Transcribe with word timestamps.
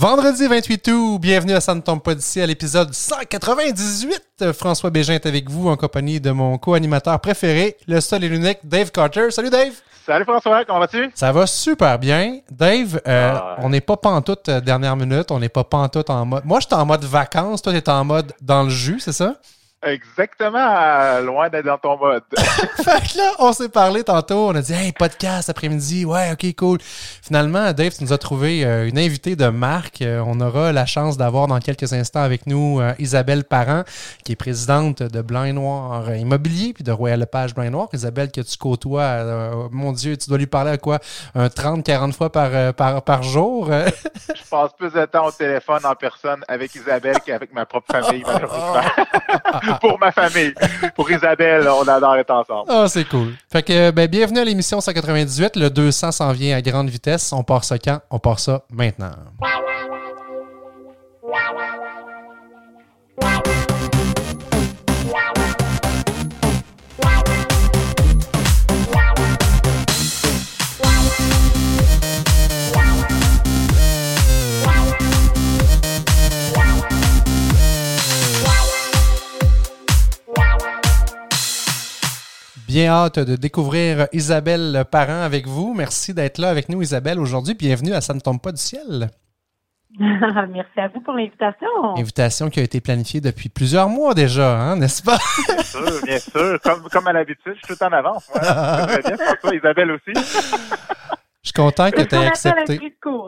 Vendredi 0.00 0.46
28 0.46 0.88
août, 0.92 1.18
bienvenue 1.20 1.54
à 1.54 1.60
Ça 1.60 1.74
ne 1.74 1.80
tombe 1.80 2.00
pas 2.00 2.14
d'ici 2.14 2.40
à 2.40 2.46
l'épisode 2.46 2.94
198. 2.94 4.52
François 4.52 4.90
Bégin 4.90 5.14
est 5.14 5.26
avec 5.26 5.50
vous 5.50 5.68
en 5.68 5.76
compagnie 5.76 6.20
de 6.20 6.30
mon 6.30 6.56
co-animateur 6.56 7.18
préféré, 7.18 7.76
le 7.88 8.00
seul 8.00 8.22
et 8.22 8.28
l'unique 8.28 8.60
Dave 8.62 8.92
Carter. 8.92 9.32
Salut 9.32 9.50
Dave! 9.50 9.72
Salut 10.06 10.24
François, 10.24 10.64
comment 10.64 10.78
vas-tu? 10.78 11.10
Ça 11.16 11.32
va 11.32 11.48
super 11.48 11.98
bien. 11.98 12.38
Dave, 12.48 13.00
euh, 13.08 13.34
ah. 13.34 13.56
on 13.58 13.70
n'est 13.70 13.80
pas 13.80 13.96
pantoute 13.96 14.48
euh, 14.48 14.60
dernière 14.60 14.94
minute, 14.94 15.32
on 15.32 15.40
n'est 15.40 15.48
pas 15.48 15.64
pantoute 15.64 16.10
en 16.10 16.24
mode... 16.24 16.44
Moi, 16.44 16.60
j'étais 16.60 16.76
en 16.76 16.86
mode 16.86 17.02
vacances, 17.02 17.60
toi, 17.60 17.72
t'es 17.72 17.90
en 17.90 18.04
mode 18.04 18.32
dans 18.40 18.62
le 18.62 18.70
jus, 18.70 19.00
c'est 19.00 19.10
ça? 19.10 19.34
Exactement, 19.86 21.20
loin 21.20 21.48
d'être 21.50 21.66
dans 21.66 21.78
ton 21.78 21.96
mode. 21.96 22.24
fait 22.36 23.12
que 23.12 23.18
là, 23.18 23.30
on 23.38 23.52
s'est 23.52 23.68
parlé 23.68 24.02
tantôt, 24.02 24.48
on 24.48 24.54
a 24.56 24.60
dit 24.60 24.72
Hey, 24.72 24.90
podcast 24.90 25.48
après-midi, 25.50 26.04
ouais, 26.04 26.32
ok, 26.32 26.56
cool. 26.56 26.78
Finalement, 26.82 27.72
Dave, 27.72 27.92
tu 27.96 28.02
nous 28.02 28.12
as 28.12 28.18
trouvé 28.18 28.64
euh, 28.64 28.88
une 28.88 28.98
invitée 28.98 29.36
de 29.36 29.46
marque. 29.46 30.02
Euh, 30.02 30.20
on 30.26 30.40
aura 30.40 30.72
la 30.72 30.84
chance 30.84 31.16
d'avoir 31.16 31.46
dans 31.46 31.60
quelques 31.60 31.92
instants 31.92 32.22
avec 32.22 32.48
nous 32.48 32.80
euh, 32.80 32.92
Isabelle 32.98 33.44
Parent, 33.44 33.84
qui 34.24 34.32
est 34.32 34.36
présidente 34.36 35.04
de 35.04 35.22
Blanc 35.22 35.44
et 35.44 35.52
Noir 35.52 36.12
Immobilier, 36.12 36.72
puis 36.72 36.82
de 36.82 36.90
Royal 36.90 37.20
Lepage 37.20 37.54
Blanc 37.54 37.62
et 37.64 37.70
Noir. 37.70 37.88
Isabelle, 37.92 38.32
que 38.32 38.40
tu 38.40 38.56
côtoies, 38.56 39.68
mon 39.70 39.92
Dieu, 39.92 40.16
tu 40.16 40.28
dois 40.28 40.38
lui 40.38 40.48
parler 40.48 40.72
à 40.72 40.78
quoi? 40.78 40.98
Un 41.36 41.46
30-40 41.46 42.12
fois 42.14 42.32
par, 42.32 42.74
par, 42.74 43.02
par 43.02 43.22
jour? 43.22 43.70
Je 44.34 44.50
passe 44.50 44.72
plus 44.76 44.92
de 44.92 45.04
temps 45.04 45.26
au 45.26 45.30
téléphone 45.30 45.84
en 45.84 45.94
personne 45.94 46.42
avec 46.48 46.74
Isabelle 46.74 47.18
qu'avec 47.24 47.52
ma 47.52 47.64
propre 47.64 47.92
famille, 47.92 48.24
malheureusement. 48.26 48.82
Pour 49.80 49.98
ma 49.98 50.12
famille. 50.12 50.54
Pour 50.94 51.10
Isabelle, 51.10 51.68
on 51.68 51.86
adore 51.86 52.16
être 52.16 52.30
ensemble. 52.30 52.68
Ah, 52.68 52.86
c'est 52.88 53.06
cool. 53.08 53.34
Fait 53.50 53.62
que, 53.62 53.90
ben, 53.90 54.06
bienvenue 54.08 54.40
à 54.40 54.44
l'émission 54.44 54.80
198. 54.80 55.56
Le 55.56 55.70
200 55.70 56.12
s'en 56.12 56.32
vient 56.32 56.56
à 56.56 56.62
grande 56.62 56.88
vitesse. 56.88 57.32
On 57.32 57.42
part 57.42 57.64
ça 57.64 57.78
quand? 57.78 58.00
On 58.10 58.18
part 58.18 58.38
ça 58.38 58.62
maintenant. 58.70 59.10
Bien 82.78 82.92
hâte 82.92 83.18
de 83.18 83.34
découvrir 83.34 84.06
Isabelle 84.12 84.84
Parent 84.88 85.22
avec 85.22 85.48
vous. 85.48 85.74
Merci 85.74 86.14
d'être 86.14 86.38
là 86.38 86.48
avec 86.48 86.68
nous, 86.68 86.80
Isabelle, 86.80 87.18
aujourd'hui. 87.18 87.54
Bienvenue 87.54 87.92
à 87.92 88.00
Ça 88.00 88.14
ne 88.14 88.20
tombe 88.20 88.40
pas 88.40 88.52
du 88.52 88.60
ciel. 88.60 89.08
Merci 89.98 90.78
à 90.78 90.86
vous 90.86 91.00
pour 91.00 91.14
l'invitation. 91.14 91.66
Invitation 91.96 92.50
qui 92.50 92.60
a 92.60 92.62
été 92.62 92.80
planifiée 92.80 93.20
depuis 93.20 93.48
plusieurs 93.48 93.88
mois 93.88 94.14
déjà, 94.14 94.56
hein, 94.56 94.76
n'est-ce 94.76 95.02
pas? 95.02 95.18
Bien 95.48 95.62
sûr, 95.64 96.04
bien 96.04 96.18
sûr. 96.20 96.60
Comme, 96.92 97.08
à 97.08 97.12
l'habitude, 97.12 97.56
je 97.60 97.66
suis 97.66 97.76
tout 97.76 97.82
en 97.82 97.90
avance. 97.90 98.26
Très 98.28 99.02
bien, 99.02 99.16
François, 99.16 99.56
Isabelle 99.56 99.90
aussi. 99.90 100.12
Je 101.48 101.52
suis 101.52 101.62
content 101.64 101.90
que 101.90 102.02
tu 102.02 102.14
aies 102.14 102.26
accepté. 102.26 102.78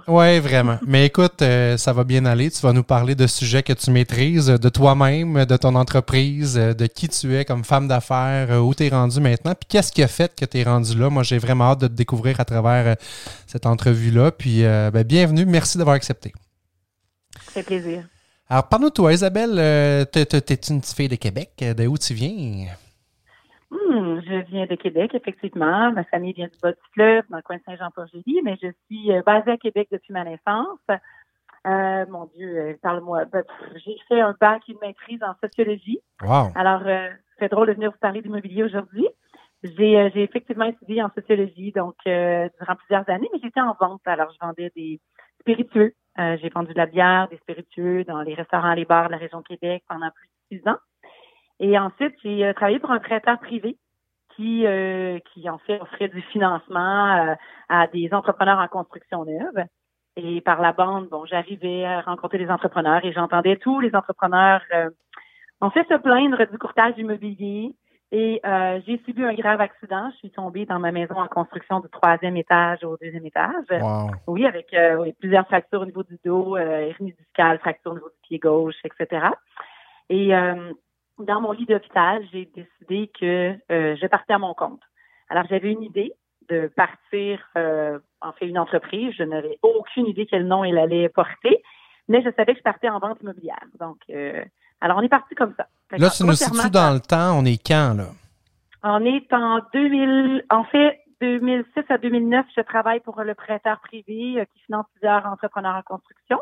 Oui, 0.06 0.40
vraiment. 0.40 0.78
Mais 0.86 1.06
écoute, 1.06 1.40
euh, 1.40 1.78
ça 1.78 1.94
va 1.94 2.04
bien 2.04 2.26
aller. 2.26 2.50
Tu 2.50 2.60
vas 2.60 2.74
nous 2.74 2.82
parler 2.82 3.14
de 3.14 3.26
sujets 3.26 3.62
que 3.62 3.72
tu 3.72 3.90
maîtrises, 3.90 4.48
de 4.48 4.68
toi-même, 4.68 5.46
de 5.46 5.56
ton 5.56 5.74
entreprise, 5.74 6.52
de 6.54 6.86
qui 6.86 7.08
tu 7.08 7.34
es 7.34 7.46
comme 7.46 7.64
femme 7.64 7.88
d'affaires, 7.88 8.50
euh, 8.50 8.58
où 8.58 8.74
tu 8.74 8.84
es 8.84 8.90
rendu 8.90 9.20
maintenant, 9.20 9.54
puis 9.54 9.66
qu'est-ce 9.70 9.90
qui 9.90 10.02
a 10.02 10.06
fait 10.06 10.38
que 10.38 10.44
tu 10.44 10.58
es 10.58 10.64
rendu 10.64 10.98
là. 10.98 11.08
Moi, 11.08 11.22
j'ai 11.22 11.38
vraiment 11.38 11.70
hâte 11.70 11.80
de 11.80 11.86
te 11.86 11.94
découvrir 11.94 12.38
à 12.40 12.44
travers 12.44 12.88
euh, 12.88 12.94
cette 13.46 13.64
entrevue-là. 13.64 14.32
Puis, 14.32 14.64
ben, 14.64 15.02
bienvenue. 15.02 15.46
Merci 15.46 15.78
d'avoir 15.78 15.96
accepté. 15.96 16.34
Ça 17.46 17.52
fait 17.52 17.62
plaisir. 17.62 18.04
Alors, 18.50 18.68
parle-nous 18.68 18.90
toi, 18.90 19.14
Isabelle. 19.14 20.06
tu 20.12 20.18
es 20.18 20.60
une 20.68 20.82
fille 20.82 21.08
de 21.08 21.16
Québec. 21.16 21.52
De 21.58 21.86
où 21.86 21.96
tu 21.96 22.12
viens? 22.12 22.66
Je 24.30 24.36
viens 24.46 24.66
de 24.66 24.74
Québec, 24.76 25.12
effectivement. 25.14 25.90
Ma 25.90 26.04
famille 26.04 26.32
vient 26.32 26.46
du 26.46 26.58
bas 26.62 26.70
du 26.70 26.78
fleuve, 26.92 27.24
dans 27.30 27.38
le 27.38 27.42
coin 27.42 27.56
de 27.56 27.62
Saint-Jean-Port-Julie, 27.66 28.40
mais 28.44 28.56
je 28.62 28.68
suis 28.86 29.10
euh, 29.10 29.22
basée 29.26 29.50
à 29.50 29.56
Québec 29.56 29.88
depuis 29.90 30.12
ma 30.12 30.22
naissance. 30.22 30.78
Euh, 31.66 32.06
mon 32.08 32.26
Dieu, 32.36 32.56
euh, 32.56 32.74
parle-moi. 32.80 33.24
Ben, 33.24 33.42
j'ai 33.84 33.96
fait 34.08 34.20
un 34.20 34.36
bac 34.40 34.62
et 34.68 34.72
une 34.72 34.78
maîtrise 34.80 35.20
en 35.24 35.34
sociologie. 35.42 35.98
Wow. 36.22 36.52
Alors, 36.54 36.82
c'est 37.38 37.48
drôle 37.48 37.66
de 37.66 37.72
venir 37.72 37.90
vous 37.90 37.98
parler 37.98 38.22
d'immobilier 38.22 38.62
aujourd'hui. 38.62 39.08
J'ai, 39.64 40.10
j'ai 40.14 40.22
effectivement 40.22 40.66
étudié 40.66 41.02
en 41.02 41.10
sociologie, 41.10 41.72
donc 41.72 41.96
durant 42.04 42.76
plusieurs 42.76 43.08
années, 43.10 43.28
mais 43.32 43.40
j'étais 43.42 43.60
en 43.60 43.76
vente. 43.80 44.00
Alors, 44.06 44.30
je 44.30 44.46
vendais 44.46 44.70
des 44.76 45.00
spiritueux. 45.40 45.92
j'ai 46.16 46.48
vendu 46.50 46.72
de 46.72 46.78
la 46.78 46.86
bière, 46.86 47.28
des 47.30 47.38
spiritueux 47.38 48.04
dans 48.04 48.22
les 48.22 48.34
restaurants, 48.34 48.74
les 48.74 48.84
bars 48.84 49.08
de 49.08 49.12
la 49.12 49.18
région 49.18 49.42
Québec 49.42 49.82
pendant 49.88 50.10
plus 50.12 50.28
de 50.28 50.62
six 50.62 50.68
ans. 50.68 50.78
Et 51.58 51.78
ensuite, 51.78 52.14
j'ai 52.22 52.52
travaillé 52.54 52.78
pour 52.78 52.90
un 52.90 53.00
prêteur 53.00 53.38
privé 53.40 53.76
qui, 54.40 54.66
euh, 54.66 55.18
qui 55.32 55.48
en 55.50 55.58
fait 55.58 55.80
offrait 55.80 56.08
du 56.08 56.22
financement 56.22 57.14
euh, 57.14 57.34
à 57.68 57.86
des 57.88 58.12
entrepreneurs 58.12 58.58
en 58.58 58.68
construction 58.68 59.24
neuve. 59.24 59.66
Et 60.16 60.40
par 60.40 60.60
la 60.60 60.72
bande, 60.72 61.08
bon, 61.08 61.24
j'arrivais 61.26 61.84
à 61.84 62.00
rencontrer 62.00 62.38
des 62.38 62.50
entrepreneurs 62.50 63.04
et 63.04 63.12
j'entendais 63.12 63.56
tous 63.56 63.80
les 63.80 63.94
entrepreneurs 63.94 64.62
en 65.60 65.70
fait 65.70 65.86
se 65.88 65.94
plaindre 65.94 66.50
du 66.50 66.58
courtage 66.58 66.94
immobilier. 66.98 67.74
Et 68.12 68.40
j'ai 68.86 69.00
subi 69.04 69.22
un 69.22 69.34
grave 69.34 69.60
accident. 69.60 70.10
Je 70.10 70.16
suis 70.16 70.30
tombée 70.30 70.66
dans 70.66 70.80
ma 70.80 70.90
maison 70.90 71.14
en 71.14 71.28
construction 71.28 71.78
du 71.78 71.88
troisième 71.88 72.36
étage 72.36 72.82
au 72.82 72.96
deuxième 73.00 73.24
étage. 73.24 73.64
Oui, 74.26 74.44
avec 74.46 74.74
plusieurs 75.20 75.46
fractures 75.46 75.82
au 75.82 75.86
niveau 75.86 76.02
du 76.02 76.18
dos, 76.24 76.56
hernie 76.56 77.12
discale, 77.12 77.60
fracture 77.60 77.92
au 77.92 77.94
niveau 77.94 78.08
du 78.08 78.28
pied 78.28 78.38
gauche, 78.40 78.74
etc. 78.84 79.28
Et 80.08 80.32
dans 81.24 81.40
mon 81.40 81.52
lit 81.52 81.66
d'hôpital, 81.66 82.22
j'ai 82.32 82.50
décidé 82.54 83.10
que 83.18 83.56
euh, 83.70 83.96
je 84.00 84.06
partais 84.06 84.32
à 84.32 84.38
mon 84.38 84.54
compte. 84.54 84.80
Alors, 85.28 85.44
j'avais 85.48 85.72
une 85.72 85.82
idée 85.82 86.12
de 86.48 86.70
partir 86.74 87.40
euh, 87.56 87.98
en 88.20 88.32
fait 88.32 88.46
une 88.46 88.58
entreprise. 88.58 89.14
Je 89.16 89.22
n'avais 89.22 89.58
aucune 89.62 90.06
idée 90.06 90.26
quel 90.26 90.46
nom 90.46 90.64
elle 90.64 90.78
allait 90.78 91.08
porter, 91.08 91.62
mais 92.08 92.22
je 92.22 92.30
savais 92.36 92.52
que 92.52 92.58
je 92.58 92.64
partais 92.64 92.88
en 92.88 92.98
vente 92.98 93.18
immobilière. 93.22 93.64
Donc, 93.78 93.98
euh, 94.10 94.44
alors 94.80 94.98
on 94.98 95.02
est 95.02 95.08
parti 95.08 95.34
comme 95.34 95.54
ça. 95.56 95.66
là, 95.96 96.10
tu 96.10 96.24
nous 96.24 96.32
situes 96.32 96.70
dans 96.70 96.92
le 96.92 97.00
temps. 97.00 97.38
On 97.38 97.44
est 97.44 97.64
quand, 97.64 97.94
là? 97.96 98.08
On 98.82 99.04
est 99.04 99.32
en 99.32 99.60
2000, 99.74 100.44
en 100.50 100.64
fait, 100.64 101.00
2006 101.20 101.84
à 101.90 101.98
2009, 101.98 102.46
je 102.56 102.62
travaille 102.62 103.00
pour 103.00 103.20
le 103.22 103.34
prêteur 103.34 103.78
privé 103.80 104.42
qui 104.54 104.62
finance 104.64 104.86
plusieurs 104.94 105.26
entrepreneurs 105.26 105.76
en 105.76 105.82
construction. 105.82 106.38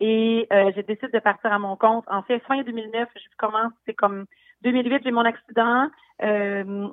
Et 0.00 0.46
euh, 0.50 0.72
je 0.74 0.80
décide 0.80 1.12
de 1.12 1.18
partir 1.18 1.52
à 1.52 1.58
mon 1.58 1.76
compte. 1.76 2.04
En 2.08 2.22
fait, 2.22 2.40
fin 2.40 2.62
2009, 2.62 3.08
je 3.14 3.36
commence, 3.36 3.72
c'est 3.86 3.94
comme 3.94 4.24
2008, 4.62 5.02
j'ai 5.04 5.10
mon 5.10 5.24
accident. 5.24 5.88
Euh, 6.22 6.88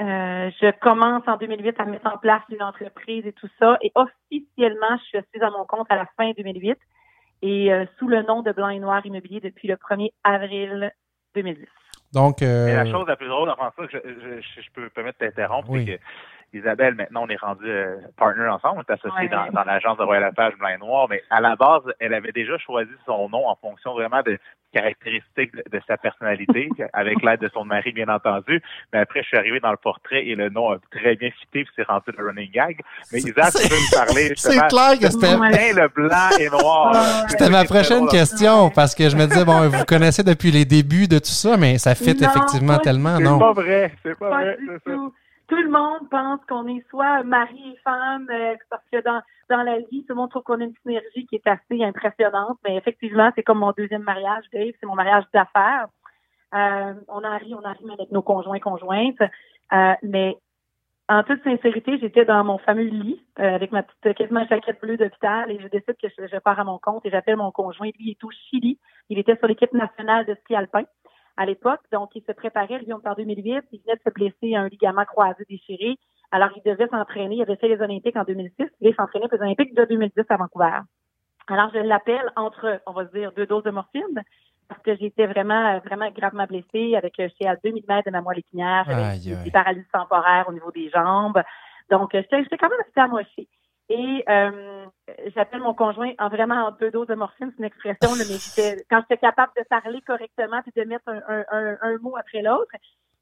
euh, 0.00 0.50
je 0.60 0.70
commence 0.78 1.22
en 1.26 1.36
2008 1.36 1.80
à 1.80 1.84
mettre 1.84 2.06
en 2.06 2.18
place 2.18 2.42
une 2.50 2.62
entreprise 2.62 3.26
et 3.26 3.32
tout 3.32 3.48
ça. 3.58 3.78
Et 3.82 3.90
officiellement, 3.94 4.96
je 4.98 5.04
suis 5.04 5.18
assise 5.18 5.42
à 5.42 5.50
mon 5.50 5.64
compte 5.64 5.86
à 5.90 5.96
la 5.96 6.06
fin 6.16 6.30
2008 6.36 6.78
et 7.42 7.72
euh, 7.72 7.84
sous 7.98 8.06
le 8.06 8.22
nom 8.22 8.42
de 8.42 8.52
Blanc 8.52 8.68
et 8.68 8.78
Noir 8.78 9.04
Immobilier 9.04 9.40
depuis 9.40 9.66
le 9.66 9.74
1er 9.74 10.12
avril 10.22 10.92
2010. 11.34 11.66
Donc, 12.14 12.42
la 12.42 12.84
chose 12.84 13.06
la 13.08 13.16
plus 13.16 13.28
drôle, 13.28 13.48
enfin, 13.48 13.72
ça, 13.74 13.84
je, 13.90 13.98
je, 14.04 14.60
je, 14.60 14.70
peux 14.74 14.90
permettre 14.90 15.18
d'interrompre, 15.18 15.68
c'est 15.74 15.96
que 15.96 16.02
Isabelle, 16.52 16.94
maintenant, 16.94 17.24
on 17.24 17.28
est 17.28 17.40
rendu 17.40 17.64
euh, 17.66 17.96
partner 18.16 18.46
ensemble, 18.46 18.78
on 18.78 18.82
est 18.82 18.94
associé 18.94 19.28
dans, 19.28 19.46
dans 19.52 19.64
l'agence 19.64 19.96
de 19.96 20.02
Royal 20.02 20.32
Page 20.34 20.54
Blanc 20.58 20.68
et 20.68 20.78
Noir, 20.78 21.06
mais 21.08 21.22
à 21.30 21.40
la 21.40 21.56
base, 21.56 21.82
elle 21.98 22.12
avait 22.12 22.32
déjà 22.32 22.58
choisi 22.58 22.90
son 23.06 23.28
nom 23.30 23.48
en 23.48 23.56
fonction 23.56 23.94
vraiment 23.94 24.22
de 24.22 24.38
caractéristiques 24.72 25.54
de, 25.54 25.80
sa 25.86 25.96
personnalité, 25.96 26.68
avec 26.92 27.22
l'aide 27.22 27.40
de 27.40 27.50
son 27.52 27.64
mari, 27.64 27.92
bien 27.92 28.08
entendu. 28.08 28.62
Mais 28.92 29.00
après, 29.00 29.22
je 29.22 29.28
suis 29.28 29.36
arrivé 29.36 29.60
dans 29.60 29.70
le 29.70 29.76
portrait 29.76 30.26
et 30.26 30.34
le 30.34 30.48
nom 30.48 30.72
a 30.72 30.76
très 30.90 31.16
bien 31.16 31.30
cité, 31.40 31.64
puis 31.64 31.72
c'est 31.76 31.86
rendu 31.86 32.04
le 32.16 32.26
running 32.26 32.50
gag. 32.50 32.80
Mais 33.12 33.18
Isabelle, 33.20 33.52
tu 33.54 33.68
peux 33.68 33.74
me 33.74 33.94
parler 33.94 34.32
C'est 34.36 34.68
clair 34.68 34.98
que 34.98 35.10
c'était... 35.10 35.72
le 35.72 35.88
blanc 35.88 36.30
et 36.38 36.48
noir. 36.50 36.94
C'était 37.28 37.50
ma 37.50 37.64
prochaine 37.64 38.06
question, 38.08 38.70
parce 38.70 38.94
que 38.94 39.08
je 39.08 39.16
me 39.16 39.26
disais, 39.26 39.44
bon, 39.44 39.68
vous 39.68 39.84
connaissez 39.84 40.22
depuis 40.22 40.50
les 40.50 40.64
débuts 40.64 41.08
de 41.08 41.18
tout 41.18 41.26
ça, 41.26 41.56
mais 41.56 41.78
ça 41.78 41.94
fit 41.94 42.10
effectivement 42.10 42.78
tellement, 42.78 43.18
non? 43.18 43.38
C'est 43.38 43.44
pas 43.44 43.52
vrai, 43.52 43.92
c'est 44.02 44.18
pas, 44.18 44.28
vrai, 44.28 44.58
c'est 44.66 44.90
ça 44.90 44.98
tout 45.52 45.62
le 45.62 45.68
monde 45.68 46.08
pense 46.10 46.40
qu'on 46.48 46.66
est 46.66 46.82
soit 46.88 47.22
mari 47.24 47.74
et 47.74 47.76
femme, 47.84 48.26
euh, 48.30 48.54
parce 48.70 48.82
que 48.90 49.02
dans, 49.02 49.20
dans 49.50 49.62
la 49.62 49.80
vie, 49.80 50.02
tout 50.06 50.10
le 50.10 50.14
monde 50.14 50.30
trouve 50.30 50.44
qu'on 50.44 50.58
a 50.62 50.64
une 50.64 50.74
synergie 50.82 51.26
qui 51.26 51.34
est 51.34 51.46
assez 51.46 51.84
impressionnante. 51.84 52.56
Mais 52.64 52.76
effectivement, 52.76 53.30
c'est 53.34 53.42
comme 53.42 53.58
mon 53.58 53.72
deuxième 53.76 54.02
mariage, 54.02 54.44
Dave, 54.50 54.72
c'est 54.80 54.86
mon 54.86 54.94
mariage 54.94 55.24
d'affaires. 55.34 55.88
Euh, 56.54 56.94
on 57.08 57.22
arrive, 57.22 57.54
on 57.54 57.64
arrive 57.66 57.90
avec 57.90 58.10
nos 58.12 58.22
conjoints 58.22 58.60
conjointes. 58.60 59.20
Euh, 59.74 59.92
mais 60.02 60.38
en 61.10 61.22
toute 61.22 61.44
sincérité, 61.44 61.98
j'étais 61.98 62.24
dans 62.24 62.42
mon 62.44 62.56
fameux 62.56 62.84
lit 62.84 63.22
avec 63.36 63.72
ma 63.72 63.82
petite 63.82 64.16
quasiment 64.16 64.46
jaquette 64.46 64.80
bleue 64.80 64.96
d'hôpital 64.96 65.50
et 65.50 65.60
je 65.60 65.68
décide 65.68 65.96
que 66.00 66.08
je, 66.08 66.38
pars 66.38 66.58
à 66.58 66.64
mon 66.64 66.78
compte 66.78 67.04
et 67.04 67.10
j'appelle 67.10 67.36
mon 67.36 67.50
conjoint. 67.50 67.90
Lui, 67.98 68.12
est 68.12 68.24
au 68.24 68.30
Chili. 68.30 68.78
Il 69.10 69.18
était 69.18 69.36
sur 69.36 69.48
l'équipe 69.48 69.74
nationale 69.74 70.24
de 70.24 70.34
ski 70.36 70.54
alpin 70.54 70.84
à 71.36 71.46
l'époque. 71.46 71.80
Donc, 71.92 72.10
il 72.14 72.22
se 72.22 72.32
préparait, 72.32 72.78
lui, 72.78 72.92
en 72.92 72.98
2008. 72.98 73.64
Il 73.72 73.80
venait 73.80 73.96
de 73.96 74.00
se 74.04 74.10
blesser 74.10 74.54
à 74.54 74.60
un 74.62 74.68
ligament 74.68 75.04
croisé 75.04 75.44
déchiré. 75.48 75.96
Alors, 76.30 76.50
il 76.56 76.62
devait 76.62 76.88
s'entraîner. 76.88 77.36
Il 77.36 77.42
avait 77.42 77.56
fait 77.56 77.68
les 77.68 77.80
Olympiques 77.80 78.16
en 78.16 78.24
2006. 78.24 78.66
Il 78.80 78.94
s'entraînait 78.94 79.28
pour 79.28 79.38
les 79.38 79.44
Olympiques 79.44 79.74
de 79.74 79.84
2010 79.84 80.24
à 80.28 80.36
Vancouver. 80.36 80.78
Alors, 81.48 81.70
je 81.74 81.78
l'appelle 81.78 82.32
entre, 82.36 82.80
on 82.86 82.92
va 82.92 83.04
dire, 83.06 83.32
deux 83.32 83.46
doses 83.46 83.64
de 83.64 83.70
morphine 83.70 84.22
parce 84.68 84.80
que 84.82 84.96
j'étais 84.96 85.26
vraiment, 85.26 85.78
vraiment 85.80 86.10
gravement 86.10 86.46
blessée 86.46 86.94
avec, 86.96 87.14
j'étais 87.18 87.46
à 87.46 87.56
2000 87.56 87.84
mètres 87.88 88.06
de 88.06 88.12
ma 88.12 88.22
moelle 88.22 88.38
épinière, 88.38 88.86
des 89.22 89.50
paralyses 89.50 89.88
temporaires 89.92 90.46
au 90.48 90.52
niveau 90.52 90.70
des 90.70 90.88
jambes. 90.88 91.42
Donc, 91.90 92.10
j'étais 92.14 92.56
quand 92.56 92.70
même 92.70 92.80
assez 92.80 93.00
amochée. 93.00 93.48
Et 93.88 94.24
euh, 94.28 94.86
j'appelle 95.34 95.60
mon 95.60 95.74
conjoint 95.74 96.12
en 96.18 96.28
vraiment 96.28 96.66
en 96.66 96.70
deux 96.72 96.90
doses 96.90 97.08
de 97.08 97.14
morphine, 97.14 97.50
c'est 97.50 97.58
une 97.58 97.64
expression, 97.64 98.10
mais 98.16 98.80
quand 98.88 99.00
j'étais 99.00 99.20
capable 99.20 99.52
de 99.56 99.64
parler 99.68 100.00
correctement 100.02 100.60
et 100.66 100.80
de 100.80 100.88
mettre 100.88 101.08
un, 101.08 101.44
un, 101.50 101.76
un, 101.80 101.98
mot 101.98 102.16
après 102.16 102.42
l'autre. 102.42 102.70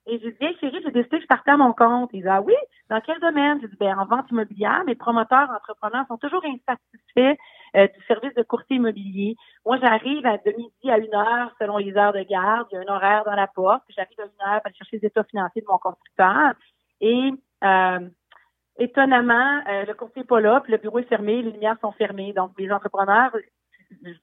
Et 0.07 0.19
j'ai 0.19 0.33
dit, 0.33 0.45
hey, 0.45 0.57
chérie, 0.61 0.81
j'ai 0.83 0.91
décidé 0.91 1.19
que 1.19 1.23
je 1.23 1.27
partais 1.27 1.51
à 1.51 1.57
mon 1.57 1.73
compte. 1.73 2.11
Il 2.13 2.23
dit, 2.23 2.29
ah 2.29 2.41
oui, 2.41 2.55
dans 2.89 3.01
quel 3.01 3.21
domaine? 3.21 3.59
J'ai 3.61 3.69
dit, 3.69 3.77
ben, 3.79 3.99
en 3.99 4.07
vente 4.07 4.31
immobilière, 4.31 4.83
mes 4.87 4.95
promoteurs, 4.95 5.51
entrepreneurs 5.51 6.07
sont 6.09 6.17
toujours 6.17 6.43
insatisfaits 6.45 7.39
euh, 7.77 7.87
du 7.87 8.05
service 8.07 8.35
de 8.35 8.43
courtier 8.43 8.77
immobilier. 8.77 9.37
Moi, 9.67 9.79
j'arrive 9.81 10.25
à 10.27 10.39
de 10.39 10.57
midi 10.57 10.91
à 10.91 10.99
une 10.99 11.15
heure 11.15 11.53
selon 11.61 11.77
les 11.77 11.95
heures 11.97 12.13
de 12.13 12.23
garde. 12.23 12.67
Il 12.73 12.77
y 12.77 12.79
a 12.79 12.81
un 12.81 12.95
horaire 12.95 13.25
dans 13.25 13.35
la 13.35 13.47
porte. 13.47 13.83
J'arrive 13.91 14.19
à 14.19 14.25
une 14.25 14.53
heure 14.53 14.61
pour 14.61 14.67
aller 14.67 14.75
chercher 14.77 14.99
les 14.99 15.07
états 15.07 15.25
financiers 15.25 15.63
de 15.63 15.67
mon 15.69 15.79
constructeur. 15.79 16.55
Et 17.01 17.31
euh, 17.63 18.09
étonnamment, 18.81 19.63
euh, 19.69 19.85
le 19.85 19.95
courtier 19.95 20.23
n'est 20.23 20.27
pas 20.27 20.41
là, 20.41 20.61
puis 20.63 20.73
le 20.73 20.79
bureau 20.79 20.99
est 20.99 21.09
fermé, 21.09 21.43
les 21.43 21.53
lumières 21.53 21.77
sont 21.81 21.93
fermées. 21.93 22.33
Donc, 22.33 22.53
les 22.59 22.73
entrepreneurs, 22.73 23.31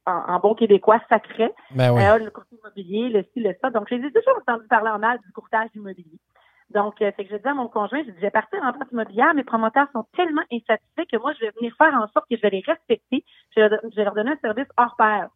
en, 0.05 0.39
bon 0.39 0.55
québécois, 0.55 0.99
sacrés, 1.09 1.53
ben 1.71 2.17
le 2.17 2.29
courtier 2.31 2.57
immobilier, 2.57 3.09
le 3.09 3.23
ci, 3.33 3.39
le 3.39 3.55
ça. 3.61 3.69
Donc, 3.69 3.87
j'ai 3.89 3.99
toujours 3.99 4.37
entendu 4.41 4.67
parler 4.67 4.89
en 4.89 4.99
mal 4.99 5.19
du 5.19 5.31
courtage 5.31 5.69
immobilier. 5.75 6.19
Donc, 6.71 7.01
euh, 7.01 7.11
c'est 7.15 7.23
que 7.23 7.31
je 7.31 7.37
dis 7.37 7.47
à 7.47 7.53
mon 7.53 7.69
conjoint, 7.69 7.99
je 7.99 8.11
dis, 8.11 8.17
je 8.17 8.21
vais 8.21 8.31
partir 8.31 8.59
en 8.61 8.71
vente 8.73 8.91
immobilière, 8.91 9.33
mes 9.33 9.45
promoteurs 9.45 9.87
sont 9.93 10.05
tellement 10.15 10.43
insatisfaits 10.51 11.05
que 11.09 11.17
moi, 11.17 11.31
je 11.33 11.45
vais 11.45 11.51
venir 11.51 11.73
faire 11.77 11.93
en 11.93 12.07
sorte 12.09 12.25
que 12.29 12.35
je 12.35 12.41
vais 12.41 12.49
les 12.49 12.63
respecter, 12.65 13.23
je 13.55 13.61
vais, 13.61 14.03
leur 14.03 14.13
donner 14.13 14.31
un 14.31 14.37
service 14.37 14.67
hors 14.75 14.95
pair. 14.97 15.29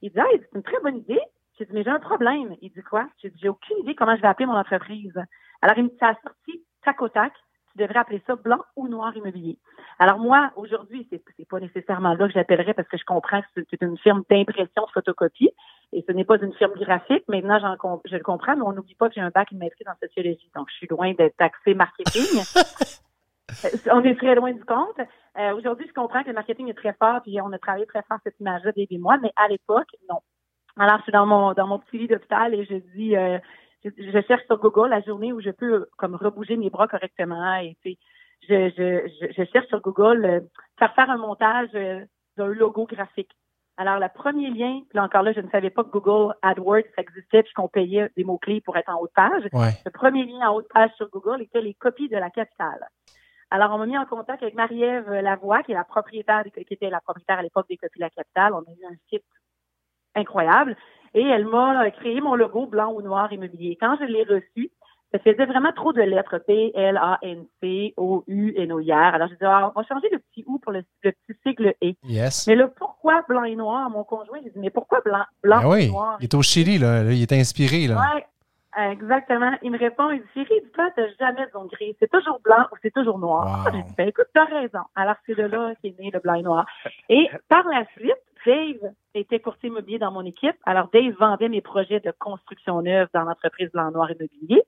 Il 0.00 0.10
dit, 0.10 0.18
ah, 0.18 0.24
c'est 0.32 0.54
une 0.54 0.62
très 0.62 0.80
bonne 0.82 0.98
idée. 0.98 1.20
J'ai 1.58 1.66
dit, 1.66 1.72
mais 1.74 1.82
j'ai 1.82 1.90
un 1.90 1.98
problème. 1.98 2.54
Il 2.62 2.70
dit 2.70 2.82
quoi? 2.82 3.06
J'ai 3.20 3.30
dit, 3.30 3.38
j'ai 3.42 3.48
aucune 3.48 3.78
idée 3.80 3.94
comment 3.94 4.16
je 4.16 4.22
vais 4.22 4.28
appeler 4.28 4.46
mon 4.46 4.56
entreprise. 4.56 5.12
Alors, 5.60 5.76
il 5.76 5.84
me 5.84 5.88
dit, 5.88 5.96
ça 5.98 6.10
a 6.10 6.14
sorti 6.22 6.64
tac 6.84 7.02
au 7.02 7.08
tac 7.08 7.32
tu 7.78 7.82
devrais 7.84 8.00
appeler 8.00 8.22
ça 8.26 8.36
blanc 8.36 8.60
ou 8.76 8.88
noir 8.88 9.16
immobilier. 9.16 9.58
Alors 9.98 10.18
moi, 10.18 10.50
aujourd'hui, 10.56 11.06
c'est, 11.10 11.22
c'est 11.36 11.48
pas 11.48 11.60
nécessairement 11.60 12.14
là 12.14 12.26
que 12.26 12.32
j'appellerais 12.32 12.74
parce 12.74 12.88
que 12.88 12.96
je 12.96 13.04
comprends 13.04 13.40
que 13.40 13.62
c'est 13.70 13.82
une 13.82 13.98
firme 13.98 14.22
d'impression 14.28 14.84
de 14.84 14.90
photocopie 14.92 15.50
et 15.92 16.04
ce 16.06 16.12
n'est 16.12 16.24
pas 16.24 16.38
une 16.38 16.52
firme 16.54 16.74
graphique. 16.74 17.24
Maintenant, 17.28 17.58
j'en, 17.58 18.00
je 18.04 18.16
le 18.16 18.22
comprends, 18.22 18.56
mais 18.56 18.62
on 18.62 18.72
n'oublie 18.72 18.94
pas 18.94 19.08
que 19.08 19.14
j'ai 19.14 19.20
un 19.20 19.30
bac 19.30 19.48
et 19.50 19.54
une 19.54 19.60
maîtrise 19.60 19.86
en 19.88 19.94
sociologie. 20.00 20.50
Donc, 20.54 20.68
je 20.70 20.76
suis 20.76 20.86
loin 20.88 21.12
d'être 21.14 21.36
taxé 21.36 21.74
marketing. 21.74 22.42
on 23.92 24.02
est 24.04 24.16
très 24.16 24.34
loin 24.34 24.52
du 24.52 24.64
compte. 24.64 25.00
Euh, 25.38 25.54
aujourd'hui, 25.54 25.86
je 25.88 25.94
comprends 25.94 26.22
que 26.22 26.28
le 26.28 26.34
marketing 26.34 26.68
est 26.68 26.74
très 26.76 26.92
fort, 26.94 27.22
puis 27.22 27.40
on 27.40 27.52
a 27.52 27.58
travaillé 27.58 27.86
très 27.86 28.02
fort 28.02 28.18
cette 28.24 28.38
image-là 28.40 28.72
des 28.72 28.98
mois, 28.98 29.18
mais 29.22 29.32
à 29.36 29.48
l'époque, 29.48 29.88
non. 30.10 30.20
Alors, 30.76 30.98
je 30.98 31.04
suis 31.04 31.12
dans 31.12 31.26
mon 31.26 31.54
dans 31.54 31.66
mon 31.66 31.78
petit 31.80 31.98
lit 31.98 32.06
d'hôpital 32.06 32.54
et 32.54 32.64
je 32.64 32.76
dis 32.96 33.16
euh, 33.16 33.38
je, 33.84 34.22
cherche 34.26 34.44
sur 34.46 34.58
Google 34.58 34.90
la 34.90 35.00
journée 35.02 35.32
où 35.32 35.40
je 35.40 35.50
peux 35.50 35.86
comme 35.96 36.14
rebouger 36.14 36.56
mes 36.56 36.70
bras 36.70 36.88
correctement 36.88 37.56
et 37.56 37.76
je, 38.48 38.70
je, 38.76 39.32
je, 39.36 39.44
cherche 39.52 39.66
sur 39.68 39.80
Google 39.80 40.24
euh, 40.24 40.40
faire 40.78 40.94
faire 40.94 41.10
un 41.10 41.18
montage 41.18 41.70
euh, 41.74 42.04
d'un 42.36 42.48
logo 42.48 42.86
graphique. 42.86 43.30
Alors, 43.76 44.00
le 44.00 44.08
premier 44.12 44.50
lien, 44.50 44.80
puis 44.90 44.98
encore 44.98 45.22
là, 45.22 45.32
je 45.32 45.40
ne 45.40 45.48
savais 45.50 45.70
pas 45.70 45.84
que 45.84 45.90
Google 45.90 46.34
AdWords 46.42 46.82
existait, 46.96 47.44
puis 47.44 47.52
qu'on 47.54 47.68
payait 47.68 48.10
des 48.16 48.24
mots-clés 48.24 48.60
pour 48.60 48.76
être 48.76 48.88
en 48.88 49.00
haut 49.00 49.06
de 49.06 49.12
page. 49.12 49.44
Le 49.52 49.90
premier 49.90 50.24
lien 50.24 50.48
en 50.48 50.56
haut 50.56 50.62
de 50.62 50.66
page 50.66 50.90
sur 50.96 51.08
Google 51.10 51.42
était 51.42 51.60
les 51.60 51.74
copies 51.74 52.08
de 52.08 52.16
la 52.16 52.28
capitale. 52.30 52.88
Alors, 53.50 53.70
on 53.72 53.78
m'a 53.78 53.86
mis 53.86 53.96
en 53.96 54.04
contact 54.04 54.42
avec 54.42 54.56
Marie-Ève 54.56 55.08
Lavoie, 55.08 55.62
qui 55.62 55.70
est 55.70 55.76
la 55.76 55.84
propriétaire, 55.84 56.42
qui 56.52 56.74
était 56.74 56.90
la 56.90 57.00
propriétaire 57.00 57.38
à 57.38 57.42
l'époque 57.42 57.68
des 57.68 57.76
copies 57.76 58.00
de 58.00 58.04
la 58.04 58.10
capitale. 58.10 58.52
On 58.52 58.62
a 58.62 58.72
eu 58.72 58.84
un 58.84 58.96
site 59.08 59.24
incroyable. 60.16 60.76
Et 61.14 61.22
elle 61.22 61.46
m'a 61.46 61.90
créé 61.90 62.20
mon 62.20 62.34
logo 62.34 62.66
blanc 62.66 62.92
ou 62.92 63.02
noir 63.02 63.32
immobilier. 63.32 63.76
Quand 63.80 63.96
je 64.00 64.04
l'ai 64.04 64.24
reçu, 64.24 64.70
ça 65.12 65.18
faisait 65.20 65.46
vraiment 65.46 65.72
trop 65.72 65.92
de 65.92 66.02
lettres 66.02 66.38
P, 66.38 66.72
L, 66.74 66.98
A, 66.98 67.18
N, 67.22 67.46
C, 67.62 67.94
O, 67.96 68.24
U, 68.26 68.52
N, 68.56 68.72
O, 68.72 68.78
R. 68.78 68.92
Alors, 68.92 69.28
j'ai 69.28 69.36
dit, 69.36 69.44
ah, 69.44 69.72
on 69.74 69.80
va 69.80 69.86
changer 69.86 70.08
le 70.12 70.18
petit 70.18 70.44
ou 70.46 70.58
pour 70.58 70.72
le, 70.72 70.84
petit 71.00 71.38
sigle 71.46 71.74
E. 71.82 71.94
Yes. 72.04 72.46
Mais 72.46 72.54
là, 72.54 72.68
pourquoi 72.68 73.22
blanc 73.26 73.44
et 73.44 73.56
noir? 73.56 73.88
Mon 73.88 74.04
conjoint, 74.04 74.38
j'ai 74.44 74.50
dit, 74.50 74.58
mais 74.58 74.70
pourquoi 74.70 75.00
blanc, 75.00 75.24
blanc 75.42 75.62
ben 75.62 75.76
et 75.76 75.88
noir? 75.88 76.18
Il 76.20 76.24
est 76.24 76.34
au 76.34 76.42
Chili, 76.42 76.78
là. 76.78 77.04
Il 77.04 77.22
est 77.22 77.32
inspiré, 77.32 77.86
là. 77.86 77.96
Oui, 77.96 78.22
exactement. 78.92 79.52
Il 79.62 79.70
me 79.70 79.78
répond, 79.78 80.10
il 80.10 80.20
dit, 80.20 80.28
chérie, 80.34 80.60
dis-toi, 80.62 80.90
t'as 80.94 81.08
jamais 81.18 81.46
de 81.46 81.68
gris. 81.68 81.96
C'est 81.98 82.10
toujours 82.10 82.40
blanc 82.44 82.66
ou 82.70 82.76
c'est 82.82 82.92
toujours 82.92 83.18
noir. 83.18 83.70
J'ai 83.72 83.82
dit, 83.82 83.94
ben, 83.96 84.08
écoute, 84.08 84.26
t'as 84.34 84.44
raison. 84.44 84.80
Alors, 84.94 85.16
c'est 85.24 85.38
de 85.38 85.44
là 85.44 85.72
qu'est 85.82 85.98
né 85.98 86.10
le 86.12 86.20
blanc 86.20 86.34
et 86.34 86.42
noir. 86.42 86.66
Et 87.08 87.30
par 87.48 87.66
la 87.66 87.86
suite, 87.96 88.12
Dave 88.48 88.94
était 89.12 89.40
courtier 89.40 89.68
immobilier 89.68 89.98
dans 89.98 90.10
mon 90.10 90.24
équipe. 90.24 90.56
Alors, 90.64 90.88
Dave 90.90 91.12
vendait 91.20 91.50
mes 91.50 91.60
projets 91.60 92.00
de 92.00 92.10
construction 92.18 92.80
neuve 92.80 93.08
dans 93.12 93.24
l'entreprise 93.24 93.70
Blanc 93.72 93.90
Noir 93.90 94.10
Immobilier. 94.10 94.62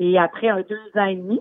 Et 0.00 0.18
après 0.18 0.48
un 0.48 0.62
deux 0.62 0.90
ans 0.98 1.04
et 1.04 1.16
demi 1.16 1.38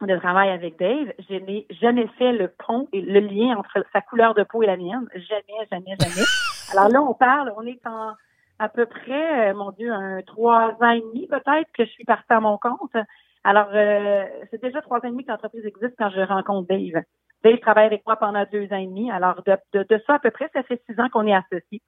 de 0.00 0.16
travail 0.16 0.50
avec 0.50 0.76
Dave, 0.76 1.12
je 1.28 1.34
n'ai 1.34 1.68
jamais 1.70 2.08
fait 2.18 2.32
le 2.32 2.48
pont 2.48 2.88
et 2.92 3.00
le 3.00 3.20
lien 3.20 3.56
entre 3.56 3.84
sa 3.92 4.00
couleur 4.00 4.34
de 4.34 4.42
peau 4.42 4.64
et 4.64 4.66
la 4.66 4.76
mienne. 4.76 5.08
Jamais, 5.14 5.68
jamais, 5.70 5.94
jamais. 6.00 6.26
Alors 6.72 6.88
là, 6.88 7.00
on 7.00 7.14
parle, 7.14 7.52
on 7.56 7.64
est 7.64 7.86
en 7.86 8.14
à 8.58 8.68
peu 8.68 8.86
près, 8.86 9.50
euh, 9.50 9.54
mon 9.54 9.70
Dieu, 9.70 9.92
un 9.92 10.20
trois 10.22 10.76
ans 10.80 10.90
et 10.90 11.00
demi 11.00 11.28
peut-être 11.28 11.70
que 11.74 11.84
je 11.84 11.90
suis 11.90 12.04
partie 12.04 12.32
à 12.32 12.40
mon 12.40 12.58
compte. 12.58 12.96
Alors, 13.44 13.68
euh, 13.72 14.24
c'est 14.50 14.60
déjà 14.60 14.82
trois 14.82 14.98
ans 14.98 15.04
et 15.04 15.10
demi 15.10 15.24
que 15.24 15.30
l'entreprise 15.30 15.64
existe 15.64 15.94
quand 15.96 16.10
je 16.10 16.20
rencontre 16.22 16.66
Dave. 16.66 17.04
Dave 17.44 17.58
travaille 17.60 17.86
avec 17.86 18.04
moi 18.06 18.16
pendant 18.16 18.44
deux 18.50 18.72
ans 18.72 18.76
et 18.76 18.86
demi. 18.86 19.10
Alors, 19.10 19.42
de, 19.44 19.56
de, 19.74 20.02
ça 20.06 20.14
à 20.14 20.18
peu 20.18 20.30
près, 20.30 20.50
ça 20.52 20.62
fait 20.62 20.82
six 20.88 20.98
ans 21.00 21.08
qu'on 21.08 21.26
est 21.26 21.34
associés. 21.34 21.82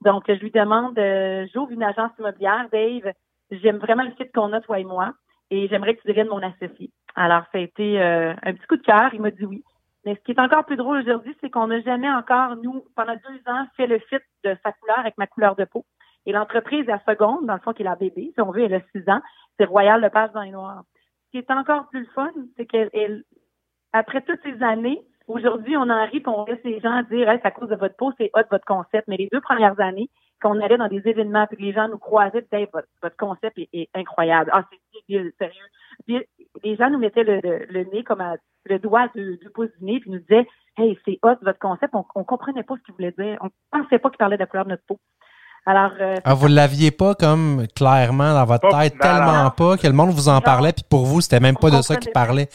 Donc, 0.00 0.24
je 0.28 0.34
lui 0.34 0.50
demande, 0.50 0.98
euh, 0.98 1.46
j'ouvre 1.54 1.72
une 1.72 1.82
agence 1.82 2.12
immobilière. 2.18 2.66
Dave, 2.72 3.12
j'aime 3.50 3.78
vraiment 3.78 4.02
le 4.02 4.12
site 4.12 4.32
qu'on 4.34 4.52
a, 4.52 4.60
toi 4.60 4.78
et 4.78 4.84
moi, 4.84 5.14
et 5.50 5.68
j'aimerais 5.68 5.94
que 5.94 6.02
tu 6.02 6.08
deviennes 6.08 6.28
mon 6.28 6.42
associé. 6.42 6.90
Alors, 7.14 7.44
ça 7.52 7.58
a 7.58 7.60
été 7.60 8.00
euh, 8.00 8.34
un 8.42 8.52
petit 8.52 8.66
coup 8.66 8.76
de 8.76 8.82
cœur. 8.82 9.14
Il 9.14 9.22
m'a 9.22 9.30
dit 9.30 9.44
oui. 9.44 9.64
Mais 10.04 10.14
ce 10.14 10.20
qui 10.20 10.32
est 10.32 10.40
encore 10.40 10.64
plus 10.64 10.76
drôle 10.76 10.98
aujourd'hui, 10.98 11.36
c'est 11.40 11.50
qu'on 11.50 11.66
n'a 11.66 11.80
jamais 11.80 12.10
encore, 12.10 12.56
nous, 12.56 12.84
pendant 12.94 13.14
deux 13.14 13.50
ans, 13.50 13.66
fait 13.76 13.88
le 13.88 13.98
fit 13.98 14.18
de 14.44 14.56
sa 14.62 14.72
couleur 14.72 14.98
avec 15.00 15.18
ma 15.18 15.26
couleur 15.26 15.56
de 15.56 15.64
peau. 15.64 15.84
Et 16.26 16.32
l'entreprise, 16.32 16.88
à 16.88 17.00
seconde, 17.08 17.46
dans 17.46 17.54
le 17.54 17.60
fond, 17.60 17.72
qui 17.72 17.82
est 17.82 17.84
la 17.84 17.96
bébé, 17.96 18.32
si 18.34 18.40
on 18.40 18.50
veut, 18.50 18.64
elle 18.64 18.74
a 18.74 18.80
six 18.92 19.08
ans, 19.08 19.20
c'est 19.58 19.64
Royal 19.64 20.00
Lepage 20.00 20.32
dans 20.32 20.42
les 20.42 20.50
Noirs. 20.50 20.82
Ce 21.26 21.30
qui 21.30 21.38
est 21.38 21.50
encore 21.50 21.88
plus 21.88 22.06
fun, 22.14 22.30
c'est 22.56 22.66
qu'elle 22.66 23.24
après 23.96 24.20
toutes 24.22 24.40
ces 24.42 24.62
années, 24.62 25.00
aujourd'hui, 25.26 25.76
on 25.76 25.88
en 25.88 26.04
rit 26.06 26.22
on 26.26 26.44
laisse 26.44 26.62
les 26.64 26.80
gens 26.80 27.02
dire 27.10 27.28
c'est 27.28 27.46
à 27.46 27.50
cause 27.50 27.68
de 27.68 27.76
votre 27.76 27.96
peau, 27.96 28.12
c'est 28.18 28.30
hot 28.34 28.42
votre 28.50 28.64
concept. 28.64 29.08
Mais 29.08 29.16
les 29.16 29.28
deux 29.32 29.40
premières 29.40 29.78
années, 29.80 30.10
qu'on 30.42 30.60
allait 30.60 30.76
dans 30.76 30.88
des 30.88 31.02
événements 31.06 31.46
et 31.50 31.56
que 31.56 31.62
les 31.62 31.72
gens 31.72 31.88
nous 31.88 31.98
croisaient, 31.98 32.46
hey, 32.52 32.68
votre, 32.72 32.88
votre 33.02 33.16
concept 33.16 33.58
est, 33.58 33.88
incroyable. 33.94 34.50
Ah, 34.52 34.64
c'est 34.70 35.02
sérieux. 35.08 35.32
les 36.08 36.76
gens 36.76 36.90
nous 36.90 36.98
mettaient 36.98 37.24
le, 37.24 37.84
nez 37.92 38.04
comme 38.04 38.22
le 38.64 38.78
doigt 38.78 39.08
du, 39.14 39.38
du 39.38 39.50
pouce 39.50 39.70
du 39.78 39.84
nez 39.84 40.00
puis 40.00 40.10
nous 40.10 40.18
disaient 40.18 40.46
Hey, 40.78 40.98
c'est 41.06 41.18
hot 41.22 41.36
votre 41.40 41.58
concept. 41.58 41.94
On, 41.94 42.04
on 42.14 42.24
comprenait 42.24 42.62
pas 42.62 42.74
ce 42.76 42.82
qu'il 42.82 42.94
voulait 42.94 43.14
dire. 43.16 43.38
On 43.40 43.48
pensait 43.70 43.98
pas 43.98 44.10
qu'il 44.10 44.18
parlait 44.18 44.36
de 44.36 44.42
la 44.42 44.46
couleur 44.46 44.66
de 44.66 44.70
notre 44.70 44.84
peau. 44.84 44.98
Alors, 45.68 45.90
euh, 46.00 46.14
ah, 46.24 46.34
vous 46.34 46.46
l'aviez 46.46 46.92
pas 46.92 47.16
comme 47.16 47.66
clairement 47.74 48.32
dans 48.34 48.44
votre 48.44 48.68
tête, 48.68 48.96
tellement 49.00 49.50
pas 49.50 49.76
que 49.76 49.86
le 49.88 49.92
monde 49.92 50.10
vous 50.10 50.28
en 50.28 50.40
parlait, 50.40 50.72
puis 50.72 50.84
pour 50.88 51.06
vous, 51.06 51.20
c'était 51.20 51.40
même 51.40 51.56
pas 51.56 51.70
de 51.70 51.82
ça 51.82 51.96
qu'il 51.96 52.12
parlait. 52.12 52.46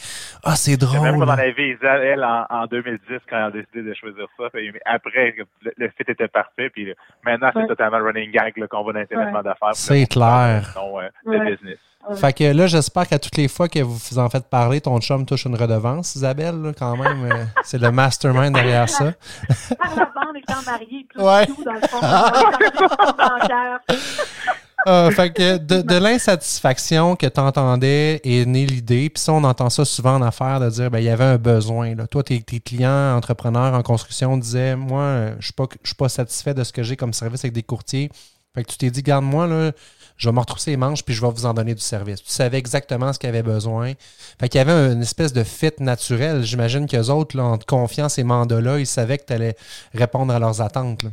Ah, 0.42 0.56
c'est 0.56 0.78
drôle. 0.78 1.02
Même 1.02 1.18
pas 1.18 1.26
dans 1.26 1.36
la 1.36 1.50
vie, 1.50 1.76
elle, 1.82 2.24
en, 2.24 2.66
2010, 2.66 3.18
quand 3.28 3.36
elle 3.36 3.42
a 3.42 3.50
décidé 3.50 3.82
de 3.82 3.92
choisir 3.92 4.24
ça. 4.38 4.44
après, 4.86 5.34
le, 5.36 5.72
le 5.76 5.88
fit 5.88 6.04
était 6.08 6.28
parfait, 6.28 6.70
puis 6.70 6.90
maintenant, 7.22 7.50
c'est 7.54 7.66
totalement 7.66 7.98
le 7.98 8.04
running 8.06 8.32
gag 8.32 8.54
qu'on 8.66 8.82
va 8.82 8.92
dans 8.94 9.00
les 9.00 9.42
d'affaires. 9.42 9.74
C'est 9.74 10.06
clair. 10.06 10.72
Non, 10.74 10.98
euh, 10.98 11.10
business. 11.26 11.78
Fait 12.16 12.32
que 12.32 12.44
là, 12.44 12.66
j'espère 12.66 13.06
qu'à 13.06 13.18
toutes 13.18 13.36
les 13.36 13.48
fois 13.48 13.68
que 13.68 13.78
vous 13.78 13.96
vous 13.96 14.18
en 14.18 14.28
faites 14.28 14.48
parler, 14.48 14.80
ton 14.80 14.98
chum 15.00 15.24
touche 15.24 15.44
une 15.44 15.54
redevance, 15.54 16.16
Isabelle, 16.16 16.74
quand 16.76 16.96
même. 16.96 17.30
Euh, 17.30 17.44
c'est 17.64 17.78
le 17.78 17.92
mastermind 17.92 18.52
derrière 18.52 18.88
ça. 18.88 19.12
Par 19.78 19.96
la 19.96 20.04
bande 20.06 20.36
étant 20.36 20.62
marié, 20.66 21.06
tout, 21.08 21.20
ouais. 21.20 21.46
tout 21.46 21.64
dans 21.64 21.72
le 21.74 21.80
fond. 21.88 22.00
Euh, 24.88 25.10
fait 25.12 25.32
que 25.32 25.58
de, 25.58 25.80
de 25.82 25.94
l'insatisfaction 25.94 27.14
que 27.14 27.26
tu 27.26 27.40
entendais 27.40 28.20
est 28.24 28.46
née 28.46 28.66
l'idée. 28.66 29.08
Puis 29.08 29.22
ça, 29.22 29.32
on 29.32 29.44
entend 29.44 29.70
ça 29.70 29.84
souvent 29.84 30.16
en 30.16 30.22
affaires 30.22 30.58
de 30.58 30.70
dire 30.70 30.90
ben 30.90 30.98
il 30.98 31.04
y 31.04 31.08
avait 31.08 31.22
un 31.22 31.38
besoin. 31.38 31.94
Là. 31.94 32.08
Toi, 32.08 32.24
tes, 32.24 32.42
tes, 32.42 32.58
clients, 32.58 33.16
entrepreneurs 33.16 33.74
en 33.74 33.82
construction 33.82 34.36
disaient 34.36 34.74
Moi, 34.74 35.36
je 35.38 35.44
suis 35.44 35.54
pas 35.54 35.66
je 35.82 35.88
suis 35.90 35.96
pas 35.96 36.08
satisfait 36.08 36.52
de 36.52 36.64
ce 36.64 36.72
que 36.72 36.82
j'ai 36.82 36.96
comme 36.96 37.12
service 37.12 37.44
avec 37.44 37.52
des 37.52 37.62
courtiers. 37.62 38.10
Fait 38.54 38.64
que 38.64 38.70
tu 38.70 38.76
t'es 38.76 38.90
dit, 38.90 39.02
garde-moi, 39.02 39.46
là, 39.46 39.72
je 40.22 40.28
vais 40.28 40.32
me 40.32 40.38
retrousser 40.38 40.70
les 40.70 40.76
manches 40.76 41.04
puis 41.04 41.14
je 41.14 41.20
vais 41.20 41.32
vous 41.32 41.46
en 41.46 41.52
donner 41.52 41.74
du 41.74 41.80
service. 41.80 42.22
Tu 42.22 42.30
savais 42.30 42.56
exactement 42.56 43.12
ce 43.12 43.18
qu'ils 43.18 43.28
avaient 43.28 43.42
besoin. 43.42 43.94
Fait 44.38 44.48
qu'il 44.48 44.58
y 44.58 44.62
avait 44.62 44.92
une 44.92 45.02
espèce 45.02 45.32
de 45.32 45.42
fit 45.42 45.82
naturel. 45.82 46.42
J'imagine 46.42 46.86
qu'eux 46.86 47.10
autres, 47.10 47.36
là, 47.36 47.42
en 47.42 47.58
te 47.58 47.66
confiant 47.66 48.08
ces 48.08 48.22
mandats-là, 48.22 48.78
ils 48.78 48.86
savaient 48.86 49.18
que 49.18 49.26
tu 49.26 49.32
allais 49.32 49.56
répondre 49.92 50.32
à 50.32 50.38
leurs 50.38 50.62
attentes. 50.62 51.06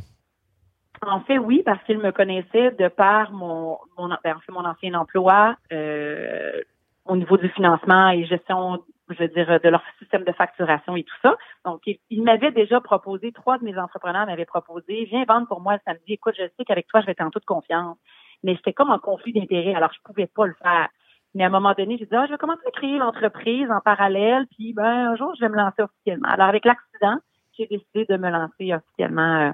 En 1.04 1.20
fait, 1.22 1.38
oui, 1.38 1.62
parce 1.64 1.82
qu'ils 1.84 1.98
me 1.98 2.12
connaissaient 2.12 2.70
de 2.78 2.86
par 2.86 3.32
mon, 3.32 3.78
mon, 3.98 4.08
ben, 4.22 4.36
mon 4.50 4.64
ancien 4.64 4.94
emploi 4.94 5.56
euh, 5.72 6.60
au 7.06 7.16
niveau 7.16 7.36
du 7.36 7.48
financement 7.48 8.10
et 8.10 8.24
gestion 8.26 8.78
je 9.14 9.24
veux 9.24 9.28
dire, 9.28 9.60
de 9.60 9.68
leur 9.68 9.82
système 9.98 10.24
de 10.24 10.32
facturation 10.32 10.94
et 10.94 11.02
tout 11.02 11.16
ça. 11.22 11.36
Donc, 11.64 11.82
ils, 11.86 12.22
m'avaient 12.22 12.52
déjà 12.52 12.80
proposé, 12.80 13.32
trois 13.32 13.58
de 13.58 13.64
mes 13.64 13.76
entrepreneurs 13.76 14.26
m'avaient 14.26 14.44
proposé, 14.44 15.04
viens 15.06 15.24
vendre 15.24 15.48
pour 15.48 15.60
moi 15.60 15.74
le 15.74 15.80
samedi. 15.84 16.12
Écoute, 16.12 16.34
je 16.38 16.44
sais 16.44 16.64
qu'avec 16.64 16.86
toi, 16.86 17.00
je 17.00 17.06
vais 17.06 17.12
être 17.12 17.20
en 17.20 17.30
toute 17.30 17.44
confiance. 17.44 17.96
Mais 18.42 18.56
c'était 18.56 18.72
comme 18.72 18.90
un 18.90 18.98
conflit 18.98 19.32
d'intérêts, 19.32 19.74
alors 19.74 19.92
je 19.92 20.00
pouvais 20.04 20.26
pas 20.26 20.46
le 20.46 20.54
faire. 20.62 20.88
Mais 21.34 21.44
à 21.44 21.46
un 21.46 21.50
moment 21.50 21.74
donné, 21.74 21.96
j'ai 21.98 22.06
dit, 22.06 22.16
ah, 22.16 22.26
je 22.26 22.32
vais 22.32 22.38
commencer 22.38 22.62
à 22.66 22.70
créer 22.70 22.98
l'entreprise 22.98 23.70
en 23.70 23.80
parallèle, 23.80 24.46
puis 24.56 24.72
ben, 24.72 25.12
un 25.12 25.16
jour, 25.16 25.32
je 25.36 25.40
vais 25.44 25.48
me 25.48 25.56
lancer 25.56 25.82
officiellement. 25.82 26.28
Alors, 26.28 26.48
avec 26.48 26.64
l'accident, 26.64 27.18
j'ai 27.56 27.66
décidé 27.66 28.04
de 28.06 28.16
me 28.16 28.30
lancer 28.30 28.74
officiellement 28.74 29.48
euh, 29.48 29.50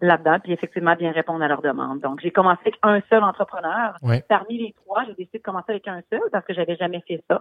là-dedans, 0.00 0.38
puis 0.40 0.52
effectivement 0.52 0.96
bien 0.96 1.12
répondre 1.12 1.44
à 1.44 1.48
leurs 1.48 1.62
demandes. 1.62 2.00
Donc, 2.00 2.20
j'ai 2.20 2.32
commencé 2.32 2.60
avec 2.62 2.78
un 2.82 3.00
seul 3.08 3.22
entrepreneur. 3.22 3.96
Parmi 4.28 4.58
les 4.58 4.72
trois, 4.72 5.04
j'ai 5.04 5.14
décidé 5.14 5.38
de 5.38 5.42
commencer 5.42 5.70
avec 5.70 5.86
un 5.86 6.00
seul 6.10 6.22
parce 6.32 6.44
que 6.44 6.54
j'avais 6.54 6.76
jamais 6.76 7.02
fait 7.06 7.22
ça. 7.28 7.40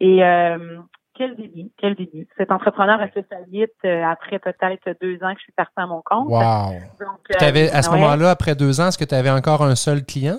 Et 0.00 0.24
euh, 0.24 0.78
quel 1.20 1.36
début, 1.36 1.70
quel 1.76 1.94
début. 1.96 2.26
Cet 2.38 2.50
entrepreneur 2.50 2.98
a 2.98 3.08
fait 3.08 3.26
faillite 3.28 3.74
euh, 3.84 4.02
après 4.04 4.38
peut-être 4.38 4.96
deux 5.02 5.22
ans 5.22 5.34
que 5.34 5.38
je 5.38 5.42
suis 5.42 5.52
partie 5.52 5.74
à 5.76 5.86
mon 5.86 6.00
compte. 6.00 6.28
Wow. 6.28 6.72
Donc, 6.98 7.42
avais, 7.42 7.70
à 7.70 7.82
ce 7.82 7.90
moment-là, 7.90 8.30
après 8.30 8.54
deux 8.54 8.80
ans, 8.80 8.86
est-ce 8.86 8.96
que 8.96 9.04
tu 9.04 9.14
avais 9.14 9.28
encore 9.28 9.62
un 9.62 9.74
seul 9.74 10.02
client? 10.02 10.38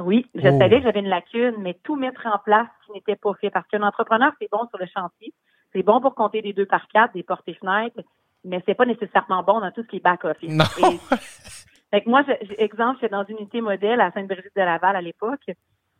Oui, 0.00 0.30
je 0.36 0.46
oh. 0.46 0.58
savais 0.60 0.78
que 0.78 0.84
j'avais 0.84 1.00
une 1.00 1.08
lacune, 1.08 1.56
mais 1.58 1.76
tout 1.82 1.96
mettre 1.96 2.24
en 2.26 2.38
place 2.38 2.68
qui 2.86 2.92
n'était 2.92 3.16
pas 3.16 3.32
fait. 3.40 3.50
Parce 3.50 3.66
qu'un 3.66 3.82
entrepreneur, 3.82 4.30
c'est 4.40 4.48
bon 4.52 4.68
sur 4.68 4.78
le 4.78 4.86
chantier. 4.86 5.34
C'est 5.72 5.82
bon 5.82 6.00
pour 6.00 6.14
compter 6.14 6.42
des 6.42 6.52
deux 6.52 6.66
par 6.66 6.86
quatre, 6.86 7.14
des 7.14 7.24
portes 7.24 7.48
et 7.48 7.54
fenêtres, 7.54 8.00
mais 8.44 8.62
c'est 8.66 8.74
pas 8.74 8.86
nécessairement 8.86 9.42
bon 9.42 9.60
dans 9.60 9.72
tout 9.72 9.82
ce 9.82 9.88
qui 9.88 9.96
est 9.96 10.04
back-office. 10.04 10.52
fait 11.90 12.02
que 12.02 12.08
moi, 12.08 12.22
exemple, 12.56 12.98
j'étais 13.00 13.12
dans 13.12 13.24
une 13.24 13.38
unité 13.38 13.60
modèle 13.60 14.00
à 14.00 14.12
Sainte-Brigitte 14.12 14.54
de 14.54 14.62
Laval 14.62 14.94
à 14.94 15.02
l'époque. 15.02 15.50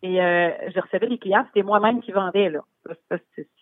Et 0.03 0.23
euh, 0.23 0.51
je 0.73 0.81
recevais 0.81 1.09
des 1.09 1.19
clients, 1.19 1.45
c'était 1.49 1.65
moi-même 1.65 2.01
qui 2.01 2.13
vendais. 2.13 2.51
là. 2.51 2.61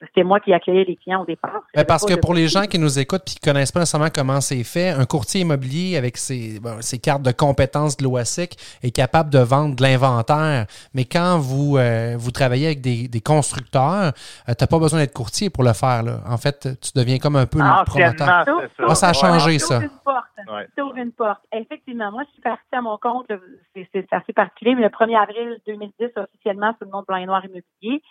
C'était 0.01 0.23
moi 0.23 0.41
qui 0.41 0.53
accueillais 0.53 0.85
les 0.85 0.97
clients 0.97 1.23
au 1.23 1.25
départ. 1.25 1.63
Ben, 1.75 1.85
parce 1.85 2.05
que 2.05 2.15
pour 2.15 2.35
les 2.35 2.49
gens 2.49 2.65
qui 2.65 2.79
nous 2.79 2.99
écoutent 2.99 3.23
et 3.27 3.35
qui 3.35 3.39
ne 3.47 3.53
connaissent 3.53 3.73
pas 3.73 3.81
nécessairement 3.81 4.11
comment 4.15 4.41
c'est 4.41 4.65
fait, 4.65 4.91
un 4.91 5.05
courtier 5.05 5.41
immobilier 5.43 5.97
avec 5.97 6.17
ses, 6.17 6.61
ses 6.81 6.99
cartes 6.99 7.23
de 7.23 7.33
compétences 7.33 7.97
de 7.97 8.05
l'OASIC 8.05 8.57
est 8.83 8.91
capable 8.91 9.31
de 9.31 9.39
vendre 9.39 9.77
de 9.77 9.83
l'inventaire. 9.83 10.67
Mais 10.95 11.05
quand 11.05 11.39
vous, 11.39 11.77
euh, 11.77 12.17
vous 12.19 12.31
travaillez 12.31 12.67
avec 12.67 12.81
des, 12.81 13.09
des 13.09 13.21
constructeurs, 13.21 14.13
euh, 14.49 14.55
tu 14.57 14.57
n'as 14.61 14.67
pas 14.67 14.79
besoin 14.79 15.01
d'être 15.01 15.15
courtier 15.15 15.51
pour 15.51 15.65
le 15.65 15.73
faire. 15.73 16.03
Là. 16.03 16.21
En 16.27 16.37
fait, 16.37 16.69
tu 16.81 16.91
deviens 16.95 17.19
comme 17.19 17.37
un 17.37 17.47
peu 17.47 17.59
le 17.59 17.85
promoteur. 17.85 18.27
Ça. 18.27 18.45
Ah, 18.89 18.95
ça 18.95 19.09
a 19.09 19.13
changé, 19.13 19.59
ça. 19.59 19.81
Une 19.81 19.91
porte. 20.05 20.25
Ouais. 20.49 21.03
une 21.03 21.13
porte. 21.13 21.41
Effectivement, 21.53 22.11
moi, 22.13 22.23
je 22.27 22.33
suis 22.33 22.43
partie 22.43 22.63
à 22.73 22.81
mon 22.81 22.99
compte, 22.99 23.27
c'est 23.75 24.07
assez 24.13 24.33
particulier, 24.33 24.75
mais 24.75 24.83
le 24.83 24.89
1er 24.89 25.21
avril 25.21 25.59
2010, 25.67 26.11
officiellement, 26.17 26.73
sous 26.79 26.85
le 26.85 26.91
nom 26.91 27.01
de 27.01 27.07
Blanc 27.07 27.17
et 27.17 27.27
Noir 27.27 27.45
Immobilier 27.45 28.03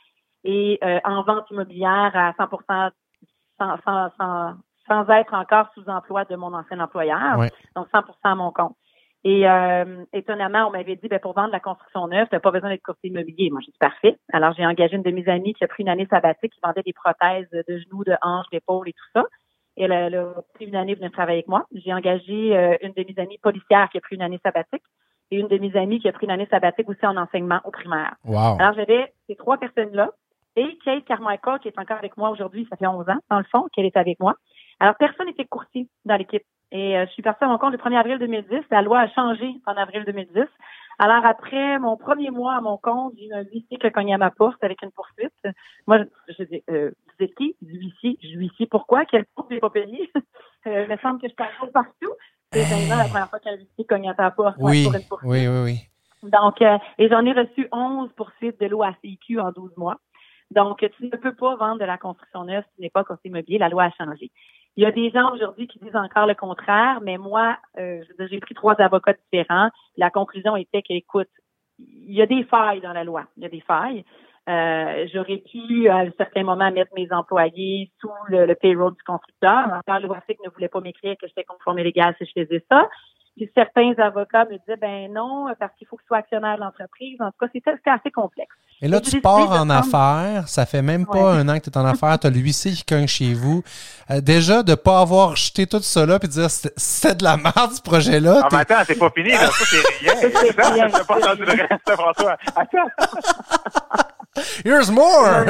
et 0.45 0.79
euh, 0.83 0.99
en 1.03 1.23
vente 1.23 1.49
immobilière 1.51 2.11
à 2.13 2.33
100 2.37 2.49
sans, 3.57 3.77
sans, 3.83 4.09
sans, 4.17 4.53
sans 4.87 5.09
être 5.09 5.33
encore 5.33 5.67
sous 5.73 5.89
emploi 5.89 6.23
de 6.25 6.35
mon 6.35 6.53
ancien 6.53 6.79
employeur, 6.79 7.37
donc 7.75 7.87
100% 7.93 8.03
à 8.23 8.35
mon 8.35 8.51
compte. 8.51 8.75
Et 9.23 9.49
euh, 9.49 10.05
étonnamment, 10.13 10.67
on 10.67 10.71
m'avait 10.71 10.95
dit, 10.95 11.07
ben, 11.07 11.19
pour 11.19 11.33
vendre 11.33 11.51
la 11.51 11.59
construction 11.59 12.07
neuve, 12.07 12.27
tu 12.29 12.35
n'as 12.35 12.39
pas 12.39 12.51
besoin 12.51 12.69
d'être 12.69 12.83
courtier 12.83 13.09
immobilier. 13.09 13.49
Moi, 13.49 13.59
je 13.61 13.71
suis 13.71 13.79
parfait. 13.79 14.17
Alors, 14.31 14.53
j'ai 14.53 14.63
engagé 14.63 14.95
une 14.95 15.01
de 15.01 15.09
mes 15.09 15.27
amies 15.27 15.55
qui 15.55 15.63
a 15.63 15.67
pris 15.67 15.81
une 15.81 15.89
année 15.89 16.05
sabbatique, 16.11 16.53
qui 16.53 16.59
vendait 16.63 16.83
des 16.83 16.93
prothèses 16.93 17.49
de 17.49 17.77
genoux, 17.79 18.03
de 18.03 18.15
hanches, 18.21 18.45
d'épaule 18.51 18.87
et 18.87 18.93
tout 18.93 19.09
ça. 19.15 19.23
Et 19.77 19.85
elle, 19.85 20.15
a 20.15 20.43
pris 20.53 20.65
une 20.65 20.75
année 20.75 20.93
venir 20.93 21.11
travailler 21.11 21.39
avec 21.39 21.47
moi. 21.47 21.65
J'ai 21.73 21.91
engagé 21.91 22.55
euh, 22.55 22.77
une 22.83 22.93
de 22.93 23.03
mes 23.03 23.19
amies 23.19 23.39
policières 23.39 23.89
qui 23.89 23.97
a 23.97 24.01
pris 24.01 24.15
une 24.15 24.21
année 24.21 24.39
sabbatique 24.43 24.83
et 25.31 25.39
une 25.39 25.47
de 25.47 25.57
mes 25.57 25.75
amies 25.75 25.99
qui 25.99 26.07
a 26.07 26.13
pris 26.13 26.27
une 26.27 26.31
année 26.31 26.47
sabbatique 26.51 26.87
aussi 26.87 27.03
en 27.07 27.17
enseignement 27.17 27.61
au 27.63 27.71
primaire. 27.71 28.15
Alors, 28.59 28.75
j'avais 28.75 29.11
ces 29.27 29.35
trois 29.35 29.57
personnes-là 29.57 30.11
et 30.55 30.77
Kate 30.83 31.05
Carmichael, 31.05 31.59
qui 31.59 31.67
est 31.67 31.79
encore 31.79 31.97
avec 31.97 32.17
moi 32.17 32.29
aujourd'hui, 32.29 32.67
ça 32.69 32.77
fait 32.77 32.87
11 32.87 33.09
ans, 33.09 33.19
dans 33.29 33.39
le 33.39 33.45
fond, 33.45 33.67
qu'elle 33.73 33.85
est 33.85 33.97
avec 33.97 34.19
moi. 34.19 34.35
Alors, 34.79 34.95
personne 34.95 35.27
n'était 35.27 35.45
courtier 35.45 35.87
dans 36.05 36.15
l'équipe. 36.15 36.43
Et 36.71 36.97
euh, 36.97 37.05
je 37.05 37.11
suis 37.11 37.21
partie 37.23 37.43
à 37.43 37.47
mon 37.47 37.57
compte 37.57 37.71
le 37.71 37.77
1er 37.77 37.97
avril 37.97 38.19
2010. 38.19 38.63
La 38.71 38.81
loi 38.81 38.99
a 38.99 39.09
changé 39.09 39.55
en 39.65 39.73
avril 39.73 40.03
2010. 40.05 40.43
Alors, 40.97 41.25
après 41.25 41.77
mon 41.79 41.97
premier 41.97 42.31
mois 42.31 42.55
à 42.55 42.61
mon 42.61 42.77
compte, 42.77 43.13
j'ai 43.17 43.27
eu 43.27 43.33
un 43.33 43.43
huissier 43.43 43.77
qui 43.77 43.85
a 43.85 43.91
cogné 43.91 44.13
à 44.13 44.17
ma 44.17 44.31
porte 44.31 44.63
avec 44.63 44.81
une 44.81 44.91
poursuite. 44.91 45.33
Moi, 45.87 45.99
je, 46.27 46.43
dis, 46.43 46.63
euh, 46.69 46.91
vous 47.07 47.25
êtes 47.25 47.35
qui? 47.35 47.55
Du 47.61 47.77
huissier. 47.77 48.17
Je 48.21 48.37
huissier, 48.37 48.65
pourquoi? 48.65 49.05
Quel 49.05 49.25
j'ai 49.49 49.59
pas 49.59 49.69
payé? 49.69 50.11
euh, 50.67 50.83
il 50.83 50.89
me 50.89 50.97
semble 50.97 51.21
que 51.21 51.27
je 51.27 51.35
parle 51.35 51.71
partout. 51.71 52.13
C'est 52.51 52.89
la 52.89 53.05
première 53.05 53.29
fois 53.29 53.39
qu'un 53.39 53.55
huissier 53.55 53.85
cogne 53.85 54.09
à 54.09 54.13
ta 54.13 54.31
porte 54.31 54.55
oui, 54.59 54.85
pour 54.85 54.95
une 54.95 55.07
poursuite. 55.07 55.29
Oui, 55.29 55.47
oui, 55.47 55.63
oui. 55.63 55.89
Donc, 56.29 56.61
euh, 56.61 56.77
et 56.97 57.09
j'en 57.09 57.25
ai 57.25 57.33
reçu 57.33 57.67
11 57.71 58.09
poursuites 58.15 58.59
de 58.59 58.67
l'OACQ 58.67 59.39
en 59.39 59.51
12 59.51 59.77
mois. 59.77 59.97
Donc, 60.51 60.79
tu 60.79 61.05
ne 61.05 61.17
peux 61.17 61.33
pas 61.33 61.55
vendre 61.55 61.79
de 61.79 61.85
la 61.85 61.97
construction 61.97 62.43
neuve 62.43 62.63
si 62.69 62.75
tu 62.75 62.81
n'es 62.81 62.89
pas 62.89 63.03
conseiller 63.03 63.31
immobilier. 63.31 63.57
La 63.57 63.69
loi 63.69 63.85
a 63.85 63.91
changé. 63.91 64.31
Il 64.77 64.83
y 64.83 64.85
a 64.85 64.91
des 64.91 65.09
gens 65.09 65.33
aujourd'hui 65.33 65.67
qui 65.67 65.79
disent 65.79 65.95
encore 65.95 66.27
le 66.27 66.35
contraire, 66.35 66.99
mais 67.01 67.17
moi, 67.17 67.57
euh, 67.77 68.03
j'ai 68.29 68.39
pris 68.39 68.53
trois 68.53 68.75
avocats 68.81 69.13
différents. 69.13 69.69
La 69.95 70.09
conclusion 70.09 70.55
était 70.57 70.81
qu'écoute, 70.81 71.29
il 71.79 72.13
y 72.13 72.21
a 72.21 72.25
des 72.25 72.43
failles 72.43 72.81
dans 72.81 72.93
la 72.93 73.03
loi. 73.03 73.25
Il 73.37 73.43
y 73.43 73.45
a 73.45 73.49
des 73.49 73.61
failles. 73.61 74.03
Euh, 74.47 75.07
j'aurais 75.11 75.37
pu, 75.37 75.87
à 75.89 75.97
un 75.97 76.11
certain 76.17 76.43
moment, 76.43 76.71
mettre 76.71 76.93
mes 76.95 77.11
employés 77.11 77.91
sous 77.99 78.11
le, 78.27 78.53
payroll 78.53 78.93
du 78.93 79.03
constructeur. 79.03 79.71
Encore, 79.73 79.99
le 79.99 80.07
WASIC 80.07 80.37
ne 80.43 80.49
voulait 80.49 80.67
pas 80.67 80.81
m'écrire 80.81 81.15
que 81.19 81.27
j'étais 81.27 81.43
conforme 81.43 81.77
légal 81.77 82.13
si 82.17 82.25
je 82.25 82.43
faisais 82.43 82.63
ça. 82.69 82.87
Puis 83.35 83.51
certains 83.53 83.93
avocats 83.97 84.45
me 84.45 84.57
disaient, 84.59 84.77
ben 84.77 85.11
non, 85.11 85.47
parce 85.59 85.73
qu'il 85.75 85.85
faut 85.87 85.97
que 85.97 86.03
tu 86.03 86.07
sois 86.07 86.19
actionnaire 86.19 86.55
de 86.55 86.61
l'entreprise. 86.61 87.17
En 87.19 87.31
tout 87.31 87.37
cas, 87.39 87.47
c'était 87.51 87.71
assez 87.85 88.09
complexe. 88.09 88.55
Et 88.81 88.87
là, 88.87 89.01
tu 89.01 89.19
pars 89.19 89.51
en 89.51 89.69
affaires. 89.69 90.47
Ça 90.47 90.65
fait 90.65 90.81
même 90.81 91.05
pas 91.05 91.33
un 91.33 91.47
an 91.49 91.59
que 91.59 91.65
tu 91.65 91.69
es 91.69 91.77
en 91.77 91.85
affaires. 91.85 92.17
Tu 92.17 92.27
as 92.27 92.29
l'huissier 92.29 92.71
qui 92.71 92.85
cogne 92.85 93.07
chez 93.07 93.33
vous. 93.33 93.61
Euh, 94.09 94.21
déjà, 94.21 94.63
de 94.63 94.71
ne 94.71 94.75
pas 94.75 95.01
avoir 95.01 95.35
jeté 95.35 95.67
tout 95.67 95.79
là 95.95 96.15
et 96.15 96.27
de 96.27 96.31
dire 96.31 96.49
c'est 96.49 97.19
de 97.19 97.23
la 97.23 97.35
merde, 97.35 97.71
ce 97.71 97.81
projet-là. 97.81 98.41
Ah, 98.43 98.47
mais 98.51 98.59
attends, 98.59 98.83
c'est 98.85 98.99
pas 98.99 99.09
fini. 99.09 99.29
Là. 99.31 99.47
Ça, 99.47 99.65
c'est 99.65 100.11
rien. 100.11 100.87
Je 100.87 101.03
pas 101.05 101.17
entendu 101.17 101.43
le 101.43 101.51
reste, 101.51 101.91
François. 101.91 102.37
Attends. 102.55 102.89
Here's 104.65 104.91
more! 104.91 105.45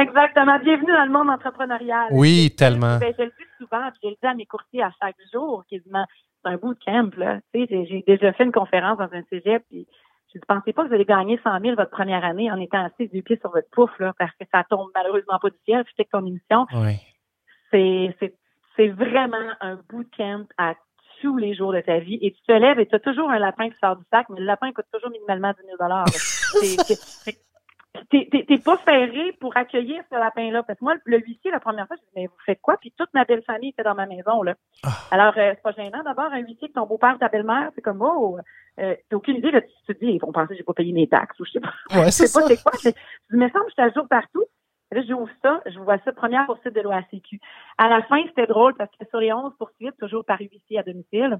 Exactement. 0.00 0.58
Bienvenue 0.58 0.92
dans 0.92 1.04
le 1.04 1.12
monde 1.12 1.30
entrepreneurial. 1.30 2.08
Oui, 2.10 2.52
tellement. 2.56 2.98
Ben, 2.98 3.14
je 3.16 3.22
le 3.24 3.30
dis 3.30 3.46
souvent, 3.58 3.90
puis 3.92 4.00
je 4.02 4.08
le 4.08 4.14
dis 4.20 4.26
à 4.26 4.34
mes 4.34 4.46
courtiers 4.46 4.82
à 4.82 4.90
chaque 5.00 5.16
jour, 5.32 5.62
quasiment 5.70 6.04
c'est 6.08 6.33
un 6.46 6.56
bout 6.56 6.74
de 6.74 6.84
camp, 6.84 7.14
là. 7.16 7.40
Tu 7.52 7.66
sais, 7.66 7.86
j'ai 7.86 8.04
déjà 8.06 8.32
fait 8.32 8.44
une 8.44 8.52
conférence 8.52 8.98
dans 8.98 9.12
un 9.12 9.22
cégep, 9.30 9.62
puis 9.68 9.86
je 10.32 10.38
ne 10.38 10.44
pensais 10.46 10.72
pas 10.72 10.82
que 10.82 10.88
vous 10.88 10.94
allez 10.94 11.04
gagner 11.04 11.38
100 11.42 11.60
000 11.60 11.76
votre 11.76 11.90
première 11.90 12.24
année 12.24 12.50
en 12.50 12.60
étant 12.60 12.84
assis 12.84 13.08
du 13.08 13.22
pied 13.22 13.38
sur 13.40 13.50
votre 13.50 13.70
pouf, 13.70 13.90
là, 14.00 14.12
parce 14.18 14.32
que 14.32 14.44
ça 14.52 14.64
tombe 14.68 14.90
malheureusement 14.94 15.38
pas 15.40 15.50
du 15.50 15.56
ciel, 15.64 15.84
puis 15.84 16.06
ton 16.10 16.26
émission. 16.26 16.66
Oui. 16.74 16.96
C'est, 17.70 18.88
vraiment 18.88 19.36
un 19.60 19.76
bout 19.88 20.02
de 20.02 20.10
camp 20.16 20.46
à 20.58 20.74
tous 21.20 21.36
les 21.38 21.54
jours 21.54 21.72
de 21.72 21.80
ta 21.80 22.00
vie. 22.00 22.18
Et 22.20 22.32
tu 22.32 22.42
te 22.42 22.52
lèves 22.52 22.80
et 22.80 22.86
tu 22.86 22.94
as 22.94 23.00
toujours 23.00 23.30
un 23.30 23.38
lapin 23.38 23.70
qui 23.70 23.76
sort 23.78 23.96
du 23.96 24.04
sac, 24.10 24.26
mais 24.28 24.40
le 24.40 24.46
lapin 24.46 24.72
coûte 24.72 24.86
toujours 24.92 25.10
minimalement 25.10 25.52
10 25.52 25.56
000 25.66 25.76
c'est, 26.84 27.38
t'es 28.10 28.58
pas 28.58 28.76
ferré 28.78 29.32
pour 29.40 29.56
accueillir 29.56 30.02
ce 30.10 30.16
lapin-là. 30.16 30.62
Parce 30.62 30.78
que 30.78 30.84
moi, 30.84 30.94
le 31.04 31.18
huissier, 31.18 31.50
la 31.50 31.60
première 31.60 31.86
fois, 31.86 31.96
je 31.96 32.02
dis, 32.02 32.12
mais 32.16 32.26
vous 32.26 32.34
faites 32.44 32.60
quoi? 32.60 32.76
Puis 32.76 32.92
toute 32.96 33.12
ma 33.14 33.24
belle 33.24 33.42
famille 33.42 33.70
était 33.70 33.82
dans 33.82 33.94
ma 33.94 34.06
maison, 34.06 34.42
là. 34.42 34.54
Ah. 34.84 34.90
Alors, 35.10 35.34
euh, 35.36 35.52
c'est 35.54 35.62
pas 35.62 35.72
gênant 35.72 36.02
d'avoir 36.02 36.32
un 36.32 36.40
huissier 36.40 36.68
que 36.68 36.74
ton 36.74 36.86
beau-père, 36.86 37.16
ta 37.18 37.28
belle-mère, 37.28 37.70
c'est 37.74 37.82
comme, 37.82 38.02
oh, 38.02 38.38
euh, 38.80 38.96
t'as 39.08 39.16
aucune 39.16 39.36
idée, 39.36 39.50
là, 39.50 39.60
tu 39.60 39.94
te 39.94 40.04
dis, 40.04 40.12
ils 40.12 40.18
vont 40.18 40.32
penser 40.32 40.48
que 40.48 40.56
j'ai 40.56 40.64
pas 40.64 40.74
payé 40.74 40.92
mes 40.92 41.06
taxes, 41.06 41.38
ou 41.38 41.44
je 41.44 41.52
sais 41.52 41.60
pas. 41.60 41.72
Ouais, 41.94 42.10
c'est 42.10 42.32
pas 42.32 42.46
c'est 42.48 42.62
quoi. 42.62 42.72
Je 43.30 43.36
me 43.36 43.48
semble 43.50 43.66
que 43.66 43.70
je 43.70 43.76
t'ajoute 43.76 44.08
partout. 44.08 44.44
Là, 44.90 45.02
j'ouvre 45.08 45.30
ça, 45.42 45.60
je 45.66 45.78
vois 45.78 45.98
ça, 46.04 46.12
première 46.12 46.46
poursuite 46.46 46.74
de 46.74 46.80
l'OACQ. 46.80 47.40
À 47.78 47.88
la 47.88 48.02
fin, 48.02 48.22
c'était 48.28 48.46
drôle 48.46 48.74
parce 48.74 48.90
que 48.90 49.04
sur 49.08 49.18
les 49.18 49.32
11 49.32 49.52
poursuites, 49.58 49.96
toujours 49.98 50.24
par 50.24 50.38
huissier 50.38 50.78
à 50.78 50.82
domicile, 50.82 51.38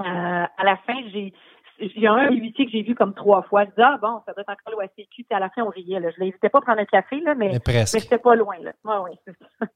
euh, 0.00 0.04
à 0.04 0.64
la 0.64 0.76
fin, 0.76 0.94
j'ai 1.12 1.34
il 1.80 2.02
y 2.02 2.06
a 2.06 2.12
un 2.12 2.30
huissier 2.30 2.66
que 2.66 2.72
j'ai 2.72 2.82
vu 2.82 2.94
comme 2.94 3.14
trois 3.14 3.42
fois. 3.42 3.64
Je 3.64 3.70
disais, 3.70 3.82
ah 3.84 3.98
bon, 4.00 4.20
ça 4.26 4.32
doit 4.32 4.42
être 4.42 4.50
encore 4.50 4.72
l'OACQ. 4.72 5.06
Puis 5.08 5.26
à 5.30 5.38
la 5.38 5.48
fin, 5.50 5.62
on 5.62 5.68
riait. 5.68 6.00
Là. 6.00 6.10
Je 6.10 6.20
l'invitais 6.20 6.48
pas 6.48 6.58
à 6.58 6.62
prendre 6.62 6.80
un 6.80 6.84
café, 6.84 7.20
là, 7.20 7.34
mais, 7.34 7.58
mais, 7.66 7.84
mais 8.10 8.18
pas 8.18 8.34
loin. 8.34 8.56
Là. 8.60 8.72
Ouais, 8.84 9.18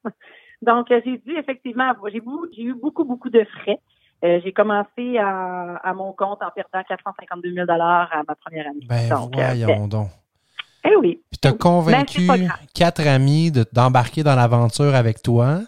Donc, 0.63 0.91
euh, 0.91 1.01
j'ai 1.05 1.19
dû 1.19 1.37
effectivement, 1.37 1.93
j'ai 2.13 2.63
eu 2.63 2.75
beaucoup, 2.75 3.05
beaucoup 3.05 3.31
de 3.31 3.45
frais. 3.45 3.81
Euh, 4.25 4.41
j'ai 4.45 4.53
commencé 4.53 5.19
à, 5.19 5.77
à, 5.83 5.95
mon 5.95 6.13
compte 6.13 6.41
en 6.43 6.51
perdant 6.55 6.85
452 6.89 7.55
000 7.55 7.67
à 7.69 8.23
ma 8.29 8.35
première 8.37 8.69
année. 8.69 8.87
Ben, 8.89 9.09
donc, 9.09 9.37
euh, 9.37 9.45
voyons 9.45 9.89
donc. 9.89 10.09
Eh 10.85 10.95
oui. 10.97 11.21
Puis 11.31 11.39
tu 11.41 11.49
as 11.49 11.53
convaincu 11.53 12.29
quatre 12.75 13.07
amis 13.07 13.53
d'embarquer 13.73 14.23
dans 14.23 14.37
l'aventure 14.37 14.95
avec 14.95 15.23
toi. 15.23 15.61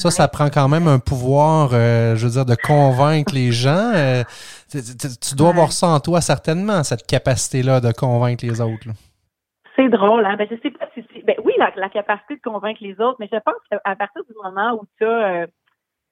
Ça, 0.00 0.10
ça 0.10 0.28
prend 0.28 0.48
quand 0.48 0.66
même 0.66 0.88
un 0.88 0.98
pouvoir, 0.98 1.74
euh, 1.74 2.16
je 2.16 2.24
veux 2.24 2.32
dire, 2.32 2.46
de 2.46 2.56
convaincre 2.56 3.34
les 3.34 3.52
gens. 3.52 3.92
Euh, 3.94 4.24
tu, 4.72 5.36
dois 5.36 5.50
avoir 5.50 5.72
ça 5.72 5.88
en 5.88 6.00
toi, 6.00 6.22
certainement, 6.22 6.82
cette 6.84 7.06
capacité-là 7.06 7.82
de 7.82 7.92
convaincre 7.92 8.42
les 8.46 8.62
autres. 8.62 8.88
C'est 9.76 9.90
drôle, 9.90 10.24
hein? 10.24 10.36
Ben, 10.38 10.48
je 10.50 10.56
sais 10.62 10.70
pas 10.70 10.88
si 10.94 11.04
c'est. 11.12 11.22
Ben, 11.26 11.36
oui, 11.44 11.52
la, 11.58 11.90
capacité 11.90 12.36
de 12.36 12.40
convaincre 12.40 12.80
les 12.80 12.98
autres, 12.98 13.18
mais 13.20 13.28
je 13.30 13.36
pense 13.44 13.60
qu'à 13.70 13.94
partir 13.94 14.22
du 14.24 14.34
moment 14.42 14.72
où 14.80 14.86
tu 14.96 15.04
as. 15.04 15.42
Euh, 15.42 15.46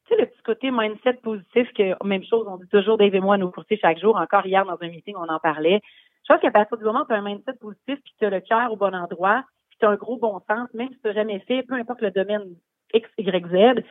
tu 0.06 0.14
sais, 0.14 0.20
le 0.20 0.26
petit 0.26 0.42
côté 0.42 0.70
mindset 0.70 1.14
positif, 1.22 1.72
que 1.72 2.04
même 2.04 2.24
chose, 2.24 2.44
on 2.46 2.58
dit 2.58 2.68
toujours 2.68 2.98
Dave 2.98 3.14
et 3.14 3.20
moi 3.20 3.38
nous 3.38 3.50
courtiers 3.50 3.78
chaque 3.80 4.00
jour. 4.00 4.16
Encore 4.16 4.44
hier, 4.44 4.66
dans 4.66 4.76
un 4.82 4.88
meeting, 4.88 5.14
on 5.16 5.32
en 5.32 5.38
parlait. 5.38 5.80
Je 6.28 6.34
pense 6.34 6.42
qu'à 6.42 6.50
partir 6.50 6.76
du 6.76 6.84
moment 6.84 7.04
où 7.04 7.06
tu 7.06 7.14
as 7.14 7.16
un 7.16 7.22
mindset 7.22 7.54
positif 7.54 7.98
puis 8.04 8.12
tu 8.18 8.26
as 8.26 8.30
le 8.30 8.40
cœur 8.40 8.70
au 8.70 8.76
bon 8.76 8.94
endroit, 8.94 9.44
tu 9.80 9.86
as 9.86 9.88
un 9.88 9.96
gros 9.96 10.18
bon 10.18 10.40
sens, 10.46 10.68
même 10.74 10.88
si 10.88 11.00
tu 11.00 11.08
n'as 11.08 11.14
jamais 11.14 11.38
fait, 11.40 11.62
peu 11.62 11.74
importe 11.74 12.02
le 12.02 12.10
domaine 12.10 12.44
X, 12.94 13.08
Y, 13.18 13.46
Z, 13.46 13.84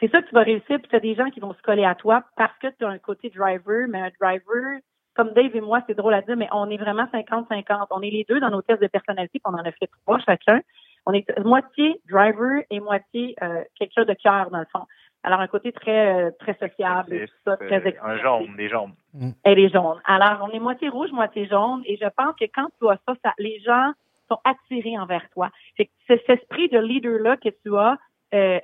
c'est 0.00 0.10
ça 0.10 0.22
que 0.22 0.28
tu 0.28 0.34
vas 0.34 0.42
réussir. 0.42 0.78
Puis 0.78 0.88
tu 0.88 0.96
as 0.96 1.00
des 1.00 1.14
gens 1.14 1.30
qui 1.30 1.40
vont 1.40 1.54
se 1.54 1.62
coller 1.62 1.84
à 1.84 1.94
toi 1.94 2.24
parce 2.36 2.56
que 2.58 2.68
tu 2.78 2.84
as 2.84 2.88
un 2.88 2.98
côté 2.98 3.30
driver, 3.30 3.86
mais 3.88 4.00
un 4.00 4.10
driver, 4.20 4.80
comme 5.14 5.32
Dave 5.32 5.54
et 5.54 5.60
moi, 5.60 5.82
c'est 5.86 5.96
drôle 5.96 6.14
à 6.14 6.22
dire, 6.22 6.36
mais 6.36 6.48
on 6.52 6.70
est 6.70 6.78
vraiment 6.78 7.04
50-50. 7.12 7.86
On 7.90 8.00
est 8.00 8.10
les 8.10 8.24
deux 8.28 8.40
dans 8.40 8.50
nos 8.50 8.62
tests 8.62 8.82
de 8.82 8.86
personnalité, 8.86 9.38
puis 9.38 9.52
on 9.52 9.54
en 9.54 9.64
a 9.64 9.72
fait 9.72 9.90
trois 10.02 10.18
chacun. 10.20 10.60
On 11.06 11.12
est 11.12 11.26
moitié 11.40 12.00
driver 12.08 12.62
et 12.70 12.80
moitié 12.80 13.34
euh, 13.42 13.62
quelqu'un 13.78 14.04
de 14.04 14.14
cœur, 14.14 14.50
dans 14.50 14.58
le 14.58 14.66
fond. 14.72 14.84
Alors, 15.22 15.40
un 15.40 15.46
côté 15.48 15.72
très 15.72 16.14
euh, 16.14 16.30
très 16.38 16.54
sociable, 16.54 17.12
et 17.12 17.26
tout 17.26 17.34
ça, 17.44 17.56
très 17.56 17.86
euh, 17.86 17.92
Un 18.02 18.16
jaune, 18.18 18.56
des 18.56 18.68
jaunes. 18.68 18.94
Mm. 19.12 19.30
Et 19.44 19.54
les 19.54 19.68
jaunes. 19.68 20.00
Alors, 20.06 20.48
on 20.48 20.50
est 20.54 20.58
moitié 20.58 20.88
rouge, 20.88 21.12
moitié 21.12 21.46
jaune, 21.46 21.82
et 21.84 21.98
je 21.98 22.08
pense 22.16 22.34
que 22.36 22.46
quand 22.46 22.68
tu 22.78 22.88
as 22.88 22.98
ça, 23.06 23.14
ça 23.22 23.34
les 23.38 23.60
gens 23.60 23.92
sont 24.30 24.38
attirés 24.44 24.96
envers 24.98 25.28
toi. 25.30 25.50
C'est 25.76 25.90
cet 26.06 26.28
esprit 26.28 26.68
de 26.68 26.78
leader-là 26.78 27.36
que 27.36 27.48
tu 27.48 27.76
as 27.76 27.98
euh, 28.34 28.58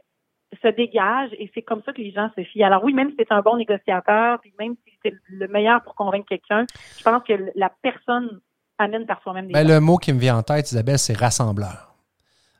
se 0.63 0.69
dégage, 0.69 1.31
et 1.39 1.51
c'est 1.55 1.63
comme 1.63 1.83
ça 1.85 1.93
que 1.93 2.01
les 2.01 2.13
gens 2.13 2.31
se 2.37 2.43
fient. 2.45 2.65
Alors 2.65 2.85
oui, 2.85 2.95
même 2.95 3.11
si 3.11 3.17
c'est 3.19 3.33
un 3.33 3.43
bon 3.43 3.57
négociateur, 3.57 4.41
puis 4.41 4.53
même 4.59 4.75
si 4.87 4.95
c'est 5.05 5.15
le 5.29 5.49
meilleur 5.49 5.83
pour 5.83 5.95
convaincre 5.95 6.27
quelqu'un, 6.29 6.65
je 6.99 7.03
pense 7.03 7.23
que 7.25 7.51
la 7.55 7.71
personne 7.83 8.41
amène 8.79 9.07
par 9.07 9.23
soi-même 9.23 9.49
des 9.49 9.53
ben, 9.53 9.67
Le 9.67 9.81
mot 9.81 9.97
qui 9.97 10.13
me 10.13 10.19
vient 10.19 10.39
en 10.39 10.43
tête, 10.43 10.71
Isabelle, 10.71 10.99
c'est 10.99 11.17
rassembleur 11.17 11.96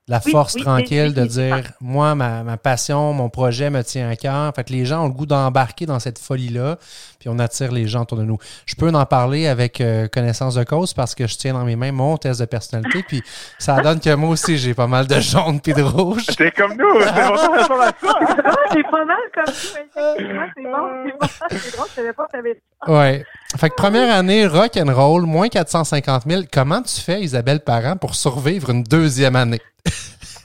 la 0.09 0.21
force 0.21 0.55
tranquille 0.55 1.15
de 1.15 1.25
dire 1.25 1.73
moi 1.81 2.15
ma, 2.15 2.45
ma, 2.45 2.57
passion 2.57 3.13
mon 3.13 3.29
projet 3.29 3.71
me 3.71 3.83
tient 3.83 4.09
à 4.09 4.15
cœur. 4.15 4.55
Fait 4.55 4.63
que 4.63 4.73
les 4.73 4.85
gens 4.85 5.05
ont 5.05 5.09
le 5.09 5.13
goût 5.13 5.27
d'embarquer 5.27 5.85
dans 5.85 5.99
cette 5.99 6.19
folie 6.19 6.49
là 6.49 6.79
puis 7.19 7.29
on 7.29 7.39
attire 7.41 7.73
les 7.73 7.89
gens 7.89 8.03
autour 8.03 8.19
de 8.19 8.23
nous. 8.23 8.39
Je 8.67 8.77
peux 8.77 8.89
en 8.89 9.05
parler 9.05 9.49
avec 9.49 9.81
euh, 9.81 10.07
connaissance 10.07 10.55
de 10.55 10.63
cause 10.63 10.95
parce 10.95 11.15
que 11.15 11.27
je 11.27 11.37
tiens 11.37 11.55
dans 11.55 11.65
mes 11.65 11.75
mains 11.75 11.91
mon 11.91 12.17
test 12.19 12.41
de 12.41 12.45
personnalité 12.47 13.03
puis 13.03 13.23
ça 13.59 13.81
donne 13.81 13.99
que 13.99 14.15
moi 14.15 14.31
aussi 14.31 14.59
j'ai 14.59 14.75
pas 14.75 14.87
mal 14.87 15.09
de 15.09 15.19
jaune 15.19 15.61
puis 15.61 15.75
de 15.75 15.83
rouge 15.83 16.25
c'est 16.39 16.53
comme 16.53 16.77
nous 16.77 17.01
c'est 17.01 17.13
pas 18.91 19.05
mal 19.05 19.19
comme 19.35 19.45
nous 19.47 20.17
c'est 20.17 20.23
bon 20.23 20.47
c'est 20.57 21.13
bon. 21.13 21.27
C'est 21.51 21.59
je 21.59 21.95
savais 21.95 22.13
pas 22.13 22.27
que 22.27 22.33
t'avais 22.33 22.55
ça. 22.55 22.93
Ouais 22.93 23.25
fait 23.57 23.71
que 23.71 23.75
première 23.75 24.15
année 24.15 24.47
rock 24.47 24.77
and 24.77 24.93
roll 24.93 25.23
moins 25.23 25.49
450 25.49 26.23
000 26.23 26.43
comment 26.53 26.83
tu 26.83 27.01
fais 27.01 27.21
Isabelle 27.21 27.61
Parent 27.61 27.97
pour 27.97 28.15
survivre 28.15 28.71
une 28.71 28.83
deuxième 28.83 29.37
année? 29.37 29.61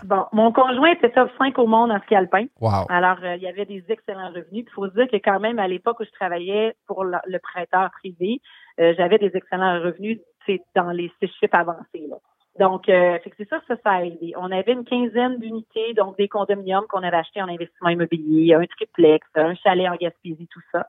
Bon, 0.03 0.25
mon 0.34 0.51
conjoint 0.51 0.93
était 0.93 1.12
top 1.12 1.29
5 1.38 1.60
au 1.60 1.67
monde 1.67 1.91
en 1.91 2.00
ski 2.01 2.15
alpin. 2.15 2.46
Wow. 2.60 2.88
Alors, 2.89 3.17
euh, 3.24 3.36
il 3.36 3.43
y 3.43 3.48
avait 3.48 3.65
des 3.65 3.84
excellents 3.88 4.29
revenus. 4.29 4.65
Il 4.67 4.72
faut 4.74 4.88
se 4.89 4.93
dire 4.96 5.08
que 5.08 5.17
quand 5.17 5.39
même, 5.39 5.60
à 5.60 5.67
l'époque 5.67 6.00
où 6.00 6.03
je 6.03 6.10
travaillais 6.10 6.74
pour 6.88 7.03
le 7.03 7.38
prêteur 7.38 7.91
privé, 8.00 8.41
euh, 8.79 8.96
j'avais 8.98 9.20
des 9.20 9.29
excellents 9.36 9.79
revenus 9.79 10.20
dans 10.75 10.89
les 10.89 11.12
six 11.20 11.29
chiffres 11.39 11.53
avancés. 11.53 12.08
Là. 12.10 12.17
Donc, 12.60 12.89
euh, 12.89 13.17
c'est 13.38 13.48
ça, 13.48 13.62
ça, 13.67 13.75
ça 13.84 13.91
a 13.91 14.03
aidé. 14.03 14.34
On 14.38 14.51
avait 14.51 14.74
une 14.74 14.84
quinzaine 14.84 15.38
d'unités, 15.39 15.93
donc 15.93 16.17
des 16.17 16.27
condominiums 16.27 16.86
qu'on 16.89 17.03
avait 17.03 17.17
achetés 17.17 17.41
en 17.41 17.48
investissement 17.48 17.89
immobilier, 17.89 18.55
un 18.55 18.65
triplex, 18.65 19.25
un 19.36 19.55
chalet 19.55 19.88
en 19.88 19.96
Gaspésie, 19.96 20.48
tout 20.51 20.62
ça. 20.72 20.88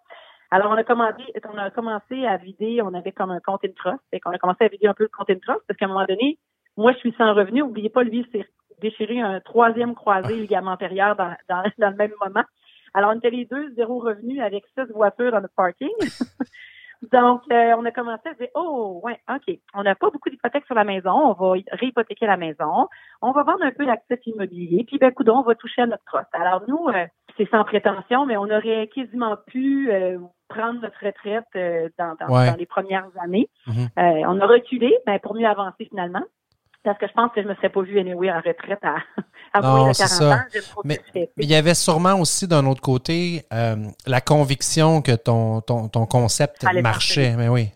Alors, 0.53 0.71
on 0.71 0.77
a 0.77 0.85
commencé, 0.85 1.23
on 1.51 1.57
a 1.57 1.71
commencé 1.71 2.27
à 2.27 2.37
vider, 2.37 2.83
on 2.83 2.93
avait 2.93 3.11
comme 3.11 3.31
un 3.31 3.41
compte 3.41 3.65
in 3.65 3.73
trust, 3.75 4.03
et 4.13 4.21
qu'on 4.21 4.33
a 4.33 4.39
commencé 4.39 4.67
à 4.67 4.69
vider 4.69 4.87
un 4.87 4.93
peu 4.93 5.05
le 5.05 5.09
compte 5.09 5.31
in 5.31 5.39
trust, 5.39 5.63
parce 5.67 5.79
qu'à 5.79 5.87
un 5.87 5.89
moment 5.89 6.05
donné, 6.05 6.39
moi, 6.77 6.93
je 6.93 6.99
suis 6.99 7.15
sans 7.17 7.33
revenu. 7.33 7.63
Oubliez 7.63 7.89
pas, 7.89 8.03
lui, 8.03 8.29
c'est 8.33 8.47
déchiré 8.83 9.19
un 9.19 9.41
troisième 9.41 9.95
croisé 9.95 10.37
ligament 10.37 10.73
antérieur 10.73 11.17
dans, 11.17 11.35
dans, 11.49 11.63
dans, 11.79 11.89
le 11.89 11.97
même 11.97 12.13
moment. 12.21 12.45
Alors, 12.93 13.13
on 13.15 13.17
était 13.17 13.31
les 13.31 13.47
deux, 13.47 13.73
zéro 13.77 14.01
revenu 14.01 14.43
avec 14.43 14.65
six 14.77 14.93
voitures 14.93 15.33
dans 15.33 15.41
notre 15.41 15.55
parking. 15.55 15.89
Donc, 17.11 17.43
euh, 17.51 17.75
on 17.79 17.85
a 17.87 17.91
commencé 17.91 18.29
à 18.29 18.35
dire, 18.35 18.49
oh, 18.55 19.01
ouais, 19.03 19.19
OK, 19.29 19.59
on 19.75 19.83
n'a 19.83 19.95
pas 19.95 20.11
beaucoup 20.11 20.29
d'hypothèques 20.29 20.67
sur 20.67 20.75
la 20.75 20.85
maison, 20.85 21.11
on 21.11 21.33
va 21.33 21.61
réhypothéquer 21.73 22.27
la 22.27 22.37
maison, 22.37 22.89
on 23.23 23.33
va 23.33 23.43
vendre 23.43 23.65
un 23.65 23.73
peu 23.73 23.87
d'actifs 23.87 24.25
immobiliers, 24.27 24.85
puis 24.87 24.99
ben, 24.99 25.13
coudon, 25.13 25.39
on 25.39 25.43
va 25.43 25.57
toucher 25.57 25.83
à 25.83 25.87
notre 25.87 26.05
crosse. 26.05 26.27
Alors, 26.33 26.63
nous, 26.69 26.89
euh, 26.91 27.07
c'est 27.37 27.49
sans 27.51 27.65
prétention, 27.65 28.27
mais 28.27 28.37
on 28.37 28.45
aurait 28.45 28.89
quasiment 28.95 29.37
pu 29.47 29.91
euh, 29.91 30.19
prendre 30.49 30.81
notre 30.81 31.05
retraite 31.05 31.45
dans, 31.99 32.15
dans, 32.21 32.57
les 32.57 32.67
premières 32.67 33.09
années. 33.23 33.49
Mm-hmm. 33.67 34.27
on 34.27 34.41
a 34.41 34.47
reculé, 34.47 34.95
ben, 35.07 35.19
pour 35.19 35.35
mieux 35.35 35.47
avancer 35.47 35.87
finalement 35.89 36.23
parce 36.85 36.99
que 36.99 37.07
je 37.07 37.13
pense 37.13 37.31
que 37.35 37.43
je 37.43 37.49
me 37.49 37.55
serais 37.55 37.69
pas 37.69 37.83
vue 37.83 37.99
anyway 38.01 38.31
en 38.31 38.41
retraite 38.41 38.81
à, 38.83 38.97
à 39.53 39.61
non, 39.61 39.89
de 39.89 39.97
40 39.97 39.97
ça. 39.97 40.35
ans. 40.35 40.41
Mais, 40.85 40.99
il 41.37 41.49
y 41.49 41.55
avait 41.55 41.75
sûrement 41.75 42.19
aussi 42.19 42.49
d'un 42.49 42.67
autre 42.67 42.81
côté 42.81 43.45
euh, 43.53 43.77
la 44.07 44.21
conviction 44.21 45.03
que 45.03 45.15
ton, 45.15 45.61
ton, 45.61 45.89
ton 45.89 46.07
concept 46.07 46.65
marchait. 46.83 47.37
Mais 47.37 47.49
oui. 47.49 47.69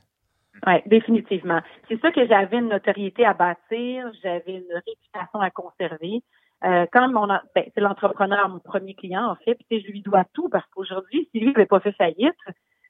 Oui, 0.67 0.75
définitivement. 0.87 1.61
C'est 1.89 2.01
ça 2.01 2.11
que 2.11 2.27
j'avais 2.27 2.59
une 2.59 2.69
notoriété 2.69 3.25
à 3.25 3.35
bâtir, 3.35 4.11
j'avais 4.23 4.57
une 4.57 4.73
réputation 4.75 5.41
à 5.41 5.51
conserver. 5.51 6.23
Euh, 6.65 6.87
quand 6.93 7.09
mon 7.09 7.27
ben, 7.29 7.65
c'est 7.75 7.81
l'entrepreneur, 7.81 8.49
mon 8.49 8.59
premier 8.59 8.95
client, 8.95 9.31
en 9.31 9.37
fait, 9.37 9.59
puis 9.69 9.81
je 9.83 9.93
lui 9.93 10.01
dois 10.01 10.25
tout 10.33 10.49
parce 10.49 10.67
qu'aujourd'hui, 10.75 11.29
si 11.31 11.39
lui 11.39 11.53
n'avait 11.53 11.67
pas 11.67 11.81
fait 11.81 11.93
faillite, 11.93 12.35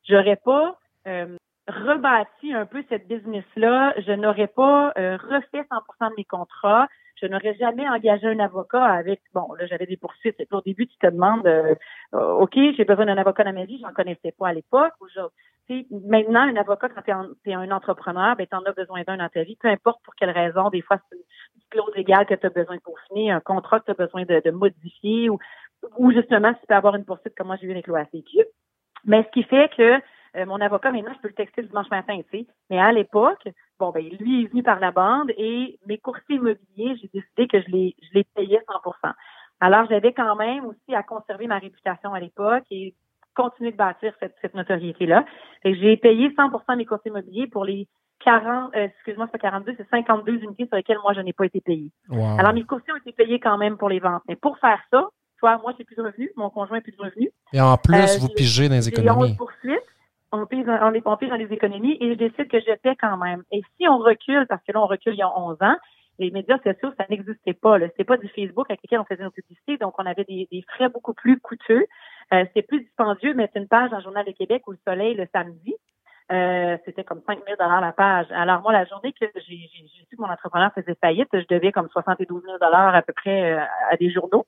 j'aurais 0.09 0.37
pas 0.37 0.79
euh, 1.07 1.37
rebâti 1.69 2.55
un 2.55 2.65
peu 2.65 2.83
cette 2.89 3.09
business-là. 3.09 3.95
Je 4.07 4.13
n'aurais 4.13 4.47
pas 4.47 4.93
euh, 4.97 5.17
refait 5.17 5.63
100% 5.63 6.11
de 6.11 6.15
mes 6.17 6.25
contrats. 6.25 6.89
Je 7.21 7.27
n'aurais 7.27 7.55
jamais 7.57 7.89
engagé 7.89 8.27
un 8.27 8.39
avocat 8.39 8.85
avec, 8.85 9.21
bon, 9.35 9.53
là, 9.55 9.67
j'avais 9.67 9.87
des 9.87 9.97
poursuites. 9.97 10.37
Au 10.51 10.61
début, 10.61 10.87
tu 10.87 10.97
te 10.99 11.07
demandes, 11.07 11.47
euh, 11.47 11.75
OK, 12.13 12.55
j'ai 12.55 12.85
besoin 12.85 13.07
d'un 13.07 13.17
avocat 13.17 13.45
dans 13.45 13.55
ma 13.55 13.65
vie, 13.65 13.81
j'en 13.81 13.93
connaissais 13.93 14.33
pas 14.39 14.49
à 14.49 14.53
l'époque. 14.53 14.93
Maintenant, 15.91 16.43
un 16.43 16.57
avocat, 16.57 16.89
quand 16.89 17.03
tu 17.03 17.51
es, 17.51 17.55
un 17.55 17.71
entrepreneur, 17.71 18.37
ben, 18.37 18.47
tu 18.47 18.57
en 18.57 18.63
as 18.65 18.73
besoin 18.73 19.03
d'un 19.03 19.17
dans 19.17 19.29
ta 19.29 19.43
vie, 19.43 19.57
peu 19.57 19.69
importe 19.69 20.01
pour 20.05 20.15
quelle 20.15 20.31
raison. 20.31 20.71
Des 20.71 20.81
fois, 20.81 20.99
c'est 21.11 21.17
une 21.17 21.63
clause 21.71 21.95
légale 21.97 22.27
que 22.27 22.35
tu 22.35 22.47
as 22.47 22.51
besoin 22.51 22.77
de 22.77 22.81
peaufiner, 22.81 23.33
un 23.33 23.41
contrat 23.41 23.81
que 23.81 23.87
tu 23.87 23.91
as 23.91 23.95
besoin 23.95 24.25
de, 24.25 24.51
modifier 24.51 25.29
ou, 25.29 25.39
ou 25.99 26.13
justement, 26.13 26.53
si 26.55 26.61
tu 26.61 26.67
peux 26.69 26.75
avoir 26.75 26.95
une 26.95 27.05
poursuite 27.05 27.35
comme 27.37 27.49
moi 27.49 27.57
j'ai 27.61 27.67
eu 27.67 27.73
avec 27.73 27.89
l'OACQ. 27.89 28.45
Mais 29.05 29.25
ce 29.25 29.31
qui 29.31 29.43
fait 29.43 29.71
que 29.77 30.01
euh, 30.37 30.47
mon 30.47 30.61
avocat, 30.61 30.93
maintenant, 30.93 31.13
je 31.15 31.21
peux 31.21 31.29
le 31.29 31.35
texter 31.35 31.63
le 31.63 31.69
dimanche 31.69 31.91
matin, 31.91 32.21
tu 32.31 32.39
sais. 32.39 32.47
Mais 32.71 32.79
à 32.79 32.93
l'époque, 32.93 33.49
bon, 33.79 33.91
ben, 33.91 34.05
lui 34.21 34.45
est 34.45 34.49
venu 34.49 34.63
par 34.63 34.79
la 34.81 34.91
bande 34.91 35.31
et 35.37 35.79
mes 35.87 35.99
courtiers 35.99 36.37
immobiliers, 36.37 36.97
j'ai 37.01 37.11
décidé 37.13 37.49
que 37.49 37.61
je 37.61 37.71
les, 37.71 37.97
je 38.03 38.09
les 38.13 38.25
payais 38.25 38.61
100% 38.69 39.13
Alors, 39.61 39.87
j'avais 39.89 40.13
quand 40.13 40.37
même 40.37 40.67
aussi 40.67 40.95
à 40.95 41.03
conserver 41.03 41.47
ma 41.47 41.59
réputation 41.59 42.13
à 42.13 42.21
l'époque 42.21 42.65
et 42.71 42.95
continuer 43.37 43.73
de 43.73 43.77
bâtir 43.77 44.13
cette, 44.21 44.35
cette 44.43 44.55
notoriété-là. 44.55 45.25
J'ai 45.65 45.97
payé 45.97 46.31
100% 46.31 46.77
mes 46.77 46.85
courtiers 46.85 47.11
immobiliers 47.11 47.47
pour 47.47 47.65
les 47.65 47.87
40, 48.25 48.75
euh, 48.75 48.85
excuse-moi, 48.85 49.27
c'est 49.27 49.39
pas 49.41 49.51
42, 49.51 49.75
c'est 49.77 49.89
52 49.91 50.43
unités 50.43 50.67
sur 50.67 50.77
lesquelles 50.77 50.99
moi, 51.03 51.13
je 51.13 51.21
n'ai 51.21 51.33
pas 51.33 51.45
été 51.45 51.61
payé. 51.61 51.91
Alors, 52.11 52.53
mes 52.53 52.65
courtiers 52.65 52.93
ont 52.93 52.97
été 52.97 53.13
payés 53.13 53.39
quand 53.39 53.59
même 53.59 53.77
pour 53.77 53.89
les 53.89 54.01
ventes. 54.01 54.23
Mais 54.27 54.37
pour 54.37 54.59
faire 54.59 54.81
ça, 54.91 55.07
soit 55.39 55.59
moi, 55.59 55.75
j'ai 55.77 55.85
plus 55.85 55.97
de 55.97 56.03
revenus, 56.03 56.31
mon 56.37 56.51
conjoint 56.51 56.79
a 56.79 56.81
plus 56.81 56.93
de 56.93 57.03
revenus. 57.03 57.31
Et 57.53 57.61
en 57.61 57.77
plus, 57.77 57.95
euh, 57.95 58.19
vous 58.21 58.29
pigez 58.29 58.69
dans 58.69 58.75
les 58.75 58.89
économies 58.89 59.37
on 60.33 60.47
pige, 60.47 60.67
on, 60.67 60.93
on 61.05 61.29
dans 61.29 61.37
les 61.37 61.53
économies 61.53 61.97
et 62.01 62.11
je 62.11 62.15
décide 62.15 62.49
que 62.49 62.59
je 62.61 62.75
paie 62.83 62.97
quand 63.01 63.17
même. 63.17 63.43
Et 63.53 63.63
si 63.77 63.89
on 63.89 63.99
recule, 63.99 64.47
parce 64.49 64.63
que 64.65 64.73
là, 64.73 64.83
on 64.83 64.87
recule 64.87 65.15
il 65.15 65.19
y 65.19 65.23
a 65.23 65.39
11 65.39 65.57
ans, 65.61 65.77
les 66.19 66.31
médias 66.31 66.59
sociaux, 66.59 66.93
ça 66.99 67.07
n'existait 67.11 67.55
pas. 67.55 67.79
C'était 67.81 68.05
pas 68.05 68.17
du 68.17 68.29
Facebook 68.29 68.67
avec 68.71 68.81
lequel 68.83 69.01
on 69.01 69.05
faisait 69.05 69.23
nos 69.23 69.31
publicités, 69.31 69.77
donc 69.77 69.95
on 69.99 70.07
avait 70.07 70.25
des, 70.25 70.65
frais 70.69 70.89
beaucoup 70.89 71.15
plus 71.15 71.39
coûteux. 71.41 71.87
Euh, 72.33 72.45
c'était 72.49 72.63
plus 72.63 72.81
dispendieux, 72.81 73.35
c'est 73.37 73.59
une 73.61 73.69
page 73.69 73.91
dans 73.91 73.99
le 73.99 74.03
Journal 74.03 74.25
de 74.25 74.33
Québec 74.33 74.63
ou 74.67 74.73
Le 74.73 74.79
Soleil 74.85 75.15
le 75.15 75.27
samedi. 75.33 75.75
Euh, 76.33 76.77
c'était 76.85 77.05
comme 77.05 77.23
5 77.25 77.39
000 77.47 77.57
la 77.59 77.93
page. 77.93 78.27
Alors 78.31 78.61
moi, 78.63 78.73
la 78.73 78.85
journée 78.85 79.13
que 79.13 79.27
j'ai 79.47 79.71
su 80.09 80.17
que 80.17 80.21
mon 80.21 80.29
entrepreneur 80.29 80.73
faisait 80.75 80.97
faillite, 81.01 81.29
je 81.33 81.47
devais 81.49 81.71
comme 81.71 81.89
72 81.89 82.43
000 82.43 82.57
à 82.61 83.03
peu 83.03 83.13
près 83.13 83.53
euh, 83.53 83.65
à 83.91 83.97
des 83.97 84.11
journaux. 84.11 84.45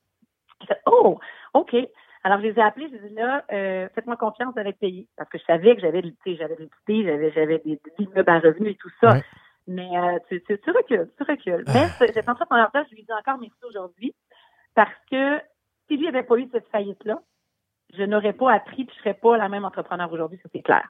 oh, 0.86 1.20
OK. 1.54 1.76
Alors, 2.24 2.40
je 2.40 2.46
les 2.46 2.58
ai 2.58 2.62
appelés, 2.62 2.88
je 2.90 2.96
les 2.96 3.06
ai 3.06 3.08
dit 3.10 3.14
là, 3.14 3.44
euh, 3.52 3.88
faites-moi 3.94 4.16
confiance, 4.16 4.52
vous 4.52 4.60
allez 4.60 4.72
payer. 4.72 5.06
Parce 5.16 5.30
que 5.30 5.38
je 5.38 5.44
savais 5.44 5.76
que 5.76 5.80
j'avais 5.80 6.02
j'avais 6.26 6.56
des 6.88 7.04
j'avais, 7.04 7.30
j'avais 7.32 7.58
des, 7.58 7.80
immeubles 7.98 8.30
à 8.30 8.40
revenus 8.40 8.72
et 8.72 8.74
tout 8.74 8.90
ça. 9.00 9.20
Mais 9.68 9.88
euh, 9.96 10.18
tu, 10.28 10.42
tu, 10.44 10.58
tu, 10.58 10.70
recules, 10.70 11.10
tu 11.16 11.22
recules. 11.24 11.64
Ah. 11.68 11.88
Mais 12.00 12.12
cet 12.12 12.28
entrepreneur-là, 12.28 12.84
je 12.90 12.94
lui 12.94 13.04
dis 13.04 13.12
encore 13.12 13.38
merci 13.38 13.58
aujourd'hui 13.68 14.14
parce 14.74 14.94
que 15.10 15.38
si 15.86 15.96
lui 15.96 16.06
n'avait 16.06 16.22
pas 16.22 16.36
eu 16.36 16.48
cette 16.50 16.68
faillite-là, 16.70 17.20
je 17.96 18.02
n'aurais 18.02 18.32
pas 18.32 18.52
appris 18.52 18.82
et 18.82 18.86
je 18.86 18.94
ne 18.94 18.98
serais 19.00 19.14
pas 19.14 19.36
la 19.36 19.48
même 19.48 19.64
entrepreneur 19.64 20.10
aujourd'hui, 20.10 20.38
ça 20.42 20.48
c'est 20.52 20.62
clair. 20.62 20.88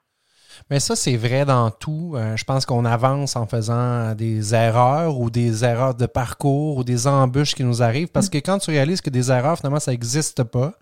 Mais 0.70 0.80
ça, 0.80 0.96
c'est 0.96 1.16
vrai 1.16 1.44
dans 1.44 1.70
tout. 1.70 2.14
Euh, 2.14 2.36
je 2.36 2.44
pense 2.44 2.66
qu'on 2.66 2.84
avance 2.84 3.36
en 3.36 3.46
faisant 3.46 4.14
des 4.14 4.54
erreurs 4.54 5.18
ou 5.18 5.30
des 5.30 5.64
erreurs 5.64 5.94
de 5.94 6.06
parcours 6.06 6.78
ou 6.78 6.84
des 6.84 7.06
embûches 7.06 7.54
qui 7.54 7.64
nous 7.64 7.82
arrivent 7.82 8.10
parce 8.10 8.28
que 8.28 8.38
quand 8.38 8.58
tu 8.58 8.70
réalises 8.70 9.00
que 9.00 9.10
des 9.10 9.30
erreurs, 9.30 9.58
finalement, 9.58 9.80
ça 9.80 9.90
n'existe 9.90 10.44
pas, 10.44 10.72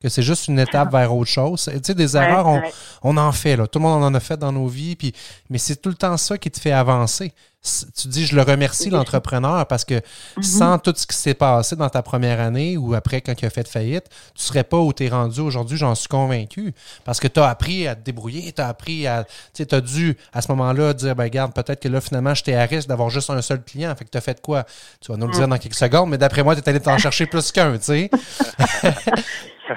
que 0.00 0.08
c'est 0.08 0.22
juste 0.22 0.48
une 0.48 0.58
étape 0.58 0.92
vers 0.92 1.14
autre 1.14 1.30
chose. 1.30 1.70
Tu 1.72 1.78
sais, 1.82 1.94
des 1.94 2.16
erreurs, 2.16 2.46
on, 2.46 2.62
on, 3.02 3.16
en 3.16 3.32
fait, 3.32 3.56
là. 3.56 3.66
Tout 3.66 3.78
le 3.78 3.84
monde 3.84 4.02
en 4.02 4.14
a 4.14 4.20
fait 4.20 4.36
dans 4.36 4.52
nos 4.52 4.66
vies, 4.66 4.96
puis, 4.96 5.12
mais 5.50 5.58
c'est 5.58 5.76
tout 5.76 5.90
le 5.90 5.94
temps 5.94 6.16
ça 6.16 6.38
qui 6.38 6.50
te 6.50 6.58
fait 6.58 6.72
avancer. 6.72 7.32
Tu 7.62 8.08
dis, 8.08 8.24
je 8.24 8.34
le 8.34 8.42
remercie, 8.42 8.88
l'entrepreneur, 8.88 9.66
parce 9.66 9.84
que 9.84 9.94
mm-hmm. 9.94 10.42
sans 10.42 10.78
tout 10.78 10.94
ce 10.96 11.06
qui 11.06 11.14
s'est 11.14 11.34
passé 11.34 11.76
dans 11.76 11.90
ta 11.90 12.02
première 12.02 12.40
année 12.40 12.78
ou 12.78 12.94
après 12.94 13.20
quand 13.20 13.34
il 13.40 13.44
a 13.44 13.50
fait 13.50 13.68
faillite, 13.68 14.08
tu 14.34 14.42
serais 14.42 14.64
pas 14.64 14.78
où 14.78 14.92
tu 14.92 15.04
es 15.04 15.08
rendu 15.08 15.40
aujourd'hui, 15.40 15.76
j'en 15.76 15.94
suis 15.94 16.08
convaincu. 16.08 16.72
Parce 17.04 17.20
que 17.20 17.28
tu 17.28 17.38
as 17.38 17.48
appris 17.48 17.86
à 17.86 17.94
te 17.94 18.00
débrouiller, 18.00 18.52
tu 18.52 18.62
as 18.62 18.68
appris 18.68 19.06
à. 19.06 19.24
Tu 19.54 19.66
as 19.70 19.80
dû, 19.80 20.16
à 20.32 20.40
ce 20.40 20.50
moment-là, 20.52 20.94
dire, 20.94 21.14
ben, 21.14 21.24
regarde, 21.24 21.54
peut-être 21.54 21.82
que 21.82 21.88
là, 21.88 22.00
finalement, 22.00 22.34
j'étais 22.34 22.54
à 22.54 22.64
risque 22.64 22.88
d'avoir 22.88 23.10
juste 23.10 23.28
un 23.30 23.42
seul 23.42 23.62
client. 23.62 23.94
Fait 23.94 24.04
que 24.04 24.10
tu 24.10 24.18
as 24.18 24.22
fait 24.22 24.40
quoi? 24.40 24.64
Tu 25.00 25.12
vas 25.12 25.18
nous 25.18 25.26
le 25.26 25.32
dire 25.32 25.46
mm. 25.46 25.50
dans 25.50 25.58
quelques 25.58 25.74
secondes, 25.74 26.08
mais 26.08 26.18
d'après 26.18 26.42
moi, 26.42 26.54
tu 26.54 26.62
es 26.62 26.68
allé 26.68 26.80
t'en 26.80 26.96
chercher 26.98 27.26
plus 27.26 27.52
qu'un, 27.52 27.72
tu 27.76 27.82
sais. 27.82 28.10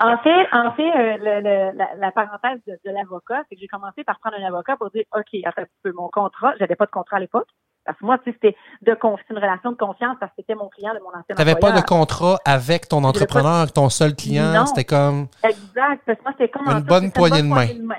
en 0.02 0.18
fait, 0.20 0.48
en 0.52 0.72
fait 0.74 0.92
euh, 0.92 1.72
la, 1.98 2.12
parenthèse 2.12 2.60
de, 2.68 2.92
l'avocat, 2.92 3.44
c'est 3.50 3.56
que 3.56 3.62
j'ai 3.62 3.68
commencé 3.68 4.04
par 4.04 4.20
prendre 4.20 4.38
un 4.40 4.48
avocat 4.48 4.78
pour 4.78 4.90
dire, 4.92 5.04
OK, 5.16 5.40
un 5.46 5.64
peu, 5.84 5.92
mon 5.94 6.10
contrat, 6.10 6.54
j'avais 6.60 6.76
pas 6.76 6.86
de 6.86 6.92
contrat 6.92 7.18
à 7.18 7.20
l'époque. 7.20 7.50
Parce 7.86 7.98
que 7.98 8.06
moi, 8.06 8.18
tu 8.20 8.32
sais, 8.32 8.38
c'était 8.42 8.58
de 8.82 8.98
une 9.30 9.38
relation 9.38 9.72
de 9.72 9.78
confiance 9.78 10.16
parce 10.20 10.32
que 10.32 10.38
c'était 10.38 10.56
mon 10.56 10.70
client 10.70 10.94
de 10.94 11.00
mon 11.00 11.10
ancien 11.10 11.36
Tu 11.36 11.36
n'avais 11.36 11.60
pas 11.60 11.72
de 11.72 11.82
contrat 11.82 12.38
avec 12.46 12.88
ton 12.88 13.04
entrepreneur, 13.04 13.72
ton 13.72 13.90
seul 13.90 14.16
client. 14.16 14.66
C'était 14.66 14.86
comme. 14.86 15.28
Exact. 15.44 16.02
Parce 16.06 16.18
que 16.18 16.24
moi, 16.24 16.32
c'était 16.38 16.50
comme 16.50 16.68
une 16.68 16.84
bonne 16.84 17.12
poignée 17.12 17.42
de 17.42 17.48
main. 17.48 17.96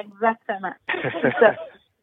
Exactement. 0.00 0.72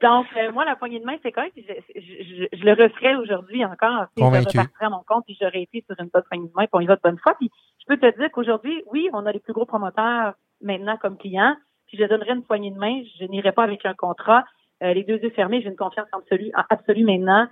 Donc, 0.02 0.28
euh, 0.36 0.52
moi, 0.52 0.66
la 0.66 0.76
poignée 0.76 1.00
de 1.00 1.06
main, 1.06 1.16
c'est 1.24 1.32
correct. 1.32 1.54
Je, 1.56 1.74
je, 1.96 2.46
je, 2.52 2.64
le 2.64 2.72
referais 2.74 3.16
aujourd'hui 3.16 3.64
encore. 3.64 4.08
Je 4.18 4.24
repartirais 4.24 4.68
à 4.82 4.90
mon 4.90 5.04
compte, 5.08 5.24
puis 5.26 5.38
j'aurais 5.40 5.62
été 5.62 5.84
sur 5.88 5.96
une 6.00 6.10
bonne 6.10 6.24
poignée 6.24 6.48
de 6.48 6.54
main, 6.54 6.66
y 6.82 6.86
va 6.86 6.96
de 6.96 7.02
bonne 7.02 7.18
foi. 7.18 7.34
Puis, 7.40 7.50
je 7.80 7.86
peux 7.88 7.98
te 7.98 8.18
dire 8.18 8.30
qu'aujourd'hui, 8.32 8.84
oui, 8.92 9.10
on 9.14 9.26
a 9.26 9.32
les 9.32 9.40
plus 9.40 9.54
gros 9.54 9.66
promoteurs 9.66 10.34
maintenant 10.62 10.98
comme 10.98 11.18
clients. 11.18 11.56
Puis, 11.88 11.98
je 11.98 12.04
donnerais 12.06 12.34
une 12.34 12.44
poignée 12.44 12.72
de 12.72 12.78
main. 12.78 13.02
Je 13.20 13.26
n'irai 13.26 13.54
pas 13.54 13.64
avec 13.64 13.86
un 13.86 13.94
contrat. 13.94 14.44
Euh, 14.86 14.94
les 14.94 15.04
deux 15.04 15.18
yeux 15.18 15.32
fermés, 15.32 15.62
j'ai 15.62 15.70
une 15.70 15.76
confiance 15.76 16.08
absolue, 16.12 16.52
absolue 16.70 17.04
maintenant. 17.04 17.48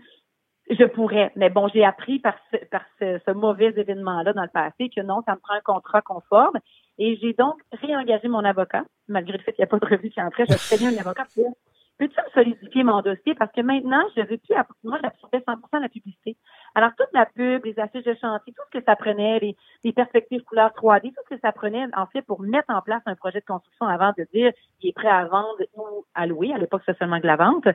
Je 0.70 0.86
pourrais. 0.86 1.32
Mais 1.36 1.50
bon, 1.50 1.68
j'ai 1.68 1.84
appris 1.84 2.20
par 2.20 2.36
ce, 2.52 2.58
par 2.66 2.84
ce, 3.00 3.32
mauvais 3.32 3.74
événement-là 3.76 4.34
dans 4.34 4.44
le 4.44 4.50
passé 4.54 4.90
que 4.96 5.02
non, 5.02 5.22
ça 5.26 5.34
me 5.34 5.40
prend 5.40 5.56
un 5.56 5.62
contrat 5.62 6.02
conforme. 6.02 6.58
Et 7.00 7.18
j'ai 7.18 7.34
donc 7.34 7.56
réengagé 7.82 8.28
mon 8.28 8.46
avocat, 8.46 8.84
malgré 9.08 9.38
le 9.38 9.44
fait 9.44 9.54
qu'il 9.54 9.64
n'y 9.64 9.68
a 9.68 9.68
pas 9.68 9.80
de 9.80 9.86
revue 9.86 10.10
qui 10.10 10.22
entrait. 10.22 10.46
Très 10.46 10.78
bien 10.78 10.94
un 10.94 10.98
avocat 10.98 11.26
pour 11.34 11.58
peux-tu 11.98 12.16
me 12.20 12.32
solidifier 12.34 12.84
mon 12.84 13.02
dossier? 13.02 13.36
Parce 13.36 13.52
que 13.52 13.62
maintenant, 13.62 14.02
je 14.16 14.22
ne 14.22 14.26
veux 14.26 14.38
plus, 14.38 14.56
moi, 14.84 15.00
j'absorbais 15.02 15.44
100 15.46 15.54
de 15.56 15.84
la 15.84 15.90
publicité. 15.90 16.38
Alors, 16.76 16.92
toute 16.98 17.10
la 17.14 17.26
pub, 17.26 17.66
les 17.66 17.80
affiches 17.80 18.04
de 18.04 18.16
chantier, 18.20 18.54
tout 18.54 18.64
ce 18.72 18.80
que 18.80 18.86
ça 18.86 18.96
prenait, 18.96 19.56
les, 19.84 19.94
perspectives 19.94 20.44
couleurs 20.44 20.72
3D, 20.72 21.14
tout 21.14 21.22
ce 21.30 21.36
que 21.36 21.42
ça 21.42 21.52
prenait, 21.52 21.86
en 21.96 22.08
fait, 22.08 22.22
pour 22.24 22.42
mettre 22.42 22.74
en 22.74 22.82
place 22.82 23.02
un 23.06 23.16
projet 23.16 23.40
de 23.40 23.46
construction 23.46 23.86
avant 23.86 24.12
de 24.18 24.26
dire 24.34 24.52
il 24.82 24.90
est 24.90 24.94
prêt 24.94 25.10
à 25.10 25.26
vendre 25.26 25.58
ou 25.76 26.06
à 26.16 26.26
louer, 26.26 26.54
à 26.54 26.58
l'époque, 26.58 26.82
c'était 26.86 26.98
seulement 27.00 27.22
que 27.22 27.28
la 27.28 27.36
vente. 27.36 27.68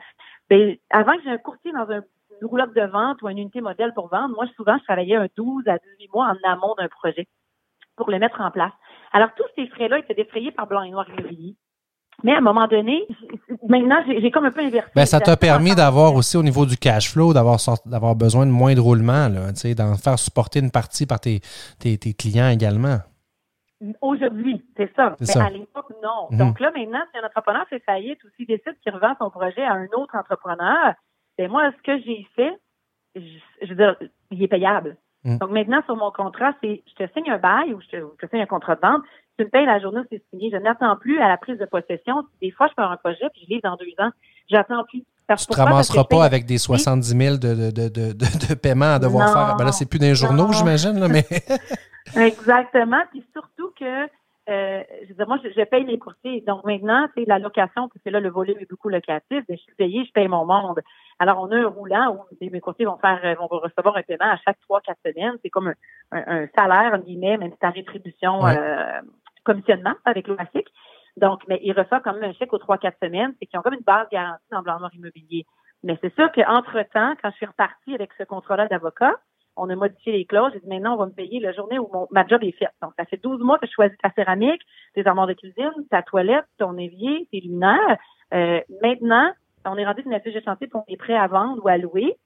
Ben, 0.50 0.76
avant 0.90 1.16
que 1.16 1.22
j'ai 1.22 1.30
un 1.30 1.38
courtier 1.38 1.72
dans 1.72 1.90
un 1.90 2.02
roulotte 2.42 2.74
de 2.74 2.82
vente 2.82 3.22
ou 3.22 3.28
une 3.28 3.38
unité 3.38 3.60
modèle 3.60 3.94
pour 3.94 4.08
vendre, 4.08 4.34
moi, 4.34 4.46
souvent, 4.56 4.76
je 4.78 4.84
travaillais 4.84 5.16
un 5.16 5.28
12 5.36 5.68
à 5.68 5.78
18 5.78 6.10
mois 6.12 6.26
en 6.26 6.48
amont 6.48 6.74
d'un 6.76 6.88
projet 6.88 7.26
pour 7.96 8.10
le 8.10 8.18
mettre 8.18 8.40
en 8.40 8.50
place. 8.50 8.72
Alors, 9.12 9.30
tous 9.36 9.46
ces 9.56 9.66
frais-là 9.68 9.98
étaient 9.98 10.14
défrayés 10.14 10.52
par 10.52 10.66
Blanc 10.66 10.82
et 10.82 10.90
Noir 10.90 11.08
Immobilier. 11.08 11.56
Mais 12.24 12.32
à 12.34 12.38
un 12.38 12.40
moment 12.40 12.66
donné, 12.66 13.06
maintenant, 13.68 14.02
j'ai 14.06 14.30
comme 14.30 14.44
un 14.44 14.50
peu 14.50 14.60
inversé. 14.60 14.90
Ben, 14.94 15.06
ça 15.06 15.20
t'a 15.20 15.36
permis 15.36 15.74
d'avoir 15.74 16.14
aussi 16.14 16.36
au 16.36 16.42
niveau 16.42 16.66
du 16.66 16.76
cash 16.76 17.12
flow, 17.12 17.32
d'avoir 17.32 17.58
d'avoir 17.86 18.16
besoin 18.16 18.44
de 18.44 18.50
moins 18.50 18.74
de 18.74 18.80
roulement, 18.80 19.28
d'en 19.30 19.94
faire 19.94 20.18
supporter 20.18 20.58
une 20.58 20.72
partie 20.72 21.06
par 21.06 21.20
tes, 21.20 21.40
tes, 21.78 22.14
clients 22.14 22.48
également. 22.48 22.98
Aujourd'hui, 24.00 24.64
c'est 24.76 24.92
ça. 24.96 25.14
Mais 25.20 25.38
à 25.38 25.50
l'époque, 25.50 25.92
non. 26.02 26.26
Mhm. 26.30 26.38
Donc 26.38 26.58
là, 26.58 26.72
maintenant, 26.76 26.98
si 27.12 27.18
un 27.18 27.26
entrepreneur 27.26 27.64
fait 27.68 27.78
faillite 27.86 28.22
ou 28.24 28.28
s'il 28.36 28.46
décide 28.46 28.74
qu'il 28.82 28.92
revend 28.92 29.14
son 29.20 29.30
projet 29.30 29.62
à 29.62 29.74
un 29.74 29.86
autre 29.96 30.16
entrepreneur, 30.16 30.94
ben 31.38 31.48
moi, 31.48 31.70
ce 31.76 31.82
que 31.82 32.02
j'ai 32.04 32.26
fait, 32.34 32.52
je, 33.14 33.68
veux 33.68 33.76
dire, 33.76 33.96
il 34.32 34.42
est 34.42 34.48
payable. 34.48 34.96
Mhm. 35.24 35.38
Donc 35.38 35.50
maintenant, 35.50 35.82
sur 35.84 35.96
mon 35.96 36.10
contrat, 36.10 36.52
c'est 36.62 36.82
je 36.86 37.04
te 37.04 37.12
signe 37.12 37.30
un 37.30 37.38
bail 37.38 37.74
ou 37.74 37.80
je 37.80 37.88
te, 37.88 37.96
je 37.96 38.26
te 38.26 38.30
signe 38.30 38.42
un 38.42 38.46
contrat 38.46 38.76
de 38.76 38.80
vente, 38.80 39.02
tu 39.38 39.44
me 39.44 39.50
payes 39.50 39.66
la 39.66 39.78
journée 39.78 40.00
où 40.00 40.04
c'est 40.10 40.22
signé. 40.30 40.50
Je 40.52 40.56
n'attends 40.56 40.96
plus 40.96 41.20
à 41.20 41.28
la 41.28 41.36
prise 41.36 41.58
de 41.58 41.64
possession. 41.64 42.24
Des 42.42 42.50
fois, 42.50 42.66
je 42.68 42.74
fais 42.74 42.82
un 42.82 42.96
projet 42.96 43.28
puis 43.32 43.42
je 43.44 43.48
livre 43.48 43.62
dans 43.62 43.76
deux 43.76 44.04
ans. 44.04 44.10
J'attends 44.50 44.84
plus. 44.84 45.00
tu 45.00 45.32
ne 45.32 45.54
te 45.54 45.60
ramasseras 45.60 46.04
pas 46.04 46.24
avec 46.24 46.44
des 46.46 46.58
70 46.58 47.08
000 47.08 47.36
de, 47.36 47.70
de, 47.70 47.88
de, 47.88 48.12
de, 48.12 48.54
paiement 48.54 48.94
à 48.94 48.98
devoir 48.98 49.32
faire. 49.32 49.56
Ben 49.56 49.64
là, 49.64 49.72
c'est 49.72 49.88
plus 49.88 49.98
des 49.98 50.14
journaux, 50.14 50.52
j'imagine, 50.52 51.06
mais. 51.08 51.24
Exactement. 52.16 53.02
Puis 53.10 53.24
surtout 53.32 53.70
que, 53.78 54.06
euh, 54.48 54.82
je 55.02 55.08
veux 55.08 55.14
dire, 55.14 55.28
moi, 55.28 55.38
je, 55.42 55.64
paye 55.64 55.84
les 55.84 55.98
courtiers. 55.98 56.42
Donc 56.46 56.64
maintenant, 56.64 57.06
c'est 57.14 57.26
la 57.26 57.38
location, 57.38 57.88
parce 57.88 58.02
que 58.02 58.10
là, 58.10 58.20
le 58.20 58.30
volume 58.30 58.58
est 58.60 58.70
beaucoup 58.70 58.88
locatif. 58.88 59.44
Je 59.48 59.56
suis 59.56 59.74
payé, 59.76 60.04
je 60.04 60.12
paye 60.12 60.28
mon 60.28 60.46
monde. 60.46 60.80
Alors, 61.18 61.38
on 61.40 61.50
a 61.52 61.56
un 61.56 61.66
roulant 61.66 62.26
où 62.30 62.36
mes 62.40 62.60
courtiers 62.60 62.86
vont 62.86 62.96
faire, 62.98 63.20
vont 63.38 63.48
recevoir 63.48 63.96
un 63.96 64.02
paiement 64.02 64.30
à 64.30 64.36
chaque 64.38 64.58
trois, 64.60 64.80
quatre 64.80 65.00
semaines. 65.04 65.36
C'est 65.42 65.50
comme 65.50 65.72
un, 66.12 66.46
salaire, 66.56 66.92
en 66.94 66.98
guillemets, 66.98 67.36
même 67.36 67.52
si 67.52 67.58
ta 67.58 67.70
rétribution 67.70 68.46
euh, 68.46 69.00
commissionnement 69.44 69.94
avec 70.04 70.26
l'OASIC. 70.28 70.66
Donc, 71.18 71.42
mais 71.48 71.60
il 71.62 71.72
reçoit 71.72 72.00
quand 72.00 72.14
même 72.14 72.30
un 72.30 72.32
chèque 72.32 72.52
aux 72.52 72.58
trois, 72.58 72.78
quatre 72.78 72.98
semaines, 73.02 73.34
et 73.40 73.46
qui 73.46 73.58
ont 73.58 73.62
comme 73.62 73.74
une 73.74 73.80
base 73.80 74.06
garantie 74.10 74.44
dans 74.50 74.62
blanc 74.62 74.78
immobilier. 74.92 75.44
Mais 75.82 75.98
c'est 76.00 76.14
sûr 76.14 76.30
qu'entre-temps, 76.32 77.14
quand 77.22 77.30
je 77.30 77.36
suis 77.36 77.46
repartie 77.46 77.94
avec 77.94 78.10
ce 78.18 78.24
contrat-là 78.24 78.66
d'avocat, 78.68 79.14
on 79.58 79.68
a 79.70 79.76
modifié 79.76 80.12
les 80.12 80.24
clauses. 80.24 80.52
J'ai 80.54 80.60
dit, 80.60 80.68
maintenant, 80.68 80.94
on 80.94 80.98
va 80.98 81.06
me 81.06 81.12
payer 81.12 81.40
la 81.40 81.52
journée 81.52 81.78
où 81.78 81.88
mon, 81.92 82.06
ma 82.10 82.26
job 82.26 82.42
est 82.42 82.52
faite. 82.52 82.72
Donc, 82.82 82.92
ça 82.98 83.04
fait 83.04 83.22
12 83.22 83.40
mois 83.40 83.58
que 83.58 83.66
je 83.66 83.72
choisis 83.72 83.96
ta 83.98 84.10
céramique, 84.12 84.62
tes 84.94 85.06
armoires 85.06 85.26
de 85.26 85.34
cuisine, 85.34 85.72
ta 85.90 86.02
toilette, 86.02 86.44
ton 86.58 86.76
évier, 86.78 87.28
tes 87.30 87.40
luminaires. 87.40 87.98
Euh, 88.34 88.60
maintenant, 88.82 89.30
on 89.64 89.76
est 89.76 89.86
rendu 89.86 90.02
une 90.04 90.14
affiche 90.14 90.34
de 90.34 90.40
chantier, 90.40 90.68
on 90.74 90.84
est 90.88 90.96
prêt 90.96 91.16
à 91.16 91.26
vendre 91.26 91.62
ou 91.64 91.68
à 91.68 91.76
louer. 91.76 92.16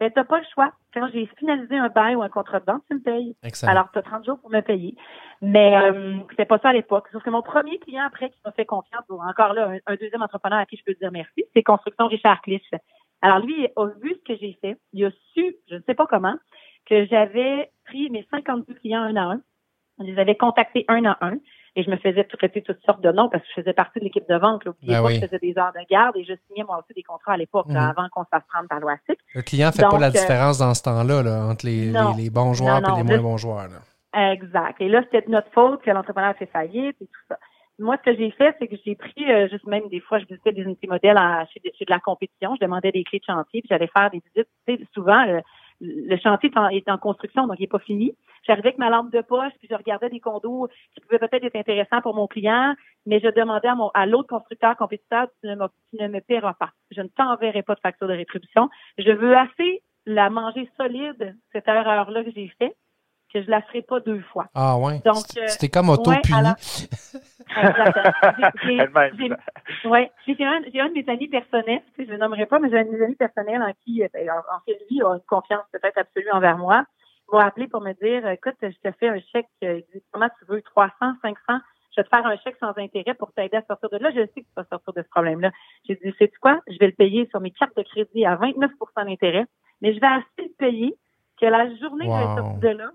Mais 0.00 0.10
tu 0.10 0.18
n'as 0.18 0.24
pas 0.24 0.38
le 0.38 0.44
choix. 0.52 0.72
Quand 0.92 1.08
j'ai 1.12 1.26
finalisé 1.38 1.76
un 1.76 1.88
bail 1.88 2.16
ou 2.16 2.22
un 2.22 2.28
contrat 2.28 2.58
de 2.58 2.64
vente, 2.64 2.82
tu 2.90 2.96
me 2.96 3.00
payes. 3.00 3.36
Alors, 3.62 3.88
tu 3.92 3.98
as 3.98 4.02
30 4.02 4.24
jours 4.24 4.38
pour 4.40 4.50
me 4.50 4.60
payer. 4.60 4.96
Mais 5.40 5.76
euh, 5.76 6.18
c'était 6.30 6.44
pas 6.44 6.58
ça 6.58 6.70
à 6.70 6.72
l'époque. 6.72 7.06
Sauf 7.12 7.22
que 7.22 7.30
mon 7.30 7.42
premier 7.42 7.78
client 7.78 8.04
après 8.04 8.30
qui 8.30 8.38
m'a 8.44 8.52
fait 8.52 8.64
confiance, 8.64 9.04
ou 9.08 9.20
encore 9.22 9.54
là, 9.54 9.74
un, 9.86 9.94
deuxième 9.94 10.22
entrepreneur 10.22 10.58
à 10.58 10.66
qui 10.66 10.76
je 10.76 10.84
peux 10.84 10.94
dire 10.94 11.12
merci, 11.12 11.44
c'est 11.54 11.62
Construction 11.62 12.08
Richard 12.08 12.40
Clich. 12.42 12.68
Alors 13.22 13.38
lui 13.38 13.68
a 13.76 13.86
vu 14.02 14.14
ce 14.14 14.32
que 14.32 14.38
j'ai 14.38 14.58
fait. 14.60 14.76
Il 14.92 15.04
a 15.04 15.10
su, 15.32 15.56
je 15.70 15.76
ne 15.76 15.80
sais 15.86 15.94
pas 15.94 16.06
comment, 16.06 16.34
que 16.86 17.06
j'avais 17.06 17.70
pris 17.84 18.10
mes 18.10 18.26
52 18.30 18.74
clients 18.74 19.02
un 19.02 19.16
à 19.16 19.22
un. 19.22 19.40
Je 19.98 20.04
les 20.04 20.18
avais 20.18 20.36
contactés 20.36 20.84
un 20.88 21.04
à 21.04 21.18
un 21.20 21.36
et 21.74 21.82
je 21.82 21.90
me 21.90 21.96
faisais 21.96 22.24
traiter 22.24 22.62
toutes 22.62 22.82
sortes 22.84 23.00
de 23.00 23.10
noms 23.12 23.28
parce 23.28 23.42
que 23.44 23.48
je 23.56 23.60
faisais 23.62 23.72
partie 23.72 23.98
de 23.98 24.04
l'équipe 24.04 24.28
de 24.28 24.36
vente. 24.36 24.64
Là. 24.64 24.72
Ben 24.82 25.08
je 25.08 25.20
faisais 25.20 25.38
des 25.38 25.56
heures 25.58 25.72
de 25.72 25.86
garde 25.88 26.16
et 26.16 26.24
je 26.24 26.34
signais 26.46 26.64
moi 26.64 26.78
aussi 26.78 26.92
des 26.94 27.02
contrats 27.02 27.32
à 27.32 27.36
l'époque, 27.36 27.68
mhm. 27.68 27.76
avant 27.76 28.08
qu'on 28.10 28.24
se 28.24 28.28
fasse 28.30 28.42
prendre 28.48 28.68
par 28.68 28.80
l'OASIC. 28.80 29.18
Le 29.34 29.42
client 29.42 29.68
ne 29.68 29.72
fait 29.72 29.88
pas 29.88 29.98
la 29.98 30.08
euh, 30.08 30.10
différence 30.10 30.58
dans 30.58 30.74
ce 30.74 30.82
temps-là 30.82 31.22
là, 31.22 31.46
entre 31.46 31.66
les, 31.66 31.92
les, 32.16 32.30
bons 32.30 32.52
joueurs 32.52 32.78
et 32.78 32.96
les 32.96 33.04
moins 33.04 33.22
bons 33.22 33.36
joueurs. 33.36 33.68
Exact. 34.14 34.80
Et 34.80 34.88
là, 34.88 35.02
c'était 35.04 35.26
de 35.26 35.30
notre 35.30 35.50
faute 35.52 35.82
que 35.82 35.90
l'entrepreneur 35.90 36.30
a 36.30 36.34
fait 36.34 36.46
faillite 36.46 36.96
et 37.00 37.06
tout 37.06 37.22
ça. 37.28 37.38
Moi, 37.78 37.96
ce 37.96 38.10
que 38.10 38.16
j'ai 38.16 38.30
fait, 38.32 38.54
c'est 38.58 38.68
que 38.68 38.76
j'ai 38.84 38.94
pris, 38.94 39.24
euh, 39.30 39.48
juste 39.48 39.66
même 39.66 39.88
des 39.88 40.00
fois, 40.00 40.18
je 40.18 40.26
visitais 40.26 40.52
des 40.52 40.62
unités 40.62 40.86
modèles 40.86 41.18
chez, 41.52 41.60
de, 41.64 41.70
de 41.70 41.90
la 41.90 41.98
compétition, 42.00 42.54
je 42.54 42.64
demandais 42.64 42.92
des 42.92 43.02
clés 43.02 43.18
de 43.18 43.24
chantier, 43.24 43.62
puis 43.62 43.68
j'allais 43.70 43.88
faire 43.88 44.10
des 44.10 44.22
visites. 44.34 44.48
Tu 44.68 44.76
sais, 44.76 44.86
souvent, 44.92 45.26
euh, 45.26 45.40
le 45.84 46.16
chantier 46.16 46.50
est 46.70 46.88
en, 46.88 46.98
construction, 46.98 47.48
donc 47.48 47.56
il 47.58 47.62
n'est 47.62 47.68
pas 47.68 47.80
fini. 47.80 48.14
J'arrivais 48.46 48.68
avec 48.68 48.78
ma 48.78 48.88
lampe 48.88 49.12
de 49.12 49.20
poche, 49.20 49.52
puis 49.58 49.68
je 49.68 49.74
regardais 49.74 50.08
des 50.10 50.20
condos 50.20 50.68
qui 50.94 51.00
pouvaient 51.00 51.18
peut-être 51.18 51.44
être 51.44 51.56
intéressants 51.56 52.00
pour 52.00 52.14
mon 52.14 52.28
client, 52.28 52.74
mais 53.04 53.18
je 53.18 53.28
demandais 53.28 53.68
à, 53.68 53.74
mon, 53.74 53.90
à 53.94 54.06
l'autre 54.06 54.28
constructeur 54.28 54.76
compétiteur, 54.76 55.26
tu 55.40 55.48
ne, 55.48 55.56
me, 55.56 55.66
tu 55.90 56.00
ne 56.00 56.06
me 56.06 56.20
paieras 56.20 56.54
pas. 56.54 56.70
Je 56.92 57.00
ne 57.00 57.08
t'enverrai 57.08 57.62
pas 57.62 57.74
de 57.74 57.80
facture 57.80 58.06
de 58.06 58.14
rétribution. 58.14 58.70
Je 58.96 59.10
veux 59.10 59.36
assez 59.36 59.82
la 60.06 60.30
manger 60.30 60.70
solide, 60.76 61.36
cette 61.52 61.66
erreur-là 61.66 62.24
que 62.24 62.30
j'ai 62.30 62.52
faite, 62.58 62.76
que 63.32 63.42
je 63.42 63.50
la 63.50 63.62
ferai 63.62 63.82
pas 63.82 64.00
deux 64.00 64.20
fois. 64.32 64.46
Ah 64.54 64.78
ouais. 64.78 65.00
Donc 65.04 65.24
euh, 65.36 65.46
c'était 65.46 65.68
comme 65.68 65.88
auto-puni. 65.88 66.32
Ouais, 66.32 66.52
j'ai 70.26 70.44
un, 70.44 70.62
un 70.62 70.88
de 70.88 70.94
mes 70.94 71.08
amis 71.08 71.28
personnels, 71.28 71.82
je 71.98 72.04
ne 72.04 72.16
nommerai 72.16 72.46
pas, 72.46 72.58
mais 72.58 72.70
j'ai 72.70 72.78
un 72.78 72.84
de 72.84 72.90
mes 72.90 73.04
amis 73.04 73.16
personnels 73.16 73.62
en 73.62 73.72
qui, 73.84 74.02
euh, 74.02 74.08
ben, 74.12 74.28
en 74.30 74.60
fait, 74.64 74.78
lui 74.90 75.02
a 75.02 75.14
une 75.14 75.20
confiance 75.20 75.64
peut-être 75.72 75.98
absolue 75.98 76.30
envers 76.32 76.58
moi. 76.58 76.84
Il 77.32 77.36
m'a 77.36 77.46
appelé 77.46 77.68
pour 77.68 77.80
me 77.80 77.92
dire, 77.94 78.28
écoute, 78.28 78.56
je 78.62 78.68
te 78.68 78.90
fais 78.98 79.08
un 79.08 79.20
chèque, 79.32 79.48
euh, 79.64 79.80
comment 80.12 80.28
tu 80.38 80.44
veux, 80.46 80.62
300, 80.62 80.92
500, 81.22 81.36
je 81.94 82.00
vais 82.00 82.04
te 82.04 82.08
faire 82.08 82.26
un 82.26 82.36
chèque 82.38 82.56
sans 82.58 82.72
intérêt 82.76 83.14
pour 83.14 83.32
t'aider 83.32 83.56
à 83.56 83.62
sortir 83.62 83.90
de 83.90 83.98
là. 83.98 84.10
Je 84.10 84.20
sais 84.20 84.40
que 84.40 84.46
tu 84.46 84.54
vas 84.56 84.64
sortir 84.64 84.92
de 84.94 85.02
ce 85.02 85.08
problème-là. 85.08 85.50
J'ai 85.86 85.96
dit, 85.96 86.14
sais-tu 86.18 86.38
quoi? 86.38 86.60
Je 86.68 86.78
vais 86.78 86.86
le 86.86 86.92
payer 86.92 87.26
sur 87.30 87.40
mes 87.40 87.50
cartes 87.50 87.76
de 87.76 87.82
crédit 87.82 88.24
à 88.24 88.36
29% 88.36 89.04
d'intérêt, 89.04 89.46
mais 89.80 89.94
je 89.94 90.00
vais 90.00 90.06
assez 90.06 90.24
le 90.38 90.54
payer 90.58 90.94
que 91.40 91.46
la 91.46 91.74
journée 91.76 92.06
où 92.06 92.12
je 92.12 92.18
vais 92.18 92.36
sortir 92.36 92.60
de 92.60 92.78
là, 92.78 92.90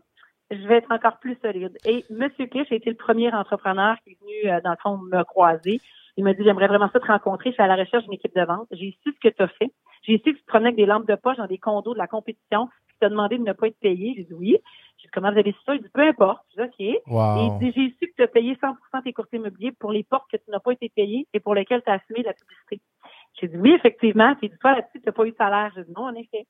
je 0.51 0.67
vais 0.67 0.77
être 0.77 0.91
encore 0.91 1.17
plus 1.19 1.37
solide. 1.41 1.77
Et 1.85 2.05
M. 2.09 2.29
Clich 2.29 2.71
a 2.71 2.75
été 2.75 2.89
le 2.89 2.95
premier 2.95 3.33
entrepreneur 3.33 3.97
qui 4.03 4.11
est 4.11 4.17
venu, 4.21 4.51
euh, 4.51 4.61
dans 4.61 4.71
le 4.71 4.77
fond, 4.81 4.97
me 4.97 5.23
croiser. 5.23 5.81
Il 6.15 6.23
m'a 6.23 6.33
dit, 6.33 6.43
j'aimerais 6.43 6.67
vraiment 6.67 6.89
ça 6.91 6.99
te 6.99 7.05
rencontrer. 7.05 7.49
Je 7.51 7.53
suis 7.53 7.63
à 7.63 7.67
la 7.67 7.75
recherche 7.75 8.03
d'une 8.05 8.13
équipe 8.13 8.35
de 8.35 8.43
vente. 8.43 8.67
J'ai 8.71 8.97
su 9.03 9.13
ce 9.13 9.19
que 9.29 9.33
tu 9.33 9.43
as 9.43 9.47
fait. 9.47 9.71
J'ai 10.01 10.17
su 10.17 10.33
que 10.33 10.37
tu 10.37 10.41
te 10.41 10.47
promenais 10.47 10.69
avec 10.69 10.77
des 10.77 10.85
lampes 10.85 11.07
de 11.07 11.15
poche 11.15 11.37
dans 11.37 11.47
des 11.47 11.57
condos 11.59 11.93
de 11.93 11.99
la 11.99 12.07
compétition. 12.07 12.67
Tu 12.87 12.95
t'as 12.99 13.09
demandé 13.09 13.37
de 13.37 13.43
ne 13.43 13.53
pas 13.53 13.67
être 13.67 13.79
payé. 13.79 14.13
J'ai 14.15 14.23
dit 14.23 14.33
oui. 14.33 14.57
J'ai 14.97 15.07
dit, 15.07 15.11
comment 15.13 15.31
vous 15.31 15.37
avez 15.37 15.51
su 15.51 15.59
ça? 15.65 15.75
Il 15.75 15.81
dit, 15.81 15.89
peu 15.93 16.01
importe. 16.01 16.43
J'ai 16.55 16.63
dit, 16.63 16.69
OK. 16.69 16.79
il 16.79 17.57
dit, 17.59 17.73
j'ai 17.75 17.95
su 17.99 18.11
que 18.11 18.15
tu 18.15 18.23
as 18.23 18.27
payé 18.27 18.55
100% 18.55 19.03
tes 19.03 19.13
courtiers 19.13 19.37
immobiliers 19.37 19.73
pour 19.73 19.91
les 19.91 20.03
portes 20.03 20.25
que 20.31 20.37
tu 20.37 20.49
n'as 20.49 20.59
pas 20.59 20.71
été 20.71 20.89
payé 20.89 21.27
et 21.33 21.39
pour 21.39 21.53
lesquelles 21.53 21.83
tu 21.83 21.91
as 21.91 21.95
assumé 21.95 22.23
la 22.23 22.33
publicité. 22.33 22.81
J'ai 23.39 23.47
dit 23.49 23.57
oui, 23.57 23.73
effectivement. 23.73 24.33
Puis 24.35 24.49
toi, 24.59 24.73
là-dessus, 24.73 24.99
tu 25.01 25.05
n'as 25.05 25.11
pas 25.11 25.25
eu 25.25 25.31
de 25.31 25.37
salaire. 25.37 25.71
J'ai 25.75 25.83
dit 25.83 25.93
non, 25.95 26.05
en 26.05 26.15
effet. 26.15 26.47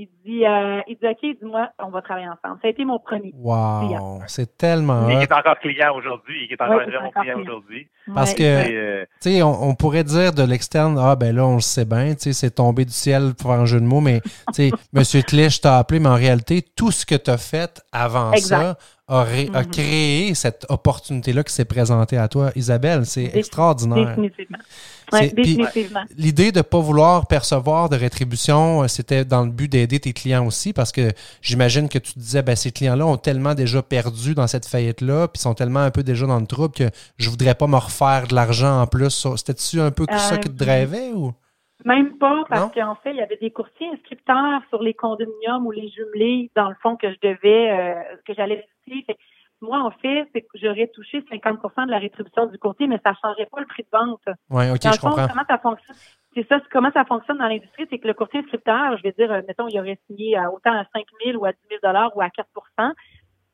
Il 0.00 0.08
dit, 0.24 0.46
euh, 0.46 0.80
il 0.88 0.96
dit, 0.96 1.06
OK, 1.06 1.36
dis-moi, 1.42 1.68
on 1.78 1.90
va 1.90 2.00
travailler 2.00 2.28
ensemble. 2.28 2.58
Ça 2.62 2.68
a 2.68 2.70
été 2.70 2.86
mon 2.86 2.98
premier. 2.98 3.34
Wow, 3.36 4.22
c'est 4.26 4.56
tellement. 4.56 5.10
Il 5.10 5.20
est 5.20 5.30
encore 5.30 5.58
client 5.58 5.94
aujourd'hui. 5.94 6.46
Il 6.48 6.52
est 6.54 6.62
encore 6.62 6.80
vraiment 6.80 7.10
client 7.10 7.38
aujourd'hui. 7.38 7.86
Parce 8.14 8.32
que, 8.32 8.42
euh, 8.42 9.04
tu 9.20 9.30
sais, 9.30 9.42
on, 9.42 9.74
pourrait 9.74 10.04
dire 10.04 10.32
de 10.32 10.42
l'externe, 10.42 10.96
ah 10.98 11.16
ben 11.16 11.36
là, 11.36 11.44
on 11.44 11.56
le 11.56 11.60
sait 11.60 11.84
bien, 11.84 12.14
tu 12.14 12.20
sais, 12.20 12.32
c'est 12.32 12.52
tombé 12.52 12.86
du 12.86 12.92
ciel 12.92 13.34
pour 13.38 13.50
faire 13.50 13.60
un 13.60 13.66
jeu 13.66 13.78
de 13.78 13.84
mots, 13.84 14.00
mais, 14.00 14.22
tu 14.54 14.70
sais, 14.70 14.70
M. 14.96 15.22
Clich 15.22 15.60
t'a 15.60 15.76
appelé, 15.76 16.00
mais 16.00 16.08
en 16.08 16.14
réalité, 16.14 16.62
tout 16.62 16.92
ce 16.92 17.04
que 17.04 17.14
tu 17.14 17.30
as 17.30 17.36
fait 17.36 17.82
avant 17.92 18.34
ça 18.36 18.78
a, 19.10 19.24
mm-hmm. 19.24 19.70
créé 19.70 20.34
cette 20.34 20.66
opportunité-là 20.68 21.42
qui 21.42 21.52
s'est 21.52 21.64
présentée 21.64 22.16
à 22.16 22.28
toi, 22.28 22.52
Isabelle. 22.54 23.04
C'est 23.04 23.30
extraordinaire. 23.34 24.16
Définitivement. 24.16 24.58
définitivement. 25.12 26.04
L'idée 26.16 26.52
de 26.52 26.58
ne 26.58 26.62
pas 26.62 26.78
vouloir 26.78 27.26
percevoir 27.26 27.88
de 27.88 27.96
rétribution, 27.96 28.82
euh, 28.82 28.88
c'était 28.88 29.24
dans 29.24 29.44
le 29.44 29.50
but 29.50 29.68
d'aider 29.68 29.98
tes 29.98 30.12
clients 30.12 30.46
aussi, 30.46 30.72
parce 30.72 30.92
que 30.92 31.10
j'imagine 31.42 31.88
que 31.88 31.98
tu 31.98 32.12
disais, 32.16 32.42
ben, 32.42 32.54
ces 32.54 32.70
clients-là 32.70 33.06
ont 33.06 33.16
tellement 33.16 33.54
déjà 33.54 33.82
perdu 33.82 34.34
dans 34.34 34.46
cette 34.46 34.66
faillite-là, 34.66 35.28
puis 35.28 35.42
sont 35.42 35.54
tellement 35.54 35.80
un 35.80 35.90
peu 35.90 36.04
déjà 36.04 36.26
dans 36.26 36.38
le 36.38 36.46
trouble 36.46 36.74
que 36.74 36.88
je 37.18 37.28
voudrais 37.28 37.54
pas 37.54 37.66
me 37.66 37.76
refaire 37.76 38.28
de 38.28 38.34
l'argent 38.34 38.80
en 38.80 38.86
plus. 38.86 39.26
C'était-tu 39.36 39.80
un 39.80 39.90
peu 39.90 40.06
ça 40.08 40.38
qui 40.38 40.48
te 40.48 40.62
euh, 40.62 40.66
drivait 40.66 41.12
ou? 41.14 41.32
Même 41.84 42.18
pas, 42.18 42.44
parce 42.48 42.72
qu'en 42.72 42.94
fait, 42.96 43.10
il 43.10 43.16
y 43.16 43.22
avait 43.22 43.36
des 43.36 43.50
courtiers 43.50 43.88
inscripteurs 43.92 44.60
sur 44.68 44.82
les 44.82 44.94
condominiums 44.94 45.66
ou 45.66 45.70
les 45.70 45.88
jumelés, 45.88 46.50
dans 46.54 46.68
le 46.68 46.76
fond, 46.82 46.96
que 46.96 47.10
je 47.10 47.16
devais, 47.22 47.70
euh, 47.70 48.16
que 48.26 48.34
j'allais 48.34 48.66
visiter. 48.86 49.16
Moi, 49.62 49.78
en 49.78 49.90
fait, 49.90 50.26
c'est 50.32 50.42
que 50.42 50.48
j'aurais 50.54 50.88
touché 50.88 51.20
50% 51.20 51.86
de 51.86 51.90
la 51.90 51.98
rétribution 51.98 52.46
du 52.46 52.58
courtier, 52.58 52.86
mais 52.86 52.98
ça 53.04 53.10
ne 53.10 53.16
changerait 53.22 53.48
pas 53.50 53.60
le 53.60 53.66
prix 53.66 53.82
de 53.82 53.88
vente. 53.92 54.20
Oui, 54.48 54.70
OK, 54.70 54.80
je 54.82 55.00
comprends. 55.00 55.28
Comment 55.28 55.44
ça 55.48 55.58
fonctionne? 55.58 55.96
C'est 56.34 56.48
ça, 56.48 56.60
comment 56.70 56.90
ça 56.92 57.04
fonctionne 57.04 57.38
dans 57.38 57.48
l'industrie, 57.48 57.86
c'est 57.90 57.98
que 57.98 58.06
le 58.06 58.14
courtier 58.14 58.40
inscripteur, 58.40 58.96
je 58.96 59.02
vais 59.02 59.12
dire, 59.12 59.30
euh, 59.30 59.42
mettons, 59.46 59.68
il 59.68 59.78
aurait 59.78 59.98
signé 60.06 60.36
à 60.36 60.50
autant 60.50 60.72
à 60.72 60.84
5 60.94 61.04
000 61.24 61.38
ou 61.38 61.44
à 61.44 61.52
10 61.52 61.58
000 61.82 61.94
ou 62.14 62.20
à 62.20 62.28
4% 62.28 62.92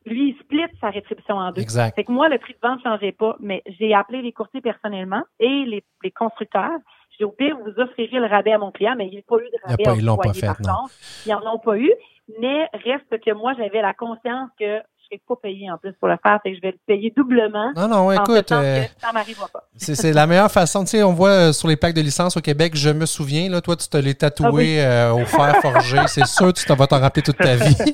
lui, 0.07 0.29
il 0.29 0.39
split 0.39 0.63
sa 0.79 0.89
rétribution 0.89 1.35
en 1.35 1.51
deux. 1.51 1.61
Exact. 1.61 1.95
Fait 1.95 2.03
que 2.03 2.11
moi, 2.11 2.29
le 2.29 2.37
prix 2.37 2.53
de 2.53 2.59
vente 2.65 2.79
ne 2.79 2.83
changeait 2.83 3.11
pas, 3.11 3.35
mais 3.39 3.61
j'ai 3.65 3.93
appelé 3.93 4.21
les 4.21 4.31
courtiers 4.31 4.61
personnellement 4.61 5.23
et 5.39 5.65
les, 5.65 5.83
les 6.03 6.11
constructeurs 6.11 6.79
j'ai 7.17 7.25
au 7.25 7.31
pire, 7.31 7.57
vous 7.57 7.79
offrirez 7.81 8.19
le 8.19 8.27
rabais 8.27 8.53
à 8.53 8.57
mon 8.57 8.71
client, 8.71 8.95
mais 8.97 9.07
il 9.07 9.11
n'y 9.11 9.19
a 9.19 9.21
pas 9.27 9.37
eu 9.37 9.49
de 9.49 9.57
rabais 9.63 9.83
pas, 9.83 9.95
ils 9.95 10.05
l'ont 10.05 10.17
pas 10.17 10.33
fait, 10.33 10.47
non. 10.47 10.85
Ils 11.25 11.31
n'en 11.31 11.55
ont 11.55 11.59
pas 11.59 11.77
eu. 11.77 11.91
Mais 12.39 12.69
reste 12.73 13.19
que 13.23 13.31
moi, 13.31 13.53
j'avais 13.57 13.81
la 13.81 13.93
conscience 13.93 14.49
que 14.59 14.81
je 15.11 15.15
ne 15.15 15.21
pas 15.27 15.35
payé 15.41 15.71
en 15.71 15.77
plus 15.77 15.93
pour 15.93 16.07
le 16.07 16.17
faire, 16.21 16.39
c'est 16.43 16.51
que 16.51 16.57
je 16.57 16.61
vais 16.61 16.71
le 16.71 16.79
payer 16.85 17.13
doublement. 17.15 17.71
Non, 17.75 17.87
non, 17.87 18.11
écoute. 18.11 18.51
Euh, 18.51 18.83
ça 18.97 19.11
m'arrivera 19.13 19.47
pas. 19.47 19.63
c'est 19.75 20.13
la 20.13 20.27
meilleure 20.27 20.51
façon. 20.51 20.81
Tu 20.81 20.91
sais, 20.91 21.03
on 21.03 21.13
voit 21.13 21.49
euh, 21.49 21.51
sur 21.53 21.67
les 21.67 21.77
packs 21.77 21.95
de 21.95 22.01
licence 22.01 22.37
au 22.37 22.41
Québec, 22.41 22.75
je 22.75 22.89
me 22.89 23.05
souviens, 23.05 23.49
là, 23.49 23.61
toi, 23.61 23.75
tu 23.75 23.87
te 23.87 23.97
l'es 23.97 24.13
tatoué 24.13 24.81
ah 24.81 25.11
euh, 25.11 25.21
au 25.21 25.25
fer 25.25 25.55
forgé. 25.61 25.97
c'est 26.07 26.25
sûr, 26.25 26.53
tu 26.53 26.73
vas 26.73 26.87
t'en 26.87 26.99
rappeler 26.99 27.23
toute 27.23 27.37
ta 27.37 27.55
vie. 27.55 27.75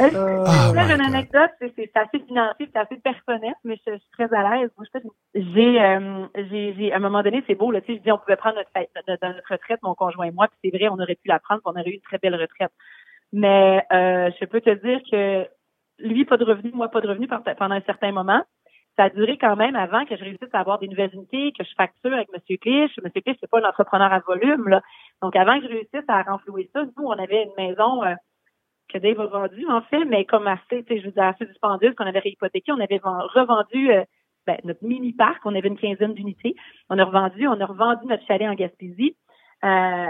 oh 0.00 0.04
là, 0.04 0.86
j'ai 0.86 0.94
une 0.94 1.00
anecdote, 1.00 1.50
c'est 1.60 1.90
assez 1.94 2.24
financier, 2.26 2.68
c'est 2.72 2.80
assez 2.80 2.96
personnel, 2.96 3.54
mais 3.64 3.76
je, 3.86 3.92
suis 3.92 4.10
très 4.12 4.32
à 4.34 4.56
l'aise. 4.56 4.70
J'ai, 5.34 6.74
j'ai, 6.76 6.92
à 6.92 6.96
un 6.96 7.00
moment 7.00 7.22
donné, 7.22 7.42
c'est 7.46 7.54
beau, 7.54 7.70
là, 7.70 7.80
tu 7.80 7.92
sais, 7.92 7.98
je 7.98 8.02
dis, 8.04 8.12
on 8.12 8.18
pouvait 8.18 8.36
prendre 8.36 8.56
notre, 8.56 8.70
notre, 9.08 9.26
notre 9.26 9.52
retraite, 9.52 9.80
mon 9.82 9.94
conjoint 9.94 10.26
et 10.26 10.30
moi, 10.30 10.48
puis 10.48 10.58
c'est 10.64 10.76
vrai, 10.76 10.88
on 10.88 11.00
aurait 11.00 11.16
pu 11.16 11.28
la 11.28 11.38
prendre, 11.38 11.60
puis 11.60 11.72
on 11.74 11.80
aurait 11.80 11.90
eu 11.90 11.94
une 11.94 12.00
très 12.00 12.18
belle 12.18 12.34
retraite. 12.34 12.72
Mais 13.32 13.84
je 13.90 14.44
peux 14.46 14.60
te 14.60 14.70
dire 14.70 15.00
que 15.10 15.48
lui, 15.98 16.24
pas 16.24 16.36
de 16.36 16.44
revenus, 16.44 16.74
moi, 16.74 16.88
pas 16.88 17.00
de 17.00 17.08
revenus 17.08 17.28
pendant 17.28 17.74
un 17.74 17.80
certain 17.82 18.12
moment. 18.12 18.42
Ça 18.96 19.04
a 19.04 19.10
duré 19.10 19.38
quand 19.38 19.56
même 19.56 19.74
avant 19.74 20.04
que 20.04 20.16
je 20.16 20.22
réussisse 20.22 20.52
à 20.52 20.60
avoir 20.60 20.78
des 20.78 20.86
nouvelles 20.86 21.14
unités, 21.14 21.52
que 21.58 21.64
je 21.64 21.74
facture 21.76 22.12
avec 22.12 22.28
M. 22.32 22.40
Clich. 22.60 22.92
M. 23.04 23.10
Clich, 23.10 23.36
c'est 23.40 23.50
pas 23.50 23.60
un 23.60 23.68
entrepreneur 23.68 24.12
à 24.12 24.20
volume, 24.20 24.68
là. 24.68 24.82
Donc, 25.20 25.34
avant 25.34 25.58
que 25.58 25.66
je 25.66 25.72
réussisse 25.72 26.08
à 26.08 26.22
renflouer 26.22 26.70
ça, 26.72 26.84
nous, 26.84 27.04
on 27.04 27.18
avait 27.18 27.44
une 27.44 27.54
maison 27.56 28.04
euh, 28.04 28.14
que 28.88 28.98
Dave 28.98 29.20
a 29.20 29.26
vendue, 29.26 29.66
en 29.68 29.82
fait, 29.82 30.04
mais 30.04 30.24
comme 30.24 30.46
assez, 30.46 30.84
tu 30.84 30.94
sais, 30.94 31.00
je 31.00 31.06
veux 31.06 31.12
dire, 31.12 31.24
assez 31.24 31.44
dispendieuse, 31.46 31.94
qu'on 31.96 32.06
avait 32.06 32.20
réhypothéqué. 32.20 32.70
On 32.70 32.80
avait 32.80 33.00
revendu 33.02 33.90
euh, 33.90 34.04
ben, 34.46 34.58
notre 34.62 34.84
mini-parc. 34.84 35.44
On 35.44 35.54
avait 35.56 35.68
une 35.68 35.78
quinzaine 35.78 36.14
d'unités. 36.14 36.54
On 36.88 36.98
a 36.98 37.04
revendu, 37.04 37.48
on 37.48 37.60
a 37.60 37.66
revendu 37.66 38.06
notre 38.06 38.24
chalet 38.26 38.48
en 38.48 38.54
Gaspésie. 38.54 39.16
Euh, 39.64 40.06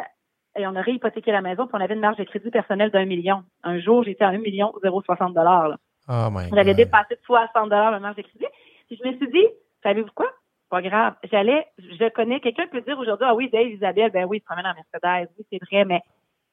et 0.57 0.67
on 0.67 0.77
aurait 0.77 0.93
hypothéqué 0.93 1.33
la 1.33 1.41
maison, 1.41 1.67
puis 1.67 1.77
on 1.77 1.83
avait 1.83 1.95
une 1.95 2.01
marge 2.01 2.17
de 2.17 2.25
crédit 2.25 2.51
personnelle 2.51 2.91
d'un 2.91 3.05
million. 3.05 3.43
Un 3.63 3.79
jour, 3.81 4.05
j'étais 4.05 4.25
à 4.25 4.29
un 4.29 4.39
million 4.39 4.73
060 4.83 5.35
dollars. 5.35 5.77
Oh 6.09 6.29
J'avais 6.53 6.75
dépassé 6.75 7.15
de 7.15 7.21
60 7.25 7.71
dollars 7.71 7.91
la 7.91 8.01
marge 8.01 8.17
de 8.17 8.23
crédit. 8.23 8.47
Puis 8.87 8.99
je 9.03 9.09
me 9.09 9.17
suis 9.17 9.29
dit, 9.31 9.47
savez-vous 9.83 10.11
quoi? 10.15 10.31
Pas 10.71 10.83
grave. 10.83 11.15
J'allais, 11.31 11.67
je 11.79 12.09
connais, 12.11 12.41
quelqu'un 12.41 12.67
peut 12.67 12.83
dire 12.83 12.99
aujourd'hui, 12.99 13.27
ah 13.29 13.35
oui, 13.35 13.49
Dave, 13.51 13.69
Isabelle, 13.69 14.11
ben 14.11 14.27
oui, 14.27 14.39
il 14.39 14.41
se 14.41 14.45
promène 14.45 14.67
en 14.67 14.75
Mercedes, 14.75 15.31
oui, 15.39 15.47
c'est 15.51 15.65
vrai, 15.65 15.85
mais 15.85 16.03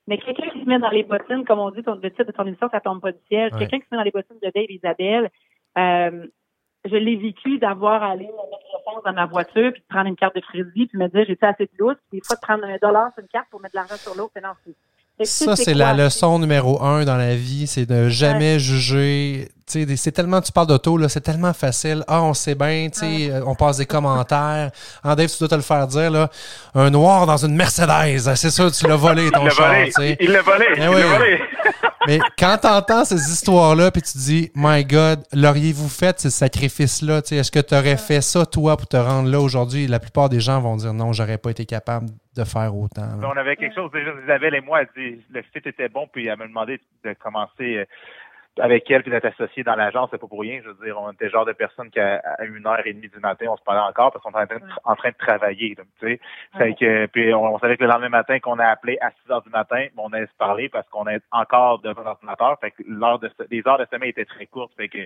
mais 0.08 0.18
quelqu'un 0.18 0.50
qui 0.50 0.62
se 0.62 0.66
met 0.68 0.80
dans 0.80 0.90
les 0.90 1.04
bottines, 1.04 1.46
comme 1.46 1.60
on 1.60 1.70
dit, 1.70 1.84
ton, 1.84 1.96
le 1.96 2.10
titre 2.10 2.26
de 2.26 2.32
ton 2.32 2.46
émission, 2.46 2.68
ça 2.72 2.82
tombe 2.82 3.02
pas 3.02 3.12
du 3.12 3.20
ciel. 3.28 3.52
Quelqu'un 3.52 3.80
qui 3.80 3.86
se 3.86 3.90
met 3.92 3.98
dans 3.98 4.04
les 4.04 4.12
bottines 4.12 4.40
de 4.42 4.52
Dave, 4.54 4.70
Isabelle, 4.70 5.30
euh, 5.78 6.28
je 6.86 6.96
l'ai 6.96 7.16
vécu 7.16 7.58
d'avoir 7.60 8.04
à 8.04 8.12
aller 8.12 8.26
mettre 8.26 8.96
le 8.96 9.04
dans 9.06 9.14
ma 9.14 9.26
voiture, 9.26 9.72
puis 9.72 9.82
de 9.82 9.88
prendre 9.88 10.08
une 10.08 10.16
carte 10.16 10.36
de 10.36 10.42
crédit, 10.42 10.88
puis 10.88 10.98
me 10.98 11.08
dire 11.08 11.26
j'ai 11.28 11.38
assez 11.42 11.66
de 11.66 11.72
lousse, 11.78 11.98
puis 12.10 12.20
des 12.20 12.26
fois 12.26 12.36
de 12.36 12.42
prendre 12.42 12.64
un 12.64 12.78
dollar 12.82 13.12
sur 13.14 13.22
une 13.22 13.30
carte 13.30 13.48
pour 13.50 13.62
mettre 13.62 13.74
de 13.74 13.80
l'argent 13.80 13.98
sur 13.98 14.16
l'autre, 14.16 14.34
non, 14.42 14.50
ça, 15.24 15.56
c'est 15.56 15.74
la 15.74 15.94
leçon 15.94 16.40
numéro 16.40 16.82
un 16.82 17.06
dans 17.06 17.18
la 17.18 17.36
vie, 17.36 17.68
c'est 17.68 17.86
de 17.86 18.10
jamais 18.10 18.60
juger. 18.60 19.50
C'est 19.68 20.12
tellement, 20.12 20.42
tu 20.42 20.52
parles 20.52 20.68
d'auto, 20.68 21.08
c'est 21.08 21.22
tellement 21.22 21.54
facile. 21.54 22.04
Ah, 22.08 22.24
on 22.24 22.34
sait 22.34 22.56
bien, 22.56 22.90
euh, 23.04 23.42
on 23.46 23.56
passe 23.56 23.78
des 23.78 23.86
commentaires. 23.86 24.72
En 25.04 25.16
Dave, 25.16 25.30
tu 25.30 25.40
dois 25.40 25.48
te 25.48 25.56
le 25.56 25.62
faire 25.62 25.88
dire, 25.88 26.12
là, 26.12 26.30
un 26.76 26.90
noir 26.90 27.26
dans 27.26 27.38
une 27.38 27.56
Mercedes, 27.56 28.36
c'est 28.36 28.50
sûr, 28.50 28.72
tu 28.72 28.86
l'as 28.88 28.98
volé 28.98 29.32
ton 29.32 29.50
char. 29.50 29.74
Il 30.20 30.32
l'a 30.32 30.42
volé, 30.42 30.66
il 30.76 30.80
l'a 30.80 30.90
volé. 30.90 31.40
Mais 32.08 32.20
quand 32.38 32.58
tu 32.62 32.68
entends 32.68 33.06
ces 33.06 33.32
histoires-là, 33.32 33.92
puis 33.92 34.02
tu 34.02 34.18
dis, 34.18 34.52
My 34.56 34.84
God, 34.84 35.20
l'auriez-vous 35.34 35.90
fait 35.90 36.20
ce 36.20 36.30
sacrifice-là? 36.30 37.18
Est-ce 37.18 37.52
que 37.52 37.60
tu 37.60 37.76
aurais 37.76 37.98
fait 37.98 38.22
ça, 38.22 38.46
toi, 38.46 38.78
pour 38.78 38.88
te 38.88 38.98
rendre 38.98 39.30
là 39.30 39.40
aujourd'hui? 39.40 39.88
La 39.88 40.00
plupart 40.00 40.30
des 40.30 40.40
gens 40.40 40.60
vont 40.62 40.76
dire 40.78 40.94
non, 40.94 41.14
j'aurais 41.14 41.38
pas 41.38 41.52
été 41.52 41.66
capable 41.66 42.08
de 42.36 42.44
faire 42.44 42.76
autant. 42.76 43.20
On 43.22 43.38
avait 43.38 43.56
quelque 43.56 43.76
chose 43.76 43.92
déjà, 43.92 44.12
Isabelle 44.24 44.56
et 44.56 44.62
moi, 44.62 44.82
elle 44.82 44.90
dit, 44.96 45.22
le 45.32 45.44
site 45.54 45.68
était 45.68 45.90
bon, 45.90 46.08
puis 46.12 46.28
elle 46.28 46.38
m'a 46.38 46.48
demandé 46.48 46.80
de 47.04 47.14
commencer 47.14 47.78
euh, 47.78 47.86
avec 48.60 48.90
elle 48.92 49.02
puis 49.02 49.12
d'être 49.12 49.26
associé 49.26 49.64
dans 49.64 49.76
l'agence, 49.76 50.10
c'est 50.12 50.18
pas 50.18 50.28
pour 50.28 50.42
rien. 50.42 50.60
Je 50.64 50.70
veux 50.70 50.86
dire, 50.86 51.00
on 51.00 51.12
était 51.12 51.26
le 51.26 51.32
genre 51.32 51.46
de 51.46 51.54
personnes 51.54 51.90
qu'à 51.90 52.22
une 52.44 52.68
heure 52.68 52.86
et 52.86 52.94
demie 52.94 53.08
du 53.08 53.20
matin, 53.20 53.46
on 53.50 53.58
se 53.58 53.64
parlait 53.64 53.82
encore 53.82 54.12
parce 54.12 54.24
qu'on 54.24 54.32
était 54.42 54.56
en 54.84 54.96
train 54.96 55.10
de, 55.10 55.16
travailler. 55.16 55.76
tu 56.00 56.20
sais, 56.58 56.74
que 56.74 57.06
puis 57.08 57.34
on, 57.34 57.58
savait 57.60 57.78
que 57.78 57.84
le 57.84 57.90
lendemain 57.90 58.10
matin 58.10 58.40
qu'on 58.40 58.60
a 58.60 58.66
appelé 58.66 58.98
à 59.02 59.12
6 59.26 59.32
heures 59.32 59.42
du 59.42 59.50
matin, 59.50 59.88
on 59.98 60.12
allait 60.12 60.26
se 60.26 60.38
parler 60.38 60.68
parce 60.68 60.88
qu'on 60.90 61.08
est 61.08 61.22
encore 61.32 61.80
devant 61.80 62.04
l'ordinateur. 62.04 62.58
Fait 62.60 62.72
que 62.72 62.84
l'heure 62.86 63.20
de 63.20 63.32
les 63.50 63.66
heures 63.68 63.78
de 63.78 63.88
sommeil 63.92 64.10
étaient 64.10 64.26
très 64.26 64.48
courtes. 64.48 64.74
Fait 64.76 64.90
que 64.90 65.00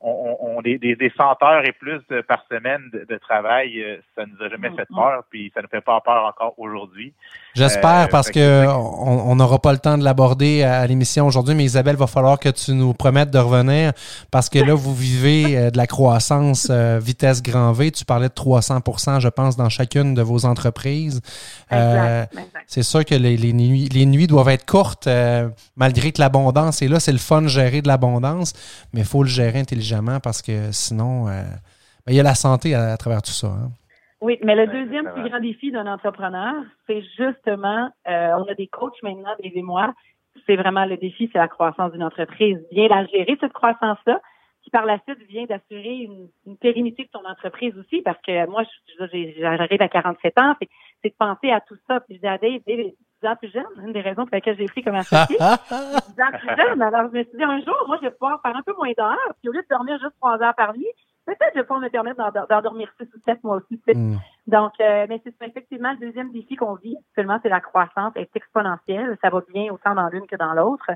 on, 0.00 0.36
on 0.40 0.60
des, 0.60 0.78
des, 0.78 0.96
des, 0.96 1.10
cent 1.16 1.36
heures 1.42 1.64
et 1.64 1.72
plus 1.72 2.00
par 2.28 2.44
semaine 2.50 2.90
de, 2.92 3.16
travail, 3.16 3.82
euh, 3.82 3.96
ça 4.14 4.26
nous 4.26 4.40
a 4.42 4.48
jamais 4.48 4.70
fait 4.70 4.88
mm-hmm. 4.90 4.94
peur, 4.94 5.24
puis 5.30 5.50
ça 5.54 5.62
ne 5.62 5.66
fait 5.66 5.80
pas 5.80 6.00
peur 6.00 6.26
encore 6.26 6.58
aujourd'hui. 6.58 7.14
J'espère, 7.54 8.06
euh, 8.06 8.08
parce 8.10 8.30
que 8.30 8.66
on 8.66 9.36
n'aura 9.36 9.58
pas 9.60 9.72
le 9.72 9.78
temps 9.78 9.96
de 9.96 10.04
l'aborder 10.04 10.62
à, 10.62 10.86
l'émission 10.86 11.26
aujourd'hui, 11.26 11.54
mais 11.54 11.64
Isabelle, 11.64 11.96
va 11.96 12.06
falloir 12.06 12.38
que 12.38 12.48
tu 12.48 12.72
nous 12.72 12.94
promettes 12.94 13.30
de 13.30 13.38
revenir, 13.38 13.92
parce 14.30 14.48
que 14.48 14.58
là, 14.58 14.74
vous 14.74 14.94
vivez 14.94 15.56
euh, 15.56 15.70
de 15.70 15.76
la 15.76 15.86
croissance 15.86 16.70
vitesse 16.70 17.42
grand 17.42 17.72
V. 17.72 17.90
Tu 17.90 18.04
parlais 18.04 18.28
de 18.28 18.34
300% 18.34 19.20
je 19.20 19.28
pense, 19.28 19.56
dans 19.56 19.68
chacune 19.68 20.14
de 20.14 20.22
vos 20.22 20.44
entreprises. 20.46 21.20
c'est 21.70 22.82
sûr 22.82 23.04
que 23.04 23.14
les, 23.14 23.36
les, 23.36 23.52
nuits, 23.52 23.88
les 23.88 24.06
nuits 24.06 24.26
doivent 24.26 24.48
être 24.48 24.66
courtes, 24.66 25.08
malgré 25.76 26.12
que 26.12 26.20
l'abondance 26.20 26.82
est 26.82 26.88
là. 26.88 27.00
C'est 27.00 27.12
le 27.12 27.18
fun 27.18 27.42
de 27.42 27.48
gérer 27.48 27.82
de 27.82 27.88
l'abondance, 27.88 28.52
mais 28.92 29.00
il 29.00 29.06
faut 29.06 29.22
le 29.22 29.28
gérer 29.28 29.60
intelligemment 29.60 30.20
parce 30.20 30.42
que 30.42 30.72
sinon, 30.72 31.28
euh, 31.28 31.42
ben, 32.06 32.12
il 32.12 32.14
y 32.14 32.20
a 32.20 32.22
la 32.22 32.34
santé 32.34 32.74
à, 32.74 32.96
travers 32.96 33.22
tout 33.22 33.32
ça. 33.32 33.48
Hein. 33.48 33.70
Oui, 34.24 34.38
mais 34.42 34.54
le 34.54 34.66
deuxième 34.66 35.12
plus 35.12 35.28
grand 35.28 35.38
défi 35.38 35.70
d'un 35.70 35.86
entrepreneur, 35.86 36.54
c'est 36.86 37.02
justement, 37.18 37.90
euh, 38.08 38.30
on 38.38 38.50
a 38.50 38.54
des 38.54 38.68
coachs 38.68 39.02
maintenant, 39.02 39.34
des 39.42 39.52
et 39.54 39.60
moi, 39.60 39.92
c'est 40.46 40.56
vraiment 40.56 40.86
le 40.86 40.96
défi, 40.96 41.28
c'est 41.30 41.38
la 41.38 41.46
croissance 41.46 41.92
d'une 41.92 42.02
entreprise. 42.02 42.58
Bien 42.72 42.88
la 42.88 43.04
gérer, 43.04 43.36
cette 43.38 43.52
croissance-là, 43.52 44.22
qui 44.62 44.70
par 44.70 44.86
la 44.86 44.98
suite 45.00 45.18
vient 45.28 45.44
d'assurer 45.44 46.08
une, 46.46 46.56
pérennité 46.56 47.04
de 47.04 47.10
ton 47.10 47.28
entreprise 47.28 47.76
aussi, 47.76 48.00
parce 48.00 48.16
que 48.22 48.46
moi, 48.46 48.62
j'arrive 49.38 49.82
à 49.82 49.88
47 49.88 50.38
ans, 50.38 50.54
c'est 50.58 51.10
de 51.10 51.14
penser 51.18 51.50
à 51.50 51.60
tout 51.60 51.76
ça. 51.86 52.00
Puis 52.00 52.14
je 52.14 52.20
dis 52.20 52.26
à 52.26 52.38
Dave, 52.38 52.60
10 52.66 53.28
ans 53.28 53.36
plus 53.36 53.52
jeune, 53.52 53.66
une 53.84 53.92
des 53.92 54.00
raisons 54.00 54.24
pour 54.24 54.36
lesquelles 54.36 54.56
j'ai 54.56 54.64
pris 54.64 54.82
comme 54.82 54.94
associé. 54.94 55.36
10 55.38 55.42
ans 55.42 56.38
plus 56.38 56.56
jeune. 56.56 56.80
Alors, 56.80 57.10
je 57.12 57.18
me 57.18 57.24
suis 57.24 57.36
dit, 57.36 57.44
un 57.44 57.60
jour, 57.60 57.76
moi, 57.86 57.98
je 58.00 58.06
vais 58.06 58.12
pouvoir 58.12 58.40
faire 58.40 58.56
un 58.56 58.62
peu 58.62 58.72
moins 58.74 58.92
d'heures, 58.96 59.34
puis 59.40 59.50
au 59.50 59.52
lieu 59.52 59.60
de 59.60 59.68
dormir 59.68 59.98
juste 59.98 60.16
3 60.18 60.42
heures 60.42 60.54
par 60.54 60.72
nuit, 60.72 60.88
peut-être 61.26 61.52
je 61.54 61.60
vais 61.60 61.64
pouvoir 61.64 61.80
me 61.80 61.88
permettre 61.88 62.20
d'en 62.48 62.62
dormir 62.62 62.88
6 63.00 63.06
ou 63.14 63.20
7 63.24 63.42
mois 63.44 63.56
aussi. 63.56 63.80
Mm. 63.86 64.16
Donc, 64.46 64.72
euh, 64.80 65.06
mais 65.08 65.20
c'est 65.24 65.34
effectivement 65.46 65.92
le 65.92 66.06
deuxième 66.06 66.32
défi 66.32 66.56
qu'on 66.56 66.74
vit 66.74 66.96
actuellement, 67.08 67.38
c'est 67.42 67.48
la 67.48 67.60
croissance 67.60 68.12
est 68.16 68.30
exponentielle. 68.34 69.16
Ça 69.22 69.30
va 69.30 69.40
bien 69.52 69.72
autant 69.72 69.94
dans 69.94 70.08
l'une 70.08 70.26
que 70.26 70.36
dans 70.36 70.52
l'autre. 70.54 70.90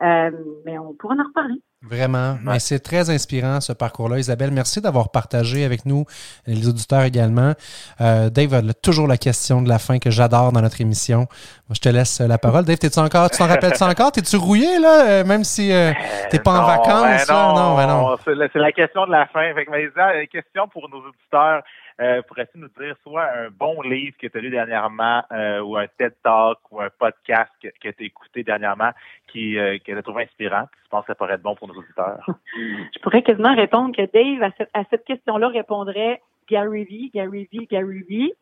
mais 0.00 0.78
on 0.78 0.94
pourra 0.94 1.14
en 1.14 1.24
reparler. 1.24 1.62
Vraiment. 1.82 2.36
Mais 2.42 2.58
c'est 2.58 2.80
très 2.80 3.08
inspirant, 3.08 3.62
ce 3.62 3.72
parcours-là. 3.72 4.18
Isabelle, 4.18 4.50
merci 4.50 4.82
d'avoir 4.82 5.10
partagé 5.10 5.64
avec 5.64 5.86
nous, 5.86 6.04
les 6.46 6.68
auditeurs 6.68 7.04
également. 7.04 7.54
Euh, 8.02 8.28
Dave 8.28 8.52
a 8.52 8.74
toujours 8.74 9.08
la 9.08 9.16
question 9.16 9.62
de 9.62 9.68
la 9.70 9.78
fin 9.78 9.98
que 9.98 10.10
j'adore 10.10 10.52
dans 10.52 10.60
notre 10.60 10.82
émission. 10.82 11.20
Moi, 11.20 11.74
je 11.74 11.80
te 11.80 11.88
laisse 11.88 12.20
la 12.20 12.36
parole. 12.36 12.66
Dave, 12.66 12.76
t'es-tu 12.76 12.98
encore, 12.98 13.30
tu 13.30 13.38
t'en 13.38 13.46
rappelles-tu 13.46 13.82
encore? 13.82 14.12
T'es-tu 14.12 14.36
rouillé, 14.36 14.78
là, 14.78 15.08
euh, 15.08 15.24
même 15.24 15.42
si 15.42 15.72
euh, 15.72 15.92
t'es 16.30 16.38
pas 16.38 16.50
en 16.60 16.66
vacances? 16.66 17.26
Ben 17.26 17.34
non, 17.34 17.74
ben 17.74 17.86
non. 17.86 18.16
C'est 18.26 18.58
la, 18.58 18.72
question 18.72 19.06
de 19.06 19.12
la 19.12 19.26
fin. 19.28 19.54
Fait 19.54 19.64
que, 19.64 19.70
mais, 19.70 20.26
question 20.26 20.68
pour 20.68 20.86
nos 20.90 20.98
auditeurs. 20.98 21.62
Euh, 22.00 22.22
pourrais-tu 22.22 22.56
nous 22.56 22.70
dire 22.80 22.96
soit 23.02 23.24
un 23.24 23.50
bon 23.50 23.82
livre 23.82 24.16
que 24.18 24.26
tu 24.26 24.38
as 24.38 24.40
lu 24.40 24.48
dernièrement 24.48 25.22
euh, 25.32 25.60
ou 25.60 25.76
un 25.76 25.86
TED 25.86 26.14
Talk 26.22 26.58
ou 26.70 26.80
un 26.80 26.88
podcast 26.98 27.50
que, 27.62 27.68
que 27.68 27.90
tu 27.90 28.04
as 28.04 28.06
écouté 28.06 28.42
dernièrement 28.42 28.92
qui, 29.28 29.58
euh, 29.58 29.76
que 29.78 29.92
tu 29.92 29.98
as 29.98 30.02
trouvé 30.02 30.22
inspirant? 30.22 30.66
Je 30.84 30.88
pense 30.88 31.02
que 31.02 31.08
ça 31.08 31.14
pourrait 31.14 31.34
être 31.34 31.42
bon 31.42 31.54
pour 31.56 31.68
nos 31.72 31.78
auditeurs. 31.78 32.26
Je 32.56 32.98
pourrais 33.00 33.22
quasiment 33.22 33.54
répondre 33.54 33.94
que 33.94 34.02
Dave, 34.12 34.42
à 34.42 34.50
cette, 34.56 34.70
à 34.74 34.84
cette 34.90 35.04
question-là, 35.04 35.48
répondrait 35.48 36.20
Gary 36.48 36.84
Vee, 36.84 37.10
Gary 37.14 37.48
Vee, 37.52 37.66
Gary 37.70 38.02
Vee. 38.08 38.32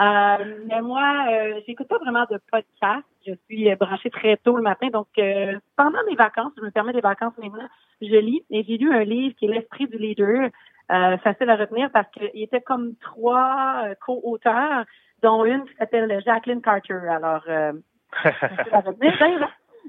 Euh, 0.00 0.64
mais 0.66 0.82
moi, 0.82 1.26
euh, 1.30 1.60
j'écoute 1.66 1.88
pas 1.88 1.98
vraiment 1.98 2.24
de 2.30 2.38
podcast. 2.50 3.04
Je 3.26 3.32
suis 3.46 3.74
branchée 3.76 4.10
très 4.10 4.36
tôt 4.38 4.56
le 4.56 4.62
matin. 4.62 4.88
Donc, 4.88 5.06
euh, 5.18 5.58
pendant 5.76 6.02
mes 6.08 6.16
vacances, 6.16 6.52
je 6.56 6.62
me 6.62 6.70
permets 6.70 6.92
des 6.92 7.00
vacances 7.00 7.34
maintenant, 7.38 7.68
je 8.00 8.16
lis. 8.16 8.44
Et 8.50 8.64
j'ai 8.64 8.78
lu 8.78 8.92
un 8.92 9.04
livre 9.04 9.34
qui 9.36 9.46
est 9.46 9.48
L'esprit 9.48 9.86
du 9.86 9.98
leader 9.98 10.50
euh, 10.92 11.18
facile 11.18 11.50
à 11.50 11.56
retenir 11.56 11.90
parce 11.92 12.08
qu'il 12.10 12.42
était 12.42 12.60
comme 12.60 12.94
trois 12.96 13.84
euh, 13.86 13.94
co-auteurs, 14.04 14.84
dont 15.22 15.44
une 15.44 15.64
qui 15.64 15.74
s'appelle 15.76 16.22
Jacqueline 16.24 16.62
Carter. 16.62 17.00
Alors, 17.08 17.42
euh, 17.48 17.72
facile 18.22 18.72
à 18.72 18.80
retenir. 18.80 19.48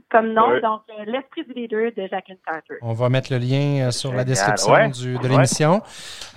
Comme 0.10 0.33
nom. 0.33 0.60
Donc, 0.62 0.81
euh, 0.89 1.03
l'esprit 1.05 1.43
du 1.43 1.53
leader 1.53 1.91
de 1.95 2.07
Jacqueline 2.07 2.38
Carter. 2.45 2.75
On 2.81 2.93
va 2.93 3.10
mettre 3.10 3.31
le 3.31 3.39
lien 3.39 3.88
euh, 3.88 3.91
sur 3.91 4.13
la 4.13 4.23
description 4.23 4.89
du, 4.89 5.17
de 5.17 5.27
l'émission. 5.27 5.81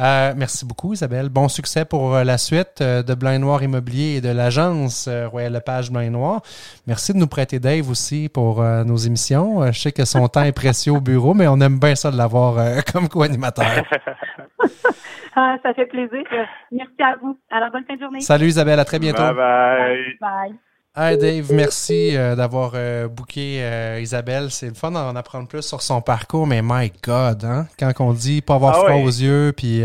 Euh, 0.01 0.33
merci 0.37 0.67
beaucoup, 0.67 0.93
Isabelle. 0.93 1.29
Bon 1.29 1.49
succès 1.49 1.85
pour 1.85 2.15
la 2.17 2.39
suite 2.39 2.83
de 2.83 3.15
Blanc 3.15 3.39
Noir 3.39 3.63
Immobilier 3.63 4.17
et 4.17 4.21
de 4.21 4.31
l'agence 4.31 5.09
Royal 5.09 5.53
Lepage 5.53 5.91
Blanc 5.91 6.11
Noir. 6.11 6.43
Merci 6.87 7.13
de 7.13 7.19
nous 7.19 7.27
prêter 7.27 7.59
Dave 7.59 7.89
aussi 7.89 8.29
pour 8.29 8.63
nos 8.63 8.97
émissions. 8.97 9.71
je 9.73 9.79
sais 9.79 9.93
que 9.93 10.05
son 10.05 10.27
temps 10.29 10.43
est 10.43 10.53
précieux 10.53 10.93
au 10.93 11.01
bureau, 11.01 11.35
mais 11.35 11.47
on 11.49 11.61
aime 11.61 11.79
bien 11.79 11.95
ça 11.95 12.11
de 12.11 12.17
l'avoir 12.17 12.57
comme 12.93 13.09
co-animateur. 13.09 13.67
ah, 15.37 15.57
ça 15.63 15.75
fait 15.75 15.87
plaisir. 15.87 16.25
Merci 16.73 17.03
à 17.03 17.17
vous. 17.21 17.39
Alors, 17.51 17.71
bonne 17.71 17.85
fin 17.85 17.95
de 17.95 18.01
journée. 18.01 18.21
Salut 18.21 18.47
Isabelle, 18.47 18.81
à 18.81 18.85
très 18.85 18.99
bientôt. 18.99 19.23
Bye 19.23 19.35
bye. 19.35 20.17
Bye. 20.21 20.59
Hi 21.03 21.17
Dave, 21.17 21.51
merci 21.55 22.15
euh, 22.15 22.37
d'avoir 22.37 22.73
euh, 22.75 23.09
booké 23.09 23.65
euh, 23.65 24.01
Isabelle. 24.03 24.51
C'est 24.51 24.69
le 24.69 24.75
fun 24.75 24.91
d'en 24.91 25.17
apprendre 25.17 25.49
plus 25.49 25.67
sur 25.67 25.81
son 25.81 26.03
parcours, 26.03 26.47
mais 26.47 26.61
my 26.63 26.93
God, 27.03 27.43
hein? 27.43 27.65
Quand 27.79 27.91
on 28.01 28.13
dit 28.13 28.43
pas 28.43 28.57
avoir 28.57 28.75
ah 28.75 28.81
froid 28.81 28.97
aux 28.97 29.07
yeux, 29.07 29.55
puis... 29.57 29.81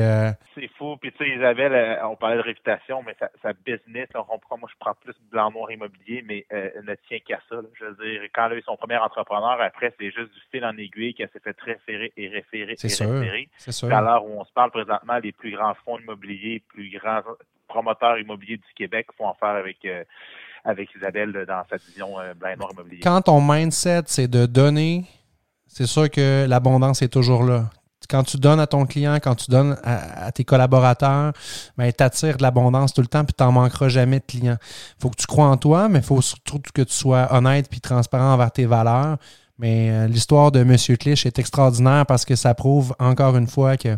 C'est 0.55 0.67
fou. 0.77 0.97
Puis 0.97 1.13
tu 1.13 1.23
sais, 1.23 1.29
Isabelle, 1.37 2.01
on 2.03 2.17
parlait 2.17 2.35
de 2.35 2.41
réputation, 2.41 3.01
mais 3.01 3.15
sa, 3.41 3.53
business, 3.53 4.09
on 4.13 4.23
comprend, 4.23 4.57
moi 4.57 4.67
je 4.69 4.75
prends 4.77 4.93
plus 4.93 5.15
blanc 5.31 5.51
noir 5.51 5.71
immobilier, 5.71 6.21
mais 6.27 6.45
elle 6.49 6.83
ne 6.85 6.95
tient 7.07 7.19
qu'à 7.25 7.39
ça. 7.47 7.61
Je 7.79 7.85
veux 7.85 7.95
dire, 8.05 8.21
quand 8.33 8.47
elle 8.47 8.53
a 8.53 8.55
eu 8.57 8.63
son 8.63 8.75
premier 8.75 8.97
entrepreneur, 8.97 9.61
après, 9.61 9.93
c'est 9.97 10.11
juste 10.11 10.33
du 10.33 10.41
fil 10.51 10.65
en 10.65 10.75
aiguille 10.77 11.13
qu'elle 11.13 11.29
s'est 11.31 11.39
fait 11.39 11.55
référer 11.61 12.11
et 12.17 12.27
référer 12.27 12.73
et 12.73 12.89
sûr, 12.89 13.09
référer. 13.09 13.47
C'est 13.55 13.71
sûr. 13.71 13.93
À 13.93 14.01
l'heure 14.01 14.25
où 14.25 14.37
on 14.37 14.43
se 14.43 14.51
parle 14.51 14.71
présentement, 14.71 15.17
les 15.23 15.31
plus 15.31 15.51
grands 15.51 15.75
fonds 15.85 15.97
immobiliers, 15.97 16.61
plus 16.67 16.89
grands 16.89 17.21
promoteurs 17.69 18.19
immobiliers 18.19 18.57
du 18.57 18.73
Québec 18.75 19.07
font 19.17 19.29
affaire 19.29 19.55
avec 19.55 19.77
avec 20.65 20.89
Isabelle 20.95 21.31
dans 21.47 21.63
sa 21.69 21.77
vision 21.77 22.19
euh, 22.19 22.33
blanc 22.33 22.49
noir 22.57 22.71
immobilier. 22.73 22.99
Quand 23.01 23.21
ton 23.21 23.39
mindset, 23.39 24.03
c'est 24.07 24.27
de 24.27 24.45
donner, 24.45 25.05
c'est 25.67 25.85
sûr 25.85 26.09
que 26.09 26.45
l'abondance 26.47 27.01
est 27.01 27.09
toujours 27.09 27.43
là. 27.43 27.69
Quand 28.09 28.23
tu 28.23 28.37
donnes 28.37 28.59
à 28.59 28.67
ton 28.67 28.85
client, 28.85 29.15
quand 29.15 29.35
tu 29.35 29.49
donnes 29.49 29.77
à, 29.83 30.31
tes 30.31 30.43
collaborateurs, 30.43 31.33
ben, 31.75 31.91
tu 31.91 32.03
attires 32.03 32.37
de 32.37 32.43
l'abondance 32.43 32.93
tout 32.93 33.01
le 33.01 33.07
temps, 33.07 33.23
puis 33.23 33.33
tu 33.35 33.43
n'en 33.43 33.51
manqueras 33.51 33.89
jamais 33.89 34.19
de 34.19 34.25
clients. 34.25 34.57
Il 34.61 35.01
faut 35.01 35.09
que 35.09 35.15
tu 35.15 35.25
crois 35.25 35.47
en 35.47 35.57
toi, 35.57 35.89
mais 35.89 35.99
il 35.99 36.05
faut 36.05 36.21
surtout 36.21 36.59
que 36.73 36.83
tu 36.83 36.93
sois 36.93 37.33
honnête 37.33 37.67
puis 37.67 37.81
transparent 37.81 38.33
envers 38.33 38.51
tes 38.51 38.65
valeurs. 38.65 39.17
Mais 39.57 39.89
euh, 39.89 40.07
l'histoire 40.07 40.51
de 40.51 40.59
M. 40.59 40.75
Clich 40.97 41.25
est 41.25 41.39
extraordinaire 41.39 42.05
parce 42.05 42.25
que 42.25 42.35
ça 42.35 42.53
prouve 42.53 42.93
encore 42.99 43.37
une 43.37 43.47
fois 43.47 43.77
que 43.77 43.97